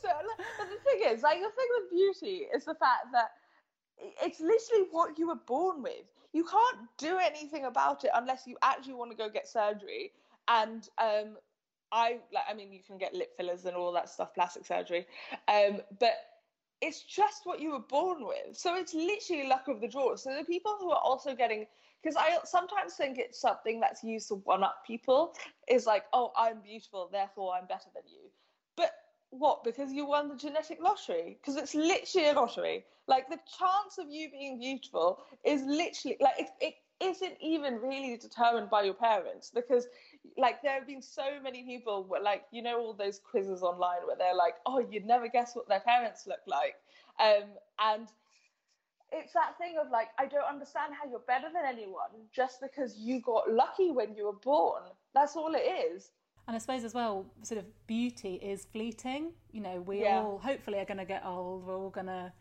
So, 0.00 0.08
but 0.58 0.68
the 0.68 0.90
thing 0.90 1.14
is, 1.14 1.22
like 1.22 1.36
the 1.38 1.50
thing 1.50 1.68
with 1.78 1.90
beauty 1.90 2.46
is 2.54 2.64
the 2.64 2.74
fact 2.74 3.12
that 3.12 3.32
it's 4.22 4.40
literally 4.40 4.86
what 4.90 5.18
you 5.18 5.28
were 5.28 5.40
born 5.46 5.82
with. 5.82 6.06
You 6.32 6.44
can't 6.44 6.78
do 6.96 7.18
anything 7.18 7.66
about 7.66 8.04
it 8.04 8.10
unless 8.14 8.46
you 8.46 8.56
actually 8.62 8.94
want 8.94 9.10
to 9.10 9.16
go 9.16 9.28
get 9.28 9.46
surgery. 9.46 10.12
And 10.48 10.88
um, 10.98 11.36
I 11.92 12.18
like, 12.32 12.44
I 12.48 12.54
mean, 12.54 12.72
you 12.72 12.80
can 12.86 12.98
get 12.98 13.14
lip 13.14 13.36
fillers 13.36 13.64
and 13.66 13.76
all 13.76 13.92
that 13.92 14.08
stuff, 14.08 14.32
plastic 14.34 14.64
surgery. 14.64 15.06
Um, 15.48 15.80
but 15.98 16.14
it's 16.80 17.02
just 17.02 17.42
what 17.44 17.60
you 17.60 17.72
were 17.72 17.80
born 17.80 18.26
with. 18.26 18.56
So 18.56 18.76
it's 18.76 18.94
literally 18.94 19.48
luck 19.48 19.68
of 19.68 19.80
the 19.80 19.88
draw. 19.88 20.16
So 20.16 20.34
the 20.34 20.44
people 20.44 20.76
who 20.80 20.90
are 20.90 21.02
also 21.02 21.34
getting 21.34 21.66
because 22.02 22.16
I 22.16 22.38
sometimes 22.44 22.94
think 22.94 23.18
it's 23.18 23.40
something 23.40 23.80
that's 23.80 24.02
used 24.02 24.28
to 24.28 24.36
one 24.36 24.62
up 24.62 24.84
people 24.86 25.34
is 25.68 25.86
like, 25.86 26.04
oh, 26.12 26.32
I'm 26.36 26.60
beautiful, 26.60 27.08
therefore 27.12 27.54
I'm 27.54 27.66
better 27.66 27.88
than 27.94 28.04
you. 28.06 28.30
But 28.76 28.92
what? 29.30 29.64
Because 29.64 29.92
you 29.92 30.06
won 30.06 30.28
the 30.28 30.36
genetic 30.36 30.78
lottery? 30.80 31.38
Because 31.40 31.56
it's 31.56 31.74
literally 31.74 32.28
a 32.28 32.32
lottery. 32.32 32.84
Like 33.06 33.28
the 33.28 33.38
chance 33.58 33.98
of 33.98 34.06
you 34.08 34.30
being 34.30 34.58
beautiful 34.58 35.22
is 35.44 35.62
literally 35.62 36.16
like 36.20 36.38
it, 36.38 36.48
it 36.60 36.74
isn't 37.00 37.36
even 37.40 37.80
really 37.80 38.16
determined 38.16 38.68
by 38.68 38.82
your 38.82 38.94
parents 38.94 39.50
because 39.54 39.88
like 40.36 40.62
there 40.62 40.74
have 40.74 40.86
been 40.86 41.00
so 41.00 41.40
many 41.42 41.62
people 41.64 42.04
where 42.04 42.22
like 42.22 42.44
you 42.52 42.62
know 42.62 42.78
all 42.78 42.92
those 42.92 43.18
quizzes 43.18 43.62
online 43.62 44.06
where 44.06 44.16
they're 44.16 44.34
like 44.34 44.56
oh 44.66 44.78
you'd 44.90 45.06
never 45.06 45.26
guess 45.26 45.56
what 45.56 45.66
their 45.66 45.80
parents 45.80 46.26
look 46.26 46.40
like 46.46 46.74
um, 47.18 47.48
and 47.80 48.08
it's 49.12 49.32
that 49.32 49.56
thing 49.58 49.74
of 49.80 49.90
like 49.90 50.08
I 50.18 50.26
don't 50.26 50.44
understand 50.48 50.92
how 51.00 51.08
you're 51.10 51.20
better 51.26 51.48
than 51.52 51.64
anyone 51.66 52.10
just 52.32 52.60
because 52.60 52.96
you 52.98 53.20
got 53.20 53.50
lucky 53.52 53.90
when 53.90 54.14
you 54.14 54.26
were 54.26 54.32
born. 54.44 54.82
That's 55.14 55.36
all 55.36 55.54
it 55.54 55.58
is. 55.92 56.10
And 56.46 56.56
I 56.56 56.58
suppose 56.58 56.84
as 56.84 56.94
well, 56.94 57.26
sort 57.42 57.58
of 57.58 57.64
beauty 57.86 58.34
is 58.36 58.66
fleeting. 58.72 59.32
You 59.52 59.60
know, 59.60 59.80
we 59.82 60.02
Yeah. 60.02 60.18
all 60.20 60.38
hopefully 60.38 60.78
are 60.78 60.84
going 60.84 60.98
to 60.98 61.04
get 61.04 61.24
old. 61.24 61.64
We're 61.64 61.76
all 61.76 61.90
going 61.90 62.06
to, 62.06 62.32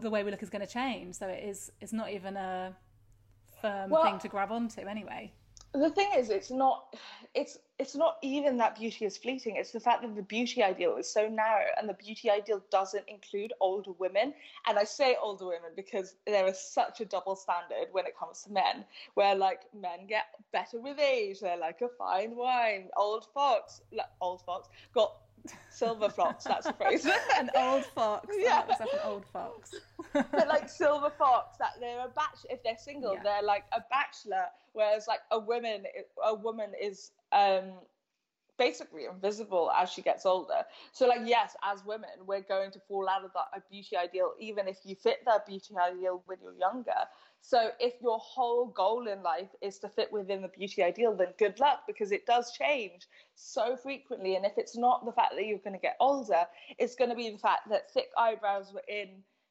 the 0.00 0.10
way 0.10 0.24
we 0.24 0.30
look 0.30 0.42
is 0.42 0.50
going 0.50 0.66
to 0.66 0.72
change. 0.72 1.14
So 1.16 1.28
it 1.28 1.44
is, 1.44 1.70
it's 1.80 1.92
not 1.92 2.10
even 2.10 2.36
a 2.36 2.74
firm 3.60 3.90
Well- 3.90 4.02
thing 4.04 4.18
to 4.20 4.28
grab 4.28 4.50
onto 4.50 4.80
anyway. 4.82 5.32
the 5.72 5.90
thing 5.90 6.08
is 6.16 6.30
it's 6.30 6.50
not 6.52 6.94
it's 7.34 7.58
it's 7.78 7.96
not 7.96 8.18
even 8.22 8.56
that 8.58 8.76
beauty 8.78 9.04
is 9.04 9.16
fleeting 9.16 9.56
it's 9.56 9.72
the 9.72 9.80
fact 9.80 10.02
that 10.02 10.14
the 10.14 10.22
beauty 10.22 10.62
ideal 10.62 10.96
is 10.96 11.10
so 11.10 11.28
narrow 11.28 11.66
and 11.78 11.88
the 11.88 11.94
beauty 11.94 12.30
ideal 12.30 12.62
doesn't 12.70 13.04
include 13.08 13.52
older 13.60 13.90
women 13.98 14.32
and 14.68 14.78
i 14.78 14.84
say 14.84 15.16
older 15.20 15.46
women 15.46 15.70
because 15.74 16.14
there 16.26 16.46
is 16.46 16.58
such 16.58 17.00
a 17.00 17.04
double 17.04 17.34
standard 17.34 17.88
when 17.92 18.06
it 18.06 18.16
comes 18.18 18.42
to 18.42 18.52
men 18.52 18.84
where 19.14 19.34
like 19.34 19.62
men 19.74 20.06
get 20.06 20.26
better 20.52 20.78
with 20.80 20.98
age 20.98 21.40
they're 21.40 21.56
like 21.58 21.80
a 21.80 21.88
fine 21.98 22.36
wine 22.36 22.88
old 22.96 23.26
fox 23.34 23.80
like, 23.92 24.06
old 24.20 24.40
fox 24.42 24.68
got 24.94 25.12
silver 25.70 26.08
fox 26.08 26.44
that's 26.44 26.66
the 26.66 26.72
phrase 26.72 27.06
An 27.38 27.50
old 27.56 27.84
fox. 27.84 28.28
I 28.30 28.38
Yeah. 28.40 28.64
like 28.68 28.80
an 28.80 28.98
old 29.04 29.26
fox. 29.30 29.74
but 30.12 30.48
like 30.48 30.68
silver 30.70 31.10
fox 31.10 31.58
that 31.58 31.72
they're 31.80 32.04
a 32.06 32.08
batch 32.08 32.46
if 32.48 32.62
they're 32.62 32.78
single 32.78 33.14
Yeah. 33.14 33.22
they're 33.22 33.42
like 33.42 33.64
a 33.72 33.80
bachelor 33.90 34.46
whereas 34.72 35.06
like 35.06 35.20
a 35.32 35.38
woman 35.38 35.84
a 36.24 36.34
woman 36.34 36.70
is 36.80 37.10
um 37.34 37.72
basically 38.56 39.06
invisible 39.06 39.70
as 39.76 39.90
she 39.90 40.02
gets 40.02 40.24
older. 40.24 40.64
So 40.92 41.06
like 41.08 41.22
yes 41.24 41.56
as 41.64 41.84
women 41.84 42.10
we're 42.24 42.42
going 42.42 42.70
to 42.72 42.80
fall 42.86 43.08
out 43.08 43.24
of 43.24 43.32
that 43.34 43.68
beauty 43.70 43.96
ideal 43.96 44.32
even 44.38 44.68
if 44.68 44.78
you 44.84 44.94
fit 44.94 45.18
that 45.26 45.46
beauty 45.46 45.74
ideal 45.76 46.22
when 46.26 46.38
you're 46.42 46.54
younger. 46.54 46.92
So 47.40 47.70
if 47.80 47.94
your 48.00 48.18
whole 48.18 48.66
goal 48.66 49.08
in 49.08 49.22
life 49.22 49.50
is 49.60 49.78
to 49.80 49.88
fit 49.88 50.12
within 50.12 50.42
the 50.42 50.48
beauty 50.48 50.82
ideal 50.82 51.16
then 51.16 51.28
good 51.38 51.58
luck 51.58 51.80
because 51.86 52.12
it 52.12 52.26
does 52.26 52.52
change 52.52 53.06
so 53.34 53.76
frequently. 53.76 54.36
And 54.36 54.46
if 54.46 54.52
it's 54.56 54.76
not 54.76 55.04
the 55.04 55.12
fact 55.12 55.34
that 55.34 55.46
you're 55.46 55.58
going 55.58 55.74
to 55.74 55.80
get 55.82 55.96
older 56.00 56.46
it's 56.78 56.94
going 56.94 57.10
to 57.10 57.16
be 57.16 57.30
the 57.30 57.38
fact 57.38 57.68
that 57.70 57.90
thick 57.90 58.10
eyebrows 58.16 58.72
were 58.72 58.84
in 58.88 59.08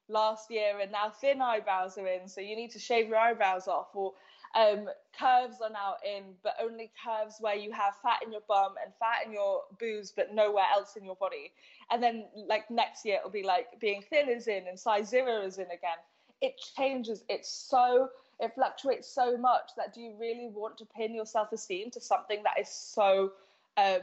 last 0.09 0.49
year 0.51 0.79
and 0.81 0.91
now 0.91 1.09
thin 1.09 1.41
eyebrows 1.41 1.97
are 1.97 2.07
in. 2.07 2.27
So 2.27 2.41
you 2.41 2.55
need 2.55 2.71
to 2.71 2.79
shave 2.79 3.07
your 3.07 3.17
eyebrows 3.17 3.67
off 3.67 3.87
or 3.93 4.13
um, 4.55 4.87
curves 5.17 5.57
are 5.63 5.69
now 5.69 5.95
in 6.05 6.23
but 6.43 6.53
only 6.61 6.91
curves 7.03 7.37
where 7.39 7.55
you 7.55 7.71
have 7.71 7.95
fat 8.03 8.19
in 8.25 8.31
your 8.31 8.41
bum 8.47 8.73
and 8.83 8.93
fat 8.99 9.25
in 9.25 9.31
your 9.33 9.61
boobs 9.79 10.13
but 10.15 10.33
nowhere 10.33 10.65
else 10.73 10.95
in 10.95 11.03
your 11.03 11.15
body 11.15 11.51
and 11.91 12.01
then 12.01 12.25
like 12.47 12.69
next 12.69 13.05
year 13.05 13.17
it'll 13.17 13.31
be 13.31 13.43
like 13.43 13.67
being 13.79 14.03
thin 14.09 14.29
is 14.29 14.47
in 14.47 14.67
and 14.67 14.79
size 14.79 15.09
zero 15.09 15.41
is 15.41 15.57
in 15.57 15.65
again 15.65 15.97
it 16.41 16.53
changes 16.77 17.23
it's 17.29 17.49
so 17.49 18.09
it 18.39 18.51
fluctuates 18.53 19.07
so 19.07 19.37
much 19.37 19.71
that 19.77 19.93
do 19.93 20.01
you 20.01 20.13
really 20.19 20.49
want 20.53 20.77
to 20.77 20.85
pin 20.85 21.13
your 21.15 21.25
self-esteem 21.25 21.89
to 21.89 22.01
something 22.01 22.43
that 22.43 22.59
is 22.59 22.69
so 22.69 23.31
um, 23.77 24.01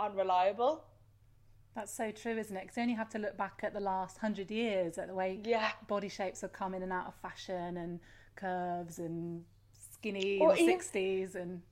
unreliable 0.00 0.82
That's 1.74 1.92
so 1.94 2.10
true, 2.10 2.38
isn't 2.38 2.56
it? 2.56 2.62
Because 2.62 2.76
you 2.78 2.82
only 2.84 2.94
have 2.94 3.10
to 3.10 3.18
look 3.18 3.36
back 3.36 3.60
at 3.62 3.74
the 3.74 3.80
last 3.80 4.18
hundred 4.18 4.50
years 4.50 4.96
at 4.96 5.08
the 5.08 5.14
way 5.14 5.38
Yeah. 5.44 5.72
body 5.86 6.08
shapes 6.08 6.40
have 6.40 6.52
come 6.52 6.74
in 6.74 6.82
and 6.82 6.90
out 6.92 7.06
of 7.06 7.14
fashion 7.16 7.76
and 7.76 8.00
curves 8.34 8.98
and 8.98 9.44
skinny 9.98 10.38
Or 10.40 10.50
in 10.50 10.56
the 10.56 10.62
even- 10.62 10.74
sixties 10.74 11.34
and 11.34 11.62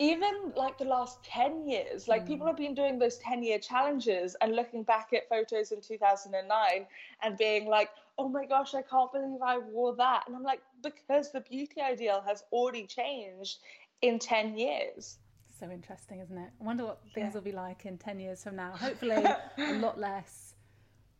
even 0.00 0.52
like 0.56 0.76
the 0.76 0.84
last 0.84 1.22
10 1.22 1.68
years 1.68 2.08
like 2.08 2.22
hmm. 2.22 2.26
people 2.26 2.46
have 2.48 2.56
been 2.56 2.74
doing 2.74 2.98
those 2.98 3.16
10 3.18 3.44
year 3.44 3.60
challenges 3.60 4.34
and 4.40 4.56
looking 4.56 4.82
back 4.82 5.12
at 5.12 5.28
photos 5.28 5.70
in 5.70 5.80
2009 5.80 6.86
and 7.22 7.38
being 7.38 7.68
like 7.68 7.90
oh 8.18 8.28
my 8.28 8.44
gosh 8.44 8.74
i 8.74 8.82
can't 8.82 9.12
believe 9.12 9.40
i 9.40 9.56
wore 9.56 9.94
that 9.94 10.24
and 10.26 10.34
i'm 10.34 10.42
like 10.42 10.60
because 10.82 11.30
the 11.30 11.40
beauty 11.42 11.80
ideal 11.80 12.20
has 12.26 12.42
already 12.50 12.86
changed 12.86 13.58
in 14.02 14.18
10 14.18 14.58
years 14.58 15.18
so 15.60 15.70
interesting, 15.70 16.18
isn't 16.18 16.36
it? 16.36 16.50
I 16.60 16.64
wonder 16.64 16.84
what 16.84 17.00
things 17.14 17.28
Yeah. 17.28 17.34
will 17.34 17.40
be 17.42 17.52
like 17.52 17.86
in 17.86 17.96
ten 17.96 18.18
years 18.18 18.42
from 18.42 18.56
now. 18.56 18.72
Hopefully, 18.72 19.24
a 19.58 19.72
lot 19.74 20.00
less 20.00 20.54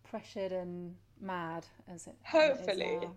pressured 0.02 0.50
and 0.50 0.96
mad 1.20 1.64
as 1.88 2.08
it 2.08 2.16
as 2.32 2.34
it 2.34 2.52
is 2.52 2.66
Hopefully. 2.66 3.08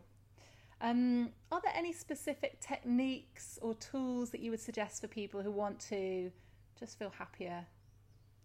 Um, 0.79 1.31
are 1.51 1.59
there 1.61 1.73
any 1.75 1.91
specific 1.91 2.59
techniques 2.59 3.57
or 3.61 3.73
tools 3.75 4.29
that 4.31 4.41
you 4.41 4.51
would 4.51 4.59
suggest 4.59 5.01
for 5.01 5.07
people 5.07 5.41
who 5.41 5.51
want 5.51 5.79
to 5.89 6.31
just 6.79 6.99
feel 6.99 7.09
happier 7.09 7.65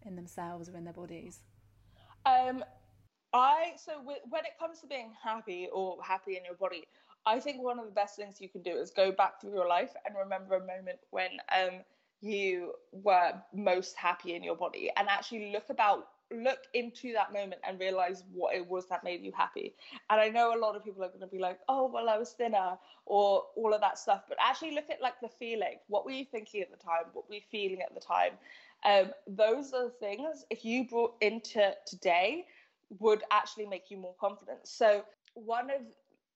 in 0.06 0.16
themselves 0.16 0.68
or 0.68 0.76
in 0.76 0.84
their 0.84 0.94
bodies? 0.94 1.40
Um, 2.24 2.64
I 3.32 3.72
so 3.76 3.98
w- 3.98 4.20
when 4.30 4.44
it 4.44 4.52
comes 4.58 4.80
to 4.80 4.86
being 4.86 5.12
happy 5.22 5.68
or 5.72 5.98
happy 6.02 6.36
in 6.36 6.44
your 6.44 6.54
body, 6.54 6.84
I 7.26 7.40
think 7.40 7.62
one 7.62 7.78
of 7.78 7.86
the 7.86 7.92
best 7.92 8.16
things 8.16 8.40
you 8.40 8.48
can 8.48 8.62
do 8.62 8.72
is 8.72 8.90
go 8.90 9.12
back 9.12 9.40
through 9.40 9.54
your 9.54 9.68
life 9.68 9.92
and 10.06 10.14
remember 10.16 10.56
a 10.56 10.60
moment 10.60 10.98
when 11.10 11.30
um 11.56 11.80
you 12.20 12.72
were 12.92 13.32
most 13.52 13.96
happy 13.96 14.34
in 14.34 14.44
your 14.44 14.56
body 14.56 14.90
and 14.96 15.08
actually 15.08 15.52
look 15.52 15.70
about 15.70 16.08
look 16.32 16.60
into 16.74 17.12
that 17.12 17.32
moment 17.32 17.60
and 17.66 17.78
realize 17.78 18.24
what 18.32 18.54
it 18.54 18.66
was 18.66 18.86
that 18.88 19.04
made 19.04 19.22
you 19.22 19.32
happy. 19.32 19.74
And 20.10 20.20
I 20.20 20.28
know 20.28 20.56
a 20.56 20.58
lot 20.58 20.76
of 20.76 20.84
people 20.84 21.02
are 21.04 21.08
going 21.08 21.20
to 21.20 21.26
be 21.26 21.38
like, 21.38 21.60
"Oh, 21.68 21.90
well, 21.92 22.08
I 22.08 22.18
was 22.18 22.30
thinner," 22.32 22.78
or 23.06 23.44
all 23.56 23.74
of 23.74 23.80
that 23.80 23.98
stuff. 23.98 24.24
But 24.28 24.38
actually, 24.40 24.74
look 24.74 24.90
at 24.90 25.00
like 25.00 25.20
the 25.20 25.28
feeling. 25.28 25.78
What 25.88 26.04
were 26.04 26.12
you 26.12 26.24
thinking 26.24 26.62
at 26.62 26.70
the 26.70 26.76
time? 26.76 27.04
What 27.12 27.28
were 27.28 27.36
you 27.36 27.40
feeling 27.50 27.82
at 27.82 27.94
the 27.94 28.00
time? 28.00 28.32
Um, 28.84 29.12
those 29.26 29.72
are 29.72 29.84
the 29.84 29.90
things. 29.90 30.44
If 30.50 30.64
you 30.64 30.86
brought 30.88 31.14
into 31.20 31.72
today, 31.86 32.46
would 32.98 33.22
actually 33.30 33.66
make 33.66 33.90
you 33.90 33.96
more 33.96 34.14
confident. 34.20 34.66
So 34.66 35.04
one 35.34 35.70
of 35.70 35.82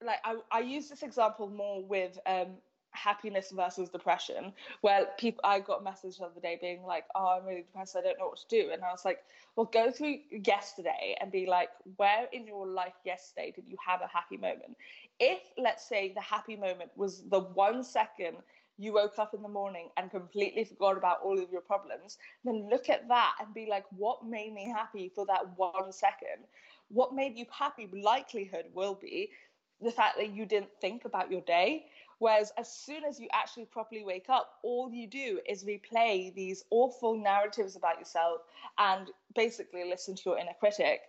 like 0.04 0.18
I, 0.24 0.36
I 0.52 0.60
use 0.60 0.88
this 0.88 1.02
example 1.02 1.48
more 1.48 1.82
with 1.82 2.18
um, 2.26 2.48
happiness 2.96 3.52
versus 3.54 3.88
depression, 3.90 4.52
where 4.80 5.06
people 5.18 5.40
I 5.44 5.60
got 5.60 5.80
a 5.80 5.84
message 5.84 6.18
the 6.18 6.24
other 6.24 6.40
day 6.40 6.58
being 6.60 6.82
like, 6.82 7.04
"Oh, 7.14 7.28
I'm 7.38 7.46
really 7.46 7.62
depressed. 7.62 7.96
I 7.96 8.02
don't 8.02 8.18
know 8.18 8.28
what 8.28 8.38
to 8.38 8.48
do," 8.48 8.70
and 8.72 8.82
I 8.82 8.90
was 8.90 9.04
like, 9.04 9.24
"Well, 9.54 9.66
go 9.66 9.90
through 9.90 10.18
yesterday 10.30 11.16
and 11.20 11.30
be 11.30 11.46
like, 11.46 11.70
where 11.96 12.26
in 12.32 12.46
your 12.46 12.66
life 12.66 12.94
yesterday 13.04 13.52
did 13.54 13.68
you 13.68 13.76
have 13.86 14.00
a 14.02 14.08
happy 14.08 14.36
moment? 14.36 14.76
If 15.20 15.40
let's 15.56 15.86
say 15.88 16.12
the 16.12 16.20
happy 16.20 16.56
moment 16.56 16.90
was 16.96 17.22
the 17.28 17.40
one 17.40 17.84
second." 17.84 18.38
You 18.78 18.92
woke 18.92 19.18
up 19.18 19.32
in 19.32 19.40
the 19.40 19.48
morning 19.48 19.88
and 19.96 20.10
completely 20.10 20.62
forgot 20.64 20.98
about 20.98 21.22
all 21.22 21.38
of 21.42 21.50
your 21.50 21.62
problems, 21.62 22.18
then 22.44 22.68
look 22.68 22.90
at 22.90 23.08
that 23.08 23.36
and 23.40 23.54
be 23.54 23.64
like, 23.64 23.86
what 23.90 24.26
made 24.26 24.52
me 24.52 24.68
happy 24.70 25.08
for 25.14 25.24
that 25.24 25.56
one 25.56 25.90
second? 25.92 26.44
What 26.88 27.14
made 27.14 27.38
you 27.38 27.46
happy? 27.50 27.88
Likelihood 27.90 28.66
will 28.74 28.94
be 28.94 29.30
the 29.80 29.90
fact 29.90 30.16
that 30.18 30.30
you 30.30 30.46
didn't 30.46 30.70
think 30.80 31.04
about 31.04 31.30
your 31.30 31.40
day. 31.42 31.86
Whereas 32.18 32.52
as 32.56 32.72
soon 32.72 33.04
as 33.04 33.20
you 33.20 33.28
actually 33.32 33.66
properly 33.66 34.04
wake 34.04 34.30
up, 34.30 34.58
all 34.62 34.90
you 34.90 35.06
do 35.06 35.40
is 35.46 35.64
replay 35.64 36.34
these 36.34 36.64
awful 36.70 37.16
narratives 37.16 37.76
about 37.76 37.98
yourself 37.98 38.40
and 38.78 39.10
basically 39.34 39.84
listen 39.88 40.14
to 40.16 40.22
your 40.26 40.38
inner 40.38 40.54
critic. 40.58 41.00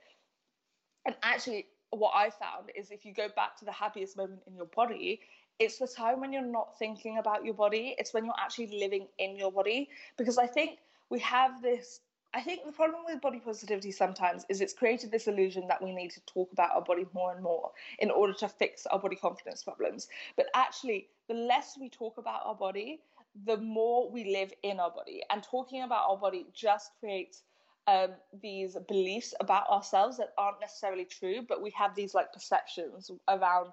And 1.06 1.16
actually, 1.24 1.68
what 1.92 2.12
I 2.14 2.30
found 2.30 2.72
is 2.76 2.92
if 2.92 3.06
you 3.06 3.14
go 3.14 3.30
back 3.36 3.58
to 3.60 3.66
the 3.66 3.72
happiest 3.72 4.18
moment 4.18 4.42
in 4.48 4.56
your 4.56 4.66
body, 4.66 5.22
it's 5.60 5.78
the 5.78 5.88
time 5.88 6.20
when 6.20 6.34
you're 6.34 6.42
not 6.42 6.78
thinking 6.78 7.18
about 7.18 7.46
your 7.46 7.54
body. 7.54 7.96
It's 7.98 8.14
when 8.14 8.26
you're 8.26 8.34
actually 8.40 8.78
living 8.78 9.08
in 9.18 9.38
your 9.38 9.52
body. 9.52 9.90
Because 10.18 10.38
I 10.38 10.46
think 10.46 10.80
we 11.10 11.20
have 11.20 11.62
this. 11.62 12.02
I 12.34 12.42
think 12.42 12.66
the 12.66 12.72
problem 12.72 13.02
with 13.06 13.22
body 13.22 13.40
positivity 13.40 13.92
sometimes 13.92 14.46
is 14.50 14.62
it's 14.62 14.74
created 14.74 15.12
this 15.12 15.28
illusion 15.28 15.68
that 15.70 15.82
we 15.82 15.94
need 15.94 16.12
to 16.12 16.22
talk 16.26 16.52
about 16.52 16.72
our 16.72 16.82
body 16.82 17.06
more 17.14 17.34
and 17.34 17.42
more 17.42 17.72
in 18.00 18.12
order 18.12 18.34
to 18.34 18.50
fix 18.50 18.86
our 18.86 19.00
body 19.00 19.16
confidence 19.16 19.64
problems. 19.64 20.08
But 20.36 20.48
actually, 20.54 21.08
the 21.28 21.34
less 21.34 21.78
we 21.80 21.90
talk 21.90 22.18
about 22.18 22.42
our 22.46 22.56
body, 22.56 23.00
the 23.46 23.58
more 23.58 24.12
we 24.12 24.32
live 24.32 24.52
in 24.64 24.80
our 24.80 24.92
body. 24.92 25.22
And 25.30 25.42
talking 25.42 25.84
about 25.84 26.10
our 26.10 26.18
body 26.18 26.46
just 26.54 26.92
creates 27.00 27.44
um, 27.88 28.10
these 28.42 28.76
beliefs 28.88 29.34
about 29.40 29.70
ourselves 29.70 30.18
that 30.18 30.34
aren't 30.38 30.60
necessarily 30.60 31.06
true, 31.06 31.42
but 31.48 31.62
we 31.62 31.72
have 31.72 31.96
these 31.96 32.14
like 32.14 32.34
perceptions 32.34 33.10
around 33.30 33.72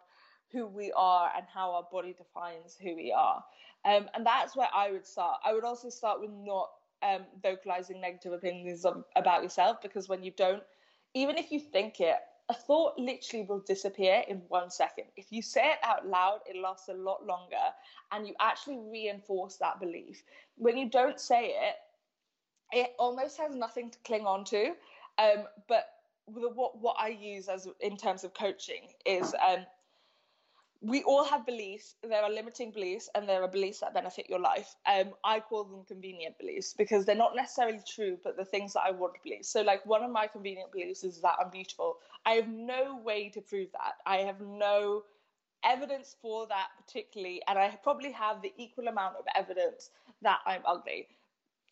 who 0.52 0.66
we 0.66 0.92
are 0.96 1.30
and 1.36 1.44
how 1.52 1.72
our 1.72 1.86
body 1.90 2.14
defines 2.16 2.76
who 2.80 2.94
we 2.94 3.12
are. 3.12 3.42
Um, 3.84 4.09
and 4.14 4.24
that's 4.24 4.57
where 4.57 4.68
I 4.72 4.92
would 4.92 5.07
start. 5.07 5.40
I 5.44 5.52
would 5.52 5.64
also 5.64 5.90
start 5.90 6.20
with 6.20 6.30
not 6.30 6.68
um, 7.05 7.22
vocalizing 7.42 8.00
negative 8.00 8.32
opinions 8.32 8.86
about 9.16 9.42
yourself 9.42 9.80
because 9.82 10.09
when 10.09 10.22
you 10.22 10.32
don't, 10.36 10.62
even 11.14 11.36
if 11.36 11.52
you 11.52 11.61
think 11.61 12.00
it, 12.00 12.16
a 12.48 12.55
thought 12.55 12.98
literally 12.98 13.46
will 13.48 13.61
disappear 13.61 14.22
in 14.28 14.42
one 14.48 14.70
second. 14.70 15.05
If 15.16 15.26
you 15.30 15.40
say 15.40 15.70
it 15.70 15.78
out 15.82 16.07
loud, 16.07 16.40
it 16.46 16.61
lasts 16.61 16.88
a 16.88 16.94
lot 16.94 17.24
longer 17.24 17.57
and 18.12 18.26
you 18.26 18.34
actually 18.40 18.78
reinforce 18.90 19.57
that 19.59 19.80
belief. 19.80 20.22
When 20.57 20.76
you 20.76 20.90
don't 20.90 21.18
say 21.18 21.55
it, 21.57 21.76
it 22.72 22.90
almost 22.98 23.38
has 23.38 23.55
nothing 23.55 23.90
to 23.90 23.98
cling 24.05 24.26
on 24.26 24.44
to. 24.46 24.72
Um, 25.18 25.44
but 25.68 25.86
the, 26.32 26.50
what, 26.50 26.80
what 26.80 26.96
I 26.98 27.09
use 27.09 27.48
as 27.48 27.68
in 27.80 27.96
terms 27.96 28.24
of 28.24 28.34
coaching 28.34 28.88
is 29.07 29.34
um, 29.46 29.64
we 30.85 31.05
all 31.05 31.24
have 31.24 31.47
beliefs. 31.47 31.97
There 32.03 32.22
are 32.22 32.30
limiting 32.30 32.72
beliefs, 32.72 33.11
and 33.14 33.28
there 33.28 33.43
are 33.43 33.49
beliefs 33.49 33.80
that 33.80 33.95
benefit 33.95 34.30
your 34.30 34.41
life. 34.41 34.76
Um, 34.87 35.14
I 35.24 35.41
call 35.41 35.64
them 35.64 35.85
convenient 35.87 36.39
beliefs 36.39 36.74
because 36.78 37.07
they're 37.07 37.16
not 37.16 37.37
necessarily 37.37 37.80
true, 37.89 38.18
but 38.24 38.37
the 38.37 38.47
things 38.47 38.74
that 38.74 38.85
I 38.87 38.93
want 38.93 39.14
to 39.16 39.20
believe. 39.24 39.47
So, 39.47 39.62
like 39.62 39.87
one 39.87 40.05
of 40.05 40.12
my 40.12 40.28
convenient 40.28 40.72
beliefs 40.72 41.05
is 41.05 41.22
that 41.22 41.37
I'm 41.41 41.51
beautiful. 41.51 41.97
I 42.26 42.32
have 42.35 42.49
no 42.49 42.99
way 42.99 43.30
to 43.30 43.43
prove 43.43 43.72
that. 43.72 43.95
I 44.07 44.18
have 44.18 44.41
no 44.41 45.05
evidence 45.64 46.16
for 46.22 46.49
that 46.49 46.68
particularly, 46.78 47.43
and 47.49 47.59
I 47.59 47.76
probably 47.82 48.12
have 48.12 48.43
the 48.43 48.55
equal 48.59 48.89
amount 48.89 49.16
of 49.18 49.26
evidence 49.35 49.91
that 50.22 50.41
I'm 50.47 50.62
ugly. 50.66 51.09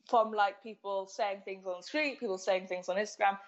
from 0.09 0.33
like 0.33 0.63
people 0.63 1.07
saying 1.09 1.43
things 1.45 1.67
on 1.67 1.77
the 1.79 1.83
street, 1.85 2.21
people 2.21 2.39
saying 2.39 2.69
things 2.69 2.89
on 2.91 2.97
Instagram. 2.97 3.39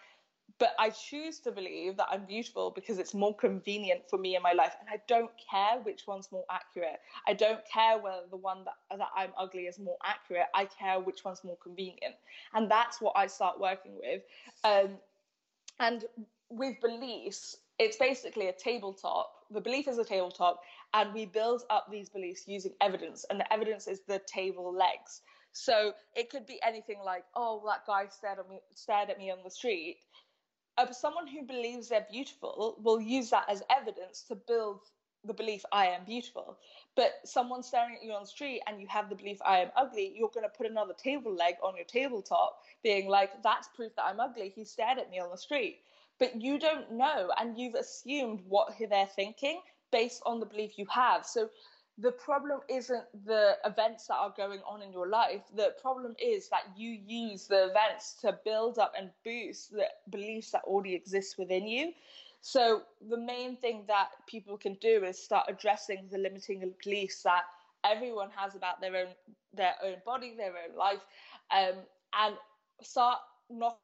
But 0.59 0.75
I 0.79 0.91
choose 0.91 1.41
to 1.41 1.51
believe 1.51 1.97
that 1.97 2.07
I'm 2.11 2.27
beautiful 2.27 2.71
because 2.71 2.99
it's 2.99 3.13
more 3.13 3.35
convenient 3.35 4.03
for 4.09 4.19
me 4.19 4.37
in 4.37 4.43
my 4.43 4.53
life. 4.53 4.77
And 4.79 4.89
I 4.89 5.03
don't 5.09 5.31
care 5.51 5.81
which 5.83 6.07
one's 6.07 6.31
more 6.31 6.45
accurate. 6.51 7.01
I 7.27 7.33
don't 7.33 7.61
care 7.71 7.99
whether 7.99 8.23
the 8.31 8.37
one 8.37 8.65
that, 8.65 8.99
that 8.99 9.09
I'm 9.17 9.31
ugly 9.37 9.63
is 9.63 9.79
more 9.81 9.97
accurate. 10.05 10.47
I 10.55 10.67
care 10.67 11.01
which 11.01 11.25
one's 11.25 11.43
more 11.43 11.57
convenient. 11.57 12.15
And 12.53 12.71
that's 12.71 13.01
what 13.01 13.15
I 13.17 13.27
start 13.27 13.59
working 13.59 13.97
with. 14.01 14.23
Um, 14.63 14.99
and 15.81 16.05
with 16.51 16.81
beliefs, 16.81 17.57
it's 17.79 17.97
basically 17.97 18.49
a 18.49 18.53
tabletop. 18.53 19.31
The 19.51 19.61
belief 19.61 19.89
is 19.89 19.99
a 19.99 20.05
tabletop, 20.05 20.61
and 20.93 21.13
we 21.13 21.27
build 21.27 21.63
up 21.71 21.89
these 21.91 22.09
beliefs 22.09 22.45
using 22.47 22.73
evidence. 22.81 23.25
And 23.29 23.41
the 23.41 23.53
evidence 23.53 23.89
is 23.89 24.03
the 24.07 24.21
table 24.33 24.73
legs. 24.73 25.23
So 25.53 25.93
it 26.17 26.31
could 26.31 26.47
be 26.47 26.61
anything 26.63 26.99
like, 27.05 27.25
oh, 27.37 27.63
that 27.67 27.87
guy 27.87 28.07
stared 28.09 28.39
at 28.39 28.49
me, 28.49 28.61
stared 28.75 29.11
at 29.11 29.19
me 29.19 29.31
on 29.31 29.39
the 29.45 29.51
street. 29.51 29.99
Uh, 30.77 30.91
someone 30.93 31.27
who 31.27 31.43
believes 31.45 31.89
they're 31.89 32.07
beautiful 32.11 32.77
will 32.83 33.01
use 33.01 33.31
that 33.31 33.45
as 33.49 33.62
evidence 33.70 34.22
to 34.22 34.35
build 34.35 34.81
the 35.25 35.33
belief 35.33 35.64
I 35.72 35.87
am 35.87 36.05
beautiful. 36.05 36.59
But 36.97 37.12
someone 37.25 37.62
staring 37.62 37.97
at 37.97 38.05
you 38.05 38.12
on 38.12 38.22
the 38.22 38.29
street 38.29 38.61
and 38.66 38.81
you 38.81 38.87
have 38.89 39.09
the 39.09 39.14
belief 39.14 39.39
I 39.45 39.59
am 39.59 39.70
ugly, 39.77 40.12
you're 40.14 40.29
going 40.29 40.45
to 40.45 40.57
put 40.57 40.70
another 40.70 40.95
table 40.95 41.35
leg 41.35 41.55
on 41.62 41.77
your 41.77 41.87
tabletop, 41.87 42.59
being 42.83 43.09
like, 43.09 43.43
that's 43.43 43.68
proof 43.68 43.95
that 43.97 44.05
I'm 44.05 44.20
ugly. 44.20 44.53
He 44.55 44.64
stared 44.64 44.99
at 44.99 45.11
me 45.11 45.18
on 45.18 45.31
the 45.31 45.39
street. 45.39 45.81
But 46.18 46.41
you 46.41 46.59
don't 46.59 46.93
know, 46.93 47.31
and 47.41 47.59
you've 47.59 47.75
assumed 47.75 48.41
what 48.47 48.75
they're 48.79 49.07
thinking 49.07 49.61
based 49.91 50.22
on 50.27 50.41
the 50.41 50.47
belief 50.47 50.72
you 50.77 50.87
have. 50.91 51.25
So 51.27 51.49
the 51.99 52.13
problem 52.13 52.61
isn't 52.69 53.05
the 53.25 53.57
events 53.65 54.09
that 54.09 54.17
are 54.17 54.35
going 54.37 54.61
on 54.67 54.83
in 54.83 54.93
your 54.93 55.09
life. 55.09 55.43
The 55.55 55.75
problem 55.81 56.15
is 56.19 56.49
that 56.51 56.65
you 56.77 56.91
use 56.91 57.47
the 57.47 57.69
events 57.71 58.15
to 58.23 58.39
build 58.45 58.79
up 58.79 58.93
and 58.99 59.11
boost 59.25 59.71
the 59.71 59.87
beliefs 60.11 60.51
that 60.53 60.63
already 60.65 60.95
exist 60.95 61.37
within 61.39 61.67
you. 61.67 61.93
So 62.41 62.83
the 63.09 63.17
main 63.17 63.57
thing 63.57 63.85
that 63.89 64.11
people 64.27 64.59
can 64.59 64.75
do 64.81 65.05
is 65.05 65.23
start 65.23 65.47
addressing 65.49 66.09
the 66.11 66.19
limiting 66.19 66.75
beliefs 66.85 67.23
that 67.23 67.45
everyone 67.85 68.31
has 68.37 68.55
about 68.57 68.81
their 68.81 68.97
own 68.97 69.15
their 69.53 69.75
own 69.85 69.97
body, 70.05 70.35
their 70.37 70.55
own 70.59 70.77
life, 70.77 71.05
um, 71.53 71.75
and 72.13 72.37
start 72.83 73.21
knocking 73.51 73.79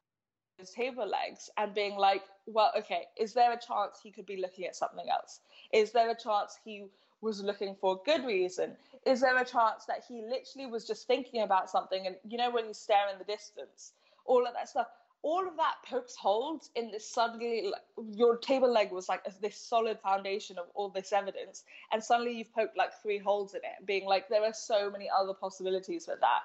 his 0.57 0.71
table 0.71 1.07
legs 1.07 1.49
and 1.57 1.73
being 1.73 1.95
like, 1.97 2.23
well, 2.45 2.71
okay, 2.77 3.07
is 3.17 3.33
there 3.33 3.51
a 3.53 3.59
chance 3.59 3.99
he 4.03 4.11
could 4.11 4.25
be 4.25 4.37
looking 4.37 4.65
at 4.65 4.75
something 4.75 5.09
else? 5.09 5.41
Is 5.73 5.91
there 5.91 6.09
a 6.09 6.15
chance 6.15 6.57
he 6.63 6.85
was 7.21 7.43
looking 7.43 7.75
for 7.79 7.93
a 7.93 8.05
good 8.05 8.25
reason? 8.25 8.75
Is 9.05 9.21
there 9.21 9.37
a 9.37 9.45
chance 9.45 9.85
that 9.85 10.03
he 10.07 10.21
literally 10.21 10.69
was 10.69 10.85
just 10.85 11.07
thinking 11.07 11.41
about 11.41 11.69
something 11.69 12.07
and 12.07 12.15
you 12.27 12.37
know 12.37 12.51
when 12.51 12.67
you 12.67 12.73
stare 12.73 13.09
in 13.11 13.17
the 13.17 13.25
distance, 13.25 13.93
all 14.25 14.45
of 14.45 14.53
that 14.53 14.69
stuff, 14.69 14.87
all 15.23 15.47
of 15.47 15.55
that 15.57 15.75
pokes 15.87 16.15
holes 16.15 16.69
in 16.75 16.89
this 16.89 17.07
suddenly 17.07 17.71
your 18.11 18.37
table 18.37 18.71
leg 18.71 18.91
was 18.91 19.07
like 19.07 19.21
this 19.39 19.55
solid 19.55 19.99
foundation 19.99 20.57
of 20.57 20.65
all 20.73 20.89
this 20.89 21.13
evidence 21.13 21.63
and 21.91 22.03
suddenly 22.03 22.37
you've 22.37 22.53
poked 22.53 22.75
like 22.75 22.91
three 23.01 23.19
holes 23.19 23.53
in 23.53 23.59
it 23.59 23.85
being 23.85 24.05
like 24.05 24.27
there 24.29 24.43
are 24.43 24.53
so 24.53 24.89
many 24.89 25.07
other 25.15 25.33
possibilities 25.33 26.07
with 26.07 26.19
that 26.21 26.41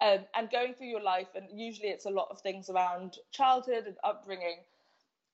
um, 0.00 0.24
and 0.34 0.50
going 0.50 0.74
through 0.74 0.86
your 0.88 1.02
life 1.02 1.28
and 1.34 1.46
usually 1.52 1.88
it's 1.88 2.04
a 2.04 2.10
lot 2.10 2.28
of 2.30 2.40
things 2.40 2.68
around 2.68 3.16
childhood 3.30 3.84
and 3.86 3.96
upbringing 4.04 4.58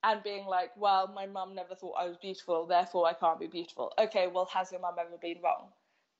and 0.05 0.22
being 0.22 0.46
like, 0.46 0.70
well, 0.76 1.11
my 1.14 1.26
mum 1.26 1.55
never 1.55 1.74
thought 1.74 1.94
I 1.98 2.07
was 2.07 2.16
beautiful, 2.18 2.66
therefore 2.66 3.07
I 3.07 3.14
can't 3.14 3.40
be 3.40 3.46
beautiful. 3.46 3.92
Okay, 3.98 4.26
well, 4.26 4.48
has 4.52 4.70
your 4.70 4.80
mum 4.80 4.96
ever 5.00 5.16
been 5.20 5.38
wrong? 5.42 5.68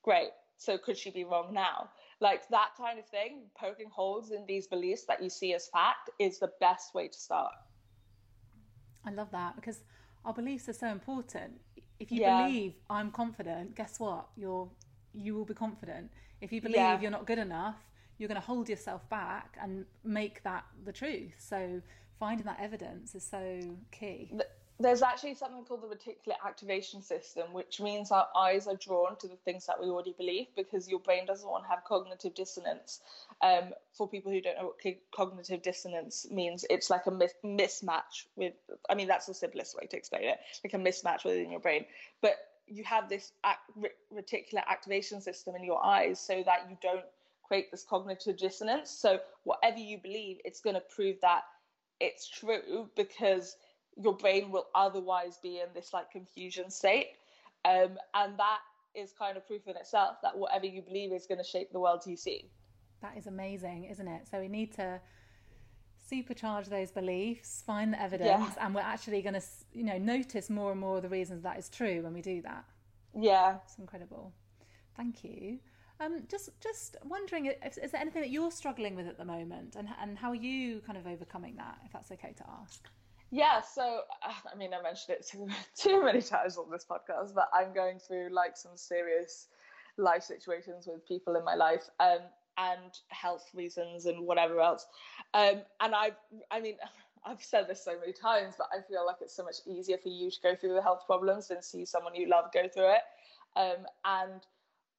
Great. 0.03 0.31
So 0.57 0.79
could 0.79 0.97
she 0.97 1.11
be 1.11 1.25
wrong 1.25 1.53
now? 1.53 1.91
Like 2.21 2.49
that 2.49 2.71
kind 2.79 2.99
of 2.99 3.07
thing, 3.07 3.43
poking 3.59 3.91
holes 3.91 4.31
in 4.31 4.47
these 4.47 4.67
beliefs 4.67 5.05
that 5.05 5.23
you 5.23 5.29
see 5.29 5.53
as 5.55 5.69
fact 5.69 6.11
is 6.19 6.39
the 6.39 6.51
best 6.61 6.95
way 6.95 7.09
to 7.09 7.19
start. 7.19 7.53
I 9.05 9.11
love 9.11 9.31
that 9.33 9.57
because 9.57 9.81
our 10.25 10.33
beliefs 10.33 10.69
are 10.69 10.75
so 10.75 10.87
important. 10.87 11.61
If 12.01 12.11
you 12.11 12.23
yeah. 12.23 12.47
believe 12.47 12.75
I'm 12.89 13.11
confident, 13.11 13.75
guess 13.75 14.01
what? 14.01 14.29
You're 14.37 14.69
you 15.13 15.35
will 15.35 15.45
be 15.45 15.55
confident. 15.55 16.11
If 16.41 16.53
you 16.53 16.61
believe 16.61 16.77
yeah. 16.77 17.01
you're 17.01 17.11
not 17.11 17.27
good 17.27 17.39
enough, 17.39 17.77
you're 18.19 18.29
going 18.29 18.41
to 18.41 18.47
hold 18.47 18.69
yourself 18.69 19.09
back 19.09 19.57
and 19.61 19.85
make 20.03 20.43
that 20.43 20.65
the 20.85 20.93
truth. 20.93 21.35
So 21.39 21.81
finding 22.25 22.47
that 22.47 22.59
evidence 22.59 23.15
is 23.15 23.23
so 23.23 23.61
key. 23.93 24.33
There's 24.81 25.03
actually 25.03 25.35
something 25.35 25.63
called 25.65 25.83
the 25.83 25.95
reticular 25.95 26.37
activation 26.45 27.03
system, 27.03 27.53
which 27.53 27.81
means 27.81 28.11
our 28.11 28.27
eyes 28.35 28.67
are 28.67 28.77
drawn 28.77 29.17
to 29.19 29.29
the 29.29 29.37
things 29.45 29.67
that 29.67 29.79
we 29.79 29.89
already 29.89 30.15
believe 30.17 30.47
because 30.57 30.89
your 30.89 31.01
brain 31.01 31.27
doesn't 31.27 31.49
want 31.49 31.65
to 31.65 31.69
have 31.69 31.85
cognitive 31.85 32.35
dissonance. 32.35 33.01
Um, 33.43 33.75
for 33.93 34.09
people 34.09 34.33
who 34.33 34.41
don't 34.41 34.57
know 34.57 34.73
what 34.73 34.97
cognitive 35.15 35.63
dissonance 35.63 36.27
means, 36.31 36.65
it's 36.71 36.89
like 36.89 37.07
a 37.07 37.11
mis- 37.11 37.35
mismatch 37.45 38.25
with, 38.37 38.55
I 38.89 38.95
mean, 38.95 39.07
that's 39.07 39.27
the 39.27 39.35
simplest 39.35 39.77
way 39.77 39.87
to 39.87 39.97
explain 39.97 40.25
it, 40.25 40.39
like 40.65 40.73
a 40.73 40.79
mismatch 40.79 41.25
within 41.25 41.51
your 41.51 41.61
brain. 41.61 41.85
But 42.23 42.37
you 42.67 42.85
have 42.85 43.11
this 43.11 43.33
act- 43.45 43.71
reticular 44.11 44.67
activation 44.67 45.21
system 45.21 45.55
in 45.57 45.63
your 45.63 45.85
eyes 45.85 46.19
so 46.19 46.43
that 46.47 46.71
you 46.71 46.79
don't 46.81 47.05
create 47.47 47.71
this 47.71 47.85
cognitive 47.85 48.39
dissonance. 48.39 48.91
So, 48.91 49.21
whatever 49.45 49.79
you 49.79 49.99
believe, 49.99 50.39
it's 50.45 50.63
going 50.63 50.75
to 50.75 50.83
prove 50.97 51.17
that 51.21 51.43
it's 52.01 52.29
true 52.29 52.89
because 52.97 53.57
your 53.97 54.17
brain 54.17 54.51
will 54.51 54.67
otherwise 54.75 55.39
be 55.43 55.61
in 55.61 55.69
this 55.75 55.93
like 55.93 56.11
confusion 56.11 56.71
state. 56.71 57.09
Um, 57.65 57.99
and 58.15 58.37
that 58.39 58.59
is 58.95 59.13
kind 59.13 59.37
of 59.37 59.47
proof 59.47 59.67
in 59.67 59.77
itself 59.77 60.17
that 60.23 60.37
whatever 60.37 60.67
you 60.67 60.83
believe 60.83 61.13
is 61.13 61.27
going 61.27 61.39
to 61.39 61.45
shape 61.45 61.73
the 61.73 61.81
world 61.81 62.03
you 62.07 62.17
see. 62.17 62.51
That 63.03 63.17
is 63.17 63.27
amazing, 63.27 63.85
isn't 63.85 64.07
it? 64.07 64.29
So 64.31 64.41
we 64.41 64.49
need 64.49 64.73
to 64.75 65.01
supercharge 66.11 66.69
those 66.69 66.91
beliefs, 66.91 67.63
find 67.67 67.93
the 67.93 68.01
evidence, 68.01 68.55
yeah. 68.57 68.65
and 68.65 68.75
we're 68.75 68.83
actually 68.83 69.23
going 69.23 69.35
to, 69.35 69.43
you 69.73 69.85
know, 69.85 69.99
notice 69.99 70.51
more 70.51 70.71
and 70.71 70.81
more 70.81 70.97
of 70.97 71.03
the 71.03 71.09
reasons 71.09 71.43
that 71.43 71.59
is 71.59 71.69
true 71.69 72.03
when 72.03 72.13
we 72.13 72.23
do 72.23 72.43
that. 72.43 72.65
Yeah, 73.15 73.57
it's 73.65 73.79
incredible. 73.79 74.33
Thank 74.97 75.25
you. 75.25 75.59
Um, 76.01 76.25
just 76.29 76.51
just 76.61 76.97
wondering, 77.05 77.47
if, 77.47 77.79
is 77.79 77.93
there 77.93 78.01
anything 78.01 78.23
that 78.23 78.31
you're 78.31 78.51
struggling 78.51 78.97
with 78.97 79.07
at 79.07 79.17
the 79.17 79.25
moment, 79.25 79.77
and 79.77 79.89
and 80.01 80.19
how 80.19 80.31
are 80.31 80.35
you 80.35 80.81
kind 80.87 80.99
of 80.99 81.07
overcoming 81.07 81.57
that? 81.57 81.79
If 81.85 81.93
that's 81.93 82.11
okay 82.13 82.35
to 82.37 82.45
ask. 82.63 82.89
Yeah, 83.31 83.61
so 83.63 84.03
uh, 84.27 84.33
I 84.53 84.57
mean, 84.57 84.73
I 84.75 84.83
mentioned 84.83 85.19
it 85.19 85.27
too, 85.27 85.49
too 85.77 86.05
many 86.05 86.23
times 86.23 86.57
on 86.57 86.71
this 86.71 86.87
podcast, 86.89 87.35
but 87.35 87.49
I'm 87.55 87.73
going 87.73 87.99
through 87.99 88.31
like 88.33 88.57
some 88.57 88.77
serious 88.77 89.49
life 89.97 90.23
situations 90.23 90.87
with 90.87 91.07
people 91.07 91.37
in 91.37 91.45
my 91.45 91.55
life, 91.55 91.89
um, 92.01 92.19
and 92.59 92.99
health 93.09 93.49
reasons 93.55 94.07
and 94.07 94.27
whatever 94.27 94.61
else. 94.61 94.87
Um, 95.33 95.63
and 95.81 95.95
I, 95.95 96.13
I 96.51 96.61
mean, 96.61 96.77
I've 97.27 97.43
said 97.43 97.69
this 97.69 97.83
so 97.83 97.99
many 97.99 98.13
times, 98.13 98.55
but 98.59 98.69
I 98.73 98.83
feel 98.83 99.07
like 99.07 99.17
it's 99.23 99.35
so 99.35 99.45
much 99.45 99.57
easier 99.67 99.97
for 99.97 100.11
you 100.11 100.31
to 100.31 100.41
go 100.43 100.55
through 100.55 100.75
the 100.75 100.83
health 100.83 101.05
problems 101.07 101.49
than 101.49 101.63
see 101.63 101.87
someone 101.87 102.15
you 102.15 102.29
love 102.29 102.53
go 102.53 102.69
through 102.69 102.91
it. 102.91 103.03
Um, 103.57 103.87
and 104.05 104.43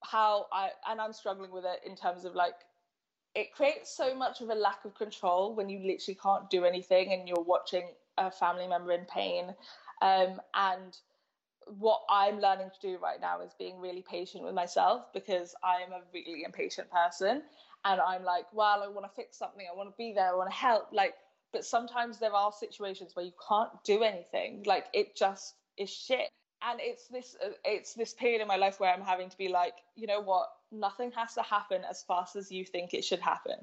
how 0.10 0.48
I 0.52 0.70
and 0.90 1.02
I'm 1.02 1.14
struggling 1.14 1.52
with 1.52 1.66
it 1.66 1.90
in 1.90 1.96
terms 1.96 2.26
of 2.26 2.36
like 2.36 2.56
it 3.36 3.54
creates 3.54 3.96
so 3.96 4.16
much 4.16 4.42
of 4.42 4.50
a 4.50 4.56
lack 4.56 4.86
of 4.86 4.96
control 4.96 5.56
when 5.56 5.70
you 5.70 5.80
literally 5.80 6.18
can't 6.22 6.50
do 6.50 6.64
anything 6.64 7.12
and 7.12 7.28
you're 7.28 7.44
watching 7.44 7.90
a 8.18 8.32
family 8.32 8.66
member 8.66 8.94
in 8.94 9.06
pain. 9.06 9.54
Um, 10.02 10.40
and 10.54 10.98
what 11.68 12.02
I'm 12.10 12.40
learning 12.40 12.70
to 12.80 12.88
do 12.88 12.98
right 12.98 13.20
now 13.20 13.42
is 13.42 13.52
being 13.60 13.82
really 13.82 14.04
patient 14.10 14.46
with 14.46 14.54
myself 14.54 15.12
because 15.14 15.54
I 15.64 15.82
am 15.82 15.92
a 15.92 16.00
really 16.14 16.44
impatient 16.46 16.90
person. 16.90 17.42
And 17.84 18.00
I'm 18.00 18.24
like, 18.24 18.46
well, 18.54 18.82
I 18.84 18.88
want 18.88 19.06
to 19.06 19.16
fix 19.16 19.38
something, 19.38 19.66
I 19.70 19.76
want 19.76 19.90
to 19.90 19.96
be 19.98 20.14
there, 20.14 20.30
I 20.30 20.36
want 20.36 20.50
to 20.50 20.56
help. 20.56 20.88
Like, 20.94 21.16
but 21.52 21.66
sometimes 21.66 22.20
there 22.20 22.34
are 22.34 22.54
situations 22.54 23.16
where 23.16 23.26
you 23.26 23.34
can't 23.48 23.70
do 23.84 24.02
anything. 24.02 24.64
Like, 24.66 24.86
it 24.94 25.16
just 25.16 25.56
is 25.78 25.90
shit 25.90 26.30
and 26.66 26.80
it's 26.82 27.08
this 27.08 27.36
uh, 27.44 27.50
it's 27.64 27.94
this 27.94 28.14
period 28.14 28.42
in 28.42 28.48
my 28.48 28.56
life 28.56 28.80
where 28.80 28.92
i'm 28.92 29.02
having 29.02 29.30
to 29.30 29.38
be 29.38 29.48
like 29.48 29.76
you 29.96 30.08
know 30.08 30.22
what? 30.22 30.50
Nothing 30.72 31.12
has 31.12 31.34
to 31.36 31.42
happen 31.42 31.84
as 31.90 32.04
fast 32.04 32.36
as 32.36 32.52
you 32.52 32.66
think 32.66 32.94
it 32.94 33.06
should 33.06 33.20
happen. 33.20 33.56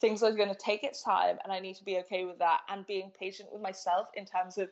Things 0.00 0.22
are 0.22 0.30
going 0.30 0.50
to 0.50 0.54
take 0.54 0.84
its 0.84 1.02
time 1.02 1.38
and 1.42 1.52
i 1.52 1.58
need 1.58 1.76
to 1.76 1.84
be 1.84 1.98
okay 1.98 2.24
with 2.24 2.38
that 2.38 2.60
and 2.68 2.86
being 2.86 3.10
patient 3.18 3.48
with 3.52 3.62
myself 3.62 4.08
in 4.14 4.24
terms 4.24 4.58
of 4.58 4.68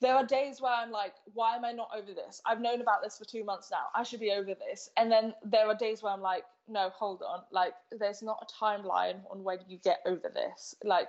there 0.00 0.14
are 0.14 0.24
days 0.24 0.60
where 0.60 0.72
i'm 0.72 0.92
like 0.92 1.14
why 1.34 1.56
am 1.56 1.64
i 1.64 1.72
not 1.72 1.90
over 1.96 2.12
this? 2.12 2.40
I've 2.46 2.60
known 2.60 2.80
about 2.80 3.02
this 3.02 3.18
for 3.18 3.24
two 3.24 3.44
months 3.44 3.70
now. 3.70 3.86
I 3.94 4.02
should 4.02 4.20
be 4.20 4.32
over 4.32 4.54
this. 4.54 4.90
And 4.96 5.10
then 5.10 5.34
there 5.44 5.66
are 5.66 5.74
days 5.74 6.02
where 6.02 6.12
i'm 6.12 6.22
like 6.22 6.44
no 6.68 6.90
hold 6.90 7.22
on. 7.22 7.40
Like 7.50 7.72
there's 7.98 8.22
not 8.22 8.46
a 8.46 8.64
timeline 8.64 9.20
on 9.30 9.42
when 9.42 9.58
you 9.66 9.78
get 9.78 10.00
over 10.06 10.30
this. 10.32 10.74
Like 10.84 11.08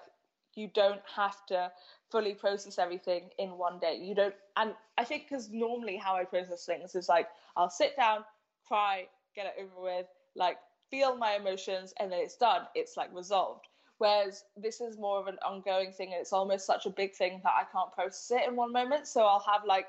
you 0.56 0.70
don't 0.74 1.02
have 1.16 1.46
to 1.48 1.72
fully 2.12 2.34
process 2.34 2.80
everything 2.80 3.30
in 3.38 3.58
one 3.58 3.80
day. 3.80 4.00
You 4.02 4.16
don't, 4.16 4.36
and 4.58 4.74
I 4.98 5.04
think 5.04 5.28
because 5.30 5.50
normally 5.50 5.98
how 5.98 6.16
I 6.16 6.24
process 6.24 6.66
things 6.66 6.96
is 6.96 7.10
like 7.10 7.28
I'll 7.56 7.70
sit 7.70 7.96
down, 7.96 8.24
cry, 8.68 9.08
get 9.36 9.46
it 9.46 9.64
over 9.64 9.84
with, 9.84 10.06
like 10.36 10.58
feel 10.90 11.16
my 11.16 11.36
emotions, 11.36 11.94
and 12.00 12.12
then 12.12 12.20
it's 12.20 12.36
done. 12.36 12.62
It's 12.76 12.98
like 12.98 13.14
resolved. 13.14 13.68
Whereas 14.00 14.46
this 14.56 14.80
is 14.80 14.98
more 14.98 15.20
of 15.20 15.28
an 15.28 15.38
ongoing 15.46 15.92
thing, 15.92 16.14
and 16.14 16.22
it's 16.22 16.34
almost 16.34 16.66
such 16.66 16.86
a 16.86 16.90
big 16.90 17.14
thing 17.14 17.42
that 17.44 17.54
I 17.54 17.64
can't 17.72 17.92
process 17.92 18.40
it 18.42 18.48
in 18.48 18.56
one 18.56 18.72
moment. 18.72 19.08
So 19.08 19.22
I'll 19.22 19.46
have 19.52 19.66
like, 19.66 19.88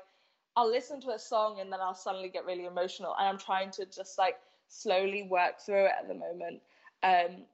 I'll 0.55 0.69
listen 0.69 0.99
to 1.01 1.11
a 1.11 1.19
song, 1.19 1.59
and 1.61 1.71
then 1.71 1.79
I'll 1.81 1.95
suddenly 1.95 2.29
get 2.29 2.45
really 2.45 2.65
emotional, 2.65 3.15
and 3.17 3.27
I'm 3.27 3.37
trying 3.37 3.71
to 3.71 3.85
just 3.85 4.17
like 4.17 4.35
slowly 4.67 5.23
work 5.23 5.59
through 5.59 5.85
it 5.85 5.93
at 5.99 6.07
the 6.07 6.13
moment. 6.13 6.61
Um, 7.03 7.45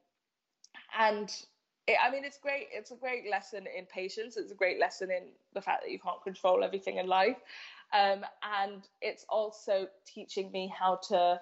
and 0.97 1.33
it, 1.87 1.97
I 2.03 2.11
mean, 2.11 2.25
it's 2.25 2.37
great. 2.37 2.67
It's 2.71 2.91
a 2.91 2.95
great 2.95 3.29
lesson 3.29 3.65
in 3.75 3.85
patience. 3.85 4.37
It's 4.37 4.51
a 4.51 4.55
great 4.55 4.79
lesson 4.79 5.09
in 5.09 5.29
the 5.53 5.61
fact 5.61 5.83
that 5.83 5.91
you 5.91 5.99
can't 5.99 6.21
control 6.23 6.63
everything 6.63 6.97
in 6.97 7.07
life. 7.07 7.37
Um, 7.93 8.25
and 8.61 8.83
it's 9.01 9.25
also 9.29 9.87
teaching 10.05 10.51
me 10.51 10.71
how 10.77 10.99
to 11.09 11.39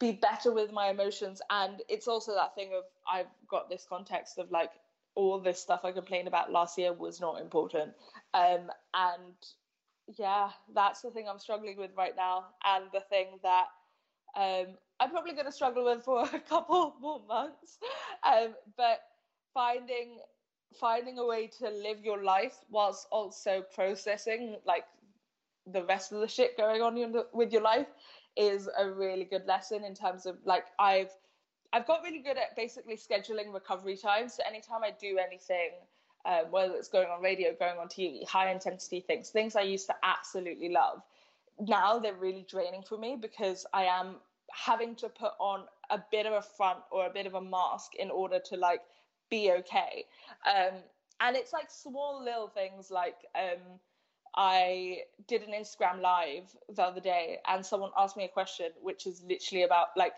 be 0.00 0.12
better 0.12 0.52
with 0.52 0.72
my 0.72 0.88
emotions. 0.88 1.42
And 1.50 1.82
it's 1.88 2.08
also 2.08 2.34
that 2.34 2.54
thing 2.54 2.70
of 2.76 2.84
I've 3.10 3.30
got 3.48 3.68
this 3.68 3.86
context 3.88 4.38
of 4.38 4.50
like 4.50 4.70
all 5.14 5.38
this 5.38 5.60
stuff 5.60 5.80
I 5.84 5.92
complained 5.92 6.28
about 6.28 6.50
last 6.50 6.78
year 6.78 6.92
was 6.92 7.20
not 7.20 7.40
important. 7.40 7.92
Um, 8.32 8.70
and 8.94 9.34
yeah, 10.18 10.50
that's 10.74 11.02
the 11.02 11.10
thing 11.10 11.26
I'm 11.28 11.38
struggling 11.38 11.76
with 11.76 11.90
right 11.96 12.16
now. 12.16 12.46
And 12.64 12.86
the 12.92 13.00
thing 13.00 13.26
that 13.42 13.66
um, 14.36 14.74
I'm 14.98 15.10
probably 15.10 15.32
going 15.32 15.46
to 15.46 15.52
struggle 15.52 15.84
with 15.84 16.04
for 16.04 16.22
a 16.32 16.40
couple 16.40 16.94
more 17.00 17.20
months. 17.28 17.78
Um, 18.26 18.54
but 18.76 19.00
finding 19.54 20.18
finding 20.80 21.18
a 21.18 21.24
way 21.24 21.46
to 21.46 21.70
live 21.70 22.04
your 22.04 22.22
life 22.22 22.56
whilst 22.68 23.06
also 23.12 23.62
processing 23.74 24.56
like 24.66 24.84
the 25.72 25.84
rest 25.84 26.12
of 26.12 26.20
the 26.20 26.28
shit 26.28 26.56
going 26.56 26.82
on 26.82 27.24
with 27.32 27.52
your 27.52 27.62
life 27.62 27.86
is 28.36 28.68
a 28.78 28.90
really 28.90 29.24
good 29.24 29.46
lesson 29.46 29.84
in 29.84 29.94
terms 29.94 30.26
of 30.26 30.36
like 30.44 30.64
I've 30.78 31.10
I've 31.72 31.86
got 31.86 32.02
really 32.02 32.20
good 32.20 32.36
at 32.36 32.54
basically 32.54 32.96
scheduling 32.96 33.52
recovery 33.52 33.96
time. 33.96 34.28
So 34.28 34.44
anytime 34.48 34.84
I 34.84 34.92
do 35.00 35.18
anything, 35.18 35.70
um, 36.24 36.52
whether 36.52 36.74
it's 36.74 36.88
going 36.88 37.08
on 37.08 37.20
radio, 37.20 37.52
going 37.58 37.78
on 37.78 37.88
TV, 37.88 38.24
high 38.28 38.52
intensity 38.52 39.00
things, 39.00 39.30
things 39.30 39.56
I 39.56 39.62
used 39.62 39.88
to 39.88 39.94
absolutely 40.04 40.68
love, 40.68 41.02
now 41.58 41.98
they're 41.98 42.14
really 42.14 42.46
draining 42.48 42.82
for 42.82 42.96
me 42.96 43.16
because 43.20 43.66
I 43.74 43.84
am 43.86 44.16
having 44.52 44.94
to 44.96 45.08
put 45.08 45.32
on 45.40 45.64
a 45.90 46.00
bit 46.12 46.26
of 46.26 46.32
a 46.32 46.42
front 46.42 46.78
or 46.92 47.06
a 47.06 47.10
bit 47.10 47.26
of 47.26 47.34
a 47.34 47.40
mask 47.40 47.96
in 47.98 48.08
order 48.08 48.38
to 48.50 48.56
like 48.56 48.82
be 49.34 49.50
okay. 49.50 50.04
Um, 50.48 50.74
and 51.20 51.36
it's 51.36 51.52
like 51.52 51.70
small 51.70 52.22
little 52.22 52.48
things 52.48 52.90
like 52.90 53.16
um, 53.34 53.80
I 54.36 55.02
did 55.26 55.42
an 55.42 55.52
Instagram 55.52 56.00
live 56.00 56.44
the 56.68 56.82
other 56.82 57.00
day 57.00 57.38
and 57.48 57.64
someone 57.64 57.90
asked 57.98 58.16
me 58.16 58.24
a 58.24 58.28
question 58.28 58.66
which 58.80 59.06
is 59.06 59.22
literally 59.28 59.62
about 59.64 59.88
like 59.96 60.14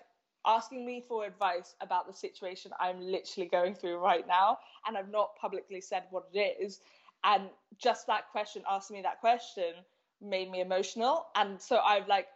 asking 0.46 0.86
me 0.86 1.02
for 1.06 1.24
advice 1.26 1.74
about 1.80 2.06
the 2.06 2.14
situation 2.14 2.70
I'm 2.80 3.00
literally 3.00 3.48
going 3.48 3.74
through 3.74 3.98
right 3.98 4.26
now 4.26 4.58
and 4.86 4.96
I've 4.96 5.10
not 5.10 5.36
publicly 5.40 5.80
said 5.80 6.04
what 6.10 6.24
it 6.32 6.56
is 6.60 6.80
and 7.24 7.44
just 7.78 8.06
that 8.06 8.30
question 8.30 8.62
asking 8.70 8.96
me 8.96 9.02
that 9.02 9.20
question 9.20 9.72
made 10.20 10.50
me 10.50 10.60
emotional 10.60 11.26
and 11.34 11.60
so 11.60 11.78
I've 11.78 12.08
like 12.08 12.28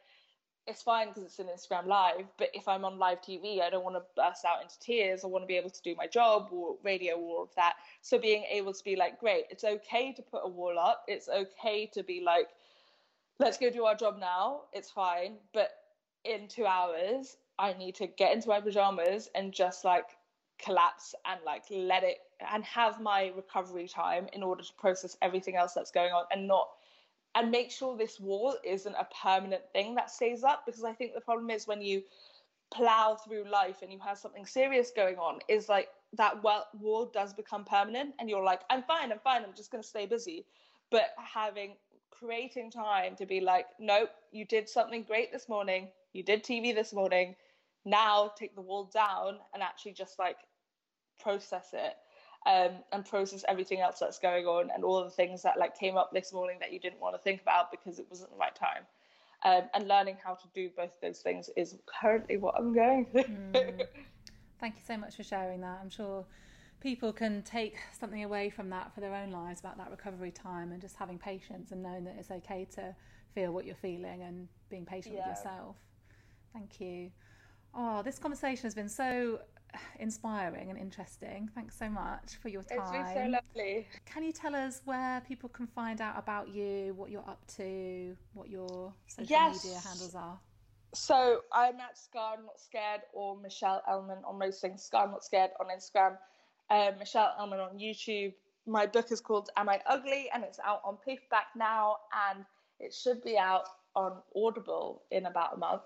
it's 0.71 0.83
fine 0.83 1.09
because 1.09 1.25
it's 1.25 1.39
an 1.41 1.47
Instagram 1.47 1.87
live, 1.87 2.27
but 2.39 2.49
if 2.55 2.69
I'm 2.69 2.85
on 2.85 2.99
live 2.99 3.21
TV, 3.21 3.61
I 3.61 3.69
don't 3.69 3.85
want 3.85 3.97
to 3.97 4.03
burst 4.17 4.45
out 4.45 4.63
into 4.63 4.79
tears. 4.79 5.25
I 5.25 5.27
want 5.27 5.43
to 5.43 5.47
be 5.47 5.57
able 5.57 5.71
to 5.71 5.83
do 5.83 5.95
my 5.97 6.07
job 6.07 6.49
or 6.53 6.77
radio 6.85 7.17
or 7.17 7.39
all 7.39 7.43
of 7.43 7.55
that. 7.57 7.75
So 8.01 8.19
being 8.19 8.45
able 8.51 8.73
to 8.73 8.85
be 8.85 8.97
like, 8.97 9.19
great, 9.19 9.45
it's 9.51 9.65
okay 9.65 10.13
to 10.13 10.23
put 10.23 10.43
a 10.45 10.49
wall 10.49 10.79
up. 10.79 11.05
It's 11.09 11.29
okay 11.29 11.91
to 11.93 12.03
be 12.03 12.23
like, 12.25 12.49
let's 13.41 13.59
go 13.59 13.69
do 13.69 13.85
our 13.85 13.97
job 13.97 14.19
now. 14.19 14.63
It's 14.73 14.91
fine. 14.91 15.35
But 15.53 15.71
in 16.25 16.47
two 16.49 16.67
hours, 16.67 17.37
I 17.59 17.73
need 17.73 17.97
to 17.97 18.07
get 18.07 18.33
into 18.33 18.49
my 18.49 18.61
pajamas 18.61 19.29
and 19.35 19.53
just 19.53 19.85
like 19.85 20.07
collapse 20.63 21.15
and 21.27 21.41
like 21.45 21.65
let 21.71 22.05
it 22.05 22.19
and 22.53 22.65
have 22.65 23.01
my 23.01 23.33
recovery 23.37 23.89
time 23.89 24.29
in 24.33 24.43
order 24.43 24.63
to 24.63 24.73
process 24.79 25.17
everything 25.21 25.57
else 25.57 25.75
that's 25.75 25.91
going 25.91 26.13
on 26.13 26.25
and 26.31 26.47
not 26.47 26.69
and 27.35 27.51
make 27.51 27.71
sure 27.71 27.97
this 27.97 28.19
wall 28.19 28.57
isn't 28.65 28.95
a 28.95 29.07
permanent 29.23 29.63
thing 29.73 29.95
that 29.95 30.11
stays 30.11 30.43
up 30.43 30.65
because 30.67 30.85
I 30.85 30.93
think 30.93 31.15
the 31.15 31.21
problem 31.21 31.51
is 31.51 31.67
when 31.67 31.83
you 31.83 32.03
plow 32.73 33.17
through 33.17 33.45
life 33.51 33.83
and 33.83 33.93
you 33.93 33.99
have 34.01 34.19
something 34.19 34.47
serious 34.47 34.93
going 34.95 35.17
on 35.17 35.41
is 35.49 35.69
like 35.69 35.89
that 36.17 36.43
wall 36.43 37.11
does 37.13 37.33
become 37.33 37.65
permanent 37.65 38.15
and 38.19 38.29
you're 38.29 38.45
like 38.45 38.61
I'm 38.71 38.83
fine 38.83 39.13
I'm 39.13 39.19
fine 39.21 39.43
I'm 39.45 39.55
just 39.55 39.71
going 39.71 39.83
to 39.83 39.89
stay 39.89 40.07
busy. 40.07 40.47
But 40.91 41.15
having 41.17 41.77
creating 42.11 42.71
time 42.71 43.17
to 43.17 43.27
be 43.27 43.41
like 43.41 43.67
nope 43.79 44.11
you 44.33 44.45
did 44.45 44.69
something 44.69 45.05
great 45.05 45.33
this 45.33 45.49
morning 45.49 45.89
you 46.13 46.23
did 46.23 46.45
TV 46.45 46.75
this 46.75 46.93
morning 46.93 47.35
now 47.85 48.33
take 48.37 48.55
the 48.55 48.61
wall 48.61 48.91
down 48.93 49.39
and 49.55 49.63
actually 49.63 49.93
just 49.93 50.19
like 50.19 50.37
process 51.21 51.71
it 51.73 51.95
um, 52.47 52.71
and 52.93 53.05
process 53.05 53.45
everything 53.49 53.81
else 53.81 53.99
that's 53.99 54.19
going 54.19 54.47
on 54.47 54.71
and 54.75 54.85
all 54.85 55.05
the 55.05 55.11
things 55.11 55.43
that 55.43 55.59
like 55.59 55.79
came 55.79 55.97
up 55.97 56.11
this 56.13 56.33
morning 56.33 56.57
that 56.61 56.73
you 56.73 56.81
didn't 56.81 57.01
want 57.01 57.15
to 57.15 57.19
think 57.19 57.43
about 57.43 57.71
because 57.71 57.99
it 57.99 58.07
wasn't 58.09 58.31
the 58.31 58.37
right 58.37 58.55
time. 58.55 58.83
Um, 59.43 59.63
and 59.75 59.89
learning 59.89 60.17
how 60.23 60.35
to 60.35 60.47
do 60.55 60.71
both 60.77 60.91
those 61.01 61.21
things 61.21 61.49
is 61.57 61.77
currently 62.01 62.37
what 62.37 62.55
I'm 62.59 62.75
going 62.75 63.07
through. 63.07 63.25
Mm. 63.25 63.83
Thank 64.61 64.77
you 64.77 64.83
so 64.87 64.99
much 64.99 65.17
for 65.17 65.23
sharing 65.23 65.61
that. 65.63 65.79
I'm 65.83 65.89
sure 65.89 66.27
people 66.81 67.13
can 67.13 67.43
take 67.43 67.77
something 67.99 68.25
away 68.25 68.51
from 68.51 68.69
that 68.71 68.95
for 68.95 69.01
their 69.01 69.15
own 69.15 69.31
lives 69.31 69.61
about 69.61 69.79
that 69.79 69.91
recovery 69.91 70.31
time 70.31 70.73
and 70.73 70.81
just 70.81 70.97
having 70.97 71.19
patience 71.19 71.73
and 71.73 71.83
knowing 71.83 72.05
that 72.05 72.17
it's 72.19 72.31
okay 72.31 72.67
to 72.75 72.95
feel 73.35 73.53
what 73.53 73.65
you're 73.65 73.75
feeling 73.75 74.23
and 74.23 74.49
being 74.69 74.85
patient 74.85 75.15
yeah. 75.15 75.29
with 75.29 75.39
yourself. 75.39 75.77
Thank 76.53 76.81
you. 76.81 77.11
Oh, 77.75 78.03
this 78.03 78.19
conversation 78.19 78.65
has 78.65 78.75
been 78.75 78.89
so 78.89 79.41
inspiring 79.99 80.71
and 80.71 80.79
interesting. 80.79 81.49
Thanks 81.55 81.77
so 81.79 81.89
much 81.89 82.37
for 82.41 82.49
your 82.49 82.63
time. 82.63 82.79
It's 82.81 82.91
been 82.91 83.07
so 83.15 83.31
lovely. 83.31 83.87
Can 84.07 84.23
you 84.23 84.33
tell 84.33 84.55
us 84.55 84.83
where 84.85 85.23
people 85.27 85.49
can 85.49 85.67
find 85.67 86.01
out 86.01 86.19
about 86.19 86.49
you, 86.49 86.95
what 86.95 87.11
you're 87.11 87.29
up 87.29 87.45
to, 87.57 88.17
what 88.35 88.49
your 88.49 88.93
social 89.07 89.27
yes. 89.29 89.65
media 89.65 89.79
handles 89.81 90.15
are? 90.15 90.39
So 90.93 91.43
I'm 91.53 91.77
at 91.77 91.97
Scarred 91.97 92.41
Not 92.45 92.59
Scared 92.59 93.03
or 93.13 93.37
Michelle 93.37 93.83
Elman 93.89 94.19
on 94.27 94.39
most 94.39 94.61
things. 94.61 94.83
Scarred 94.83 95.11
Not 95.11 95.25
Scared 95.25 95.51
on 95.61 95.67
Instagram, 95.67 96.17
um, 96.71 96.99
Michelle 96.99 97.33
Elman 97.39 97.61
on 97.61 97.79
YouTube. 97.79 98.33
My 98.67 98.87
book 98.87 99.13
is 99.13 99.21
called 99.21 99.51
Am 99.57 99.69
I 99.69 99.81
Ugly 99.87 100.31
and 100.35 100.45
it's 100.45 100.59
out 100.65 100.81
on 100.85 100.97
paperback 101.05 101.47
now 101.57 101.97
and 102.31 102.45
it 102.81 102.95
should 102.95 103.23
be 103.23 103.39
out 103.39 103.65
on 103.95 104.13
Audible 104.35 105.03
in 105.11 105.27
about 105.27 105.55
a 105.55 105.57
month. 105.57 105.83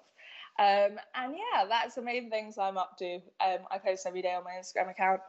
Um, 0.58 0.98
and 1.14 1.34
yeah, 1.34 1.64
that's 1.68 1.96
the 1.96 2.02
main 2.02 2.30
things 2.30 2.58
I'm 2.58 2.78
up 2.78 2.96
to. 2.98 3.16
Um, 3.44 3.60
I 3.70 3.78
post 3.78 4.06
every 4.06 4.22
day 4.22 4.34
on 4.34 4.44
my 4.44 4.52
Instagram 4.52 4.90
account. 4.90 5.20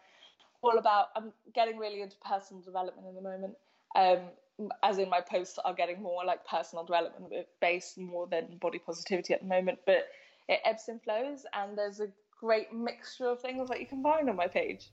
All 0.61 0.77
about, 0.77 1.07
I'm 1.15 1.31
getting 1.53 1.77
really 1.77 2.01
into 2.01 2.15
personal 2.17 2.61
development 2.61 3.07
in 3.07 3.15
the 3.15 3.21
moment. 3.21 3.55
Um, 3.95 4.69
as 4.83 4.97
in, 4.99 5.09
my 5.09 5.21
posts 5.21 5.59
are 5.63 5.73
getting 5.73 6.01
more 6.01 6.23
like 6.25 6.45
personal 6.45 6.85
development 6.85 7.33
based 7.59 7.97
more 7.97 8.27
than 8.27 8.57
body 8.57 8.79
positivity 8.79 9.33
at 9.33 9.41
the 9.41 9.47
moment. 9.47 9.79
But 9.85 10.07
it 10.47 10.59
ebbs 10.63 10.87
and 10.87 11.01
flows, 11.01 11.45
and 11.53 11.77
there's 11.77 11.99
a 11.99 12.07
great 12.39 12.73
mixture 12.73 13.27
of 13.27 13.41
things 13.41 13.67
that 13.69 13.79
you 13.79 13.87
can 13.87 14.03
find 14.03 14.29
on 14.29 14.35
my 14.35 14.47
page. 14.47 14.91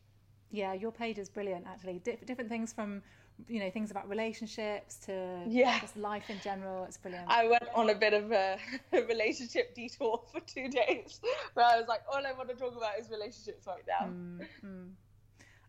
Yeah, 0.50 0.74
your 0.74 0.92
page 0.92 1.18
is 1.18 1.28
brilliant 1.28 1.66
actually. 1.66 2.00
different 2.26 2.50
things 2.50 2.72
from 2.72 3.02
you 3.48 3.60
know 3.60 3.70
things 3.70 3.90
about 3.90 4.08
relationships 4.08 4.96
to 4.96 5.40
yeah. 5.46 5.78
just 5.80 5.96
life 5.96 6.28
in 6.28 6.38
general 6.40 6.84
it's 6.84 6.96
brilliant 6.96 7.28
i 7.28 7.46
went 7.46 7.64
on 7.74 7.90
a 7.90 7.94
bit 7.94 8.12
of 8.12 8.30
a 8.32 8.58
relationship 9.08 9.74
detour 9.74 10.22
for 10.32 10.40
two 10.40 10.68
days 10.68 11.20
where 11.54 11.66
i 11.66 11.78
was 11.78 11.88
like 11.88 12.02
all 12.12 12.24
i 12.26 12.32
want 12.32 12.48
to 12.48 12.54
talk 12.54 12.76
about 12.76 12.98
is 12.98 13.10
relationships 13.10 13.66
right 13.66 13.84
now 13.86 14.06
mm, 14.06 14.46
mm. 14.64 14.88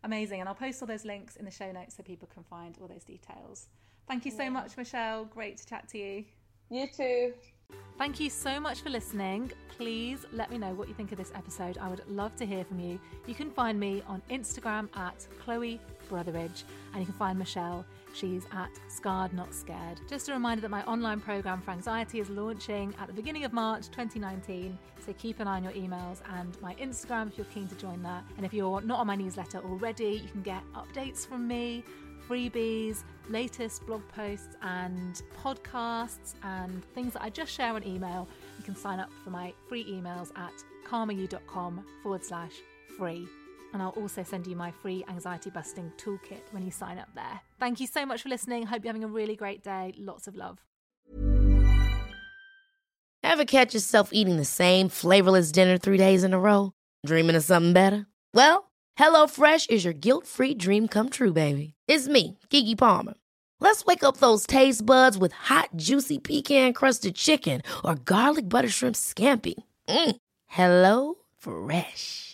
amazing 0.04 0.40
and 0.40 0.48
i'll 0.48 0.54
post 0.54 0.82
all 0.82 0.88
those 0.88 1.04
links 1.04 1.36
in 1.36 1.44
the 1.44 1.50
show 1.50 1.70
notes 1.72 1.96
so 1.96 2.02
people 2.02 2.28
can 2.32 2.42
find 2.44 2.76
all 2.80 2.88
those 2.88 3.04
details 3.04 3.68
thank 4.08 4.24
you 4.24 4.30
so 4.30 4.44
yeah. 4.44 4.50
much 4.50 4.76
michelle 4.76 5.24
great 5.24 5.56
to 5.56 5.66
chat 5.66 5.88
to 5.88 5.98
you 5.98 6.24
you 6.70 6.86
too 6.86 7.32
Thank 7.96 8.18
you 8.18 8.28
so 8.28 8.58
much 8.58 8.80
for 8.80 8.90
listening. 8.90 9.52
Please 9.68 10.26
let 10.32 10.50
me 10.50 10.58
know 10.58 10.74
what 10.74 10.88
you 10.88 10.94
think 10.94 11.12
of 11.12 11.18
this 11.18 11.32
episode. 11.34 11.78
I 11.78 11.88
would 11.88 12.02
love 12.08 12.34
to 12.36 12.46
hear 12.46 12.64
from 12.64 12.80
you. 12.80 12.98
You 13.26 13.34
can 13.34 13.50
find 13.50 13.78
me 13.78 14.02
on 14.08 14.20
Instagram 14.30 14.88
at 14.96 15.26
Chloe 15.44 15.80
Brotheridge, 16.14 16.62
and 16.92 17.00
you 17.00 17.06
can 17.06 17.14
find 17.14 17.38
Michelle. 17.38 17.84
She's 18.14 18.46
at 18.52 18.70
Scarred 18.86 19.32
Not 19.32 19.52
Scared. 19.52 20.00
Just 20.08 20.28
a 20.28 20.32
reminder 20.32 20.62
that 20.62 20.70
my 20.70 20.84
online 20.84 21.20
program 21.20 21.60
for 21.60 21.72
anxiety 21.72 22.20
is 22.20 22.30
launching 22.30 22.94
at 23.00 23.08
the 23.08 23.12
beginning 23.12 23.44
of 23.44 23.52
March 23.52 23.86
2019. 23.88 24.78
So 25.04 25.12
keep 25.14 25.40
an 25.40 25.48
eye 25.48 25.56
on 25.56 25.64
your 25.64 25.72
emails 25.72 26.20
and 26.38 26.56
my 26.60 26.74
Instagram 26.76 27.28
if 27.28 27.36
you're 27.36 27.46
keen 27.46 27.66
to 27.66 27.74
join 27.74 28.02
that. 28.04 28.22
And 28.36 28.46
if 28.46 28.54
you're 28.54 28.80
not 28.82 29.00
on 29.00 29.08
my 29.08 29.16
newsletter 29.16 29.58
already, 29.58 30.20
you 30.22 30.28
can 30.28 30.42
get 30.42 30.62
updates 30.74 31.26
from 31.26 31.48
me, 31.48 31.82
freebies, 32.28 33.02
latest 33.28 33.84
blog 33.84 34.02
posts 34.14 34.54
and 34.62 35.20
podcasts 35.42 36.34
and 36.44 36.84
things 36.94 37.14
that 37.14 37.22
I 37.22 37.30
just 37.30 37.50
share 37.50 37.74
on 37.74 37.84
email. 37.84 38.28
You 38.58 38.64
can 38.64 38.76
sign 38.76 39.00
up 39.00 39.10
for 39.24 39.30
my 39.30 39.52
free 39.68 39.84
emails 39.84 40.30
at 40.38 40.52
calmeryou.com 40.86 41.84
forward 42.02 42.24
slash 42.24 42.52
free 42.96 43.26
and 43.74 43.82
I'll 43.82 43.90
also 43.90 44.22
send 44.22 44.46
you 44.46 44.56
my 44.56 44.70
free 44.70 45.04
anxiety 45.08 45.50
busting 45.50 45.92
toolkit 45.98 46.52
when 46.52 46.62
you 46.62 46.70
sign 46.70 46.98
up 46.98 47.08
there. 47.14 47.40
Thank 47.60 47.80
you 47.80 47.86
so 47.86 48.06
much 48.06 48.22
for 48.22 48.30
listening. 48.30 48.66
Hope 48.66 48.84
you're 48.84 48.94
having 48.94 49.04
a 49.04 49.08
really 49.08 49.36
great 49.36 49.62
day. 49.62 49.92
Lots 49.98 50.26
of 50.26 50.36
love. 50.36 50.58
Ever 53.22 53.44
catch 53.44 53.74
yourself 53.74 54.10
eating 54.12 54.36
the 54.36 54.44
same 54.44 54.88
flavorless 54.88 55.50
dinner 55.50 55.76
three 55.76 55.98
days 55.98 56.24
in 56.24 56.32
a 56.32 56.38
row? 56.38 56.72
Dreaming 57.04 57.36
of 57.36 57.42
something 57.42 57.72
better? 57.72 58.06
Well, 58.32 58.70
HelloFresh 58.98 59.70
is 59.70 59.84
your 59.84 59.94
guilt 59.94 60.26
free 60.26 60.54
dream 60.54 60.86
come 60.86 61.10
true, 61.10 61.32
baby. 61.32 61.74
It's 61.88 62.06
me, 62.06 62.38
Keke 62.50 62.78
Palmer. 62.78 63.14
Let's 63.60 63.84
wake 63.86 64.04
up 64.04 64.18
those 64.18 64.46
taste 64.46 64.84
buds 64.86 65.18
with 65.18 65.32
hot, 65.32 65.70
juicy 65.74 66.18
pecan 66.18 66.74
crusted 66.74 67.14
chicken 67.16 67.62
or 67.84 67.94
garlic 67.96 68.48
butter 68.48 68.68
shrimp 68.68 68.94
scampi. 68.94 69.54
Mm. 69.88 70.16
Hello 70.46 71.14
Fresh. 71.38 72.33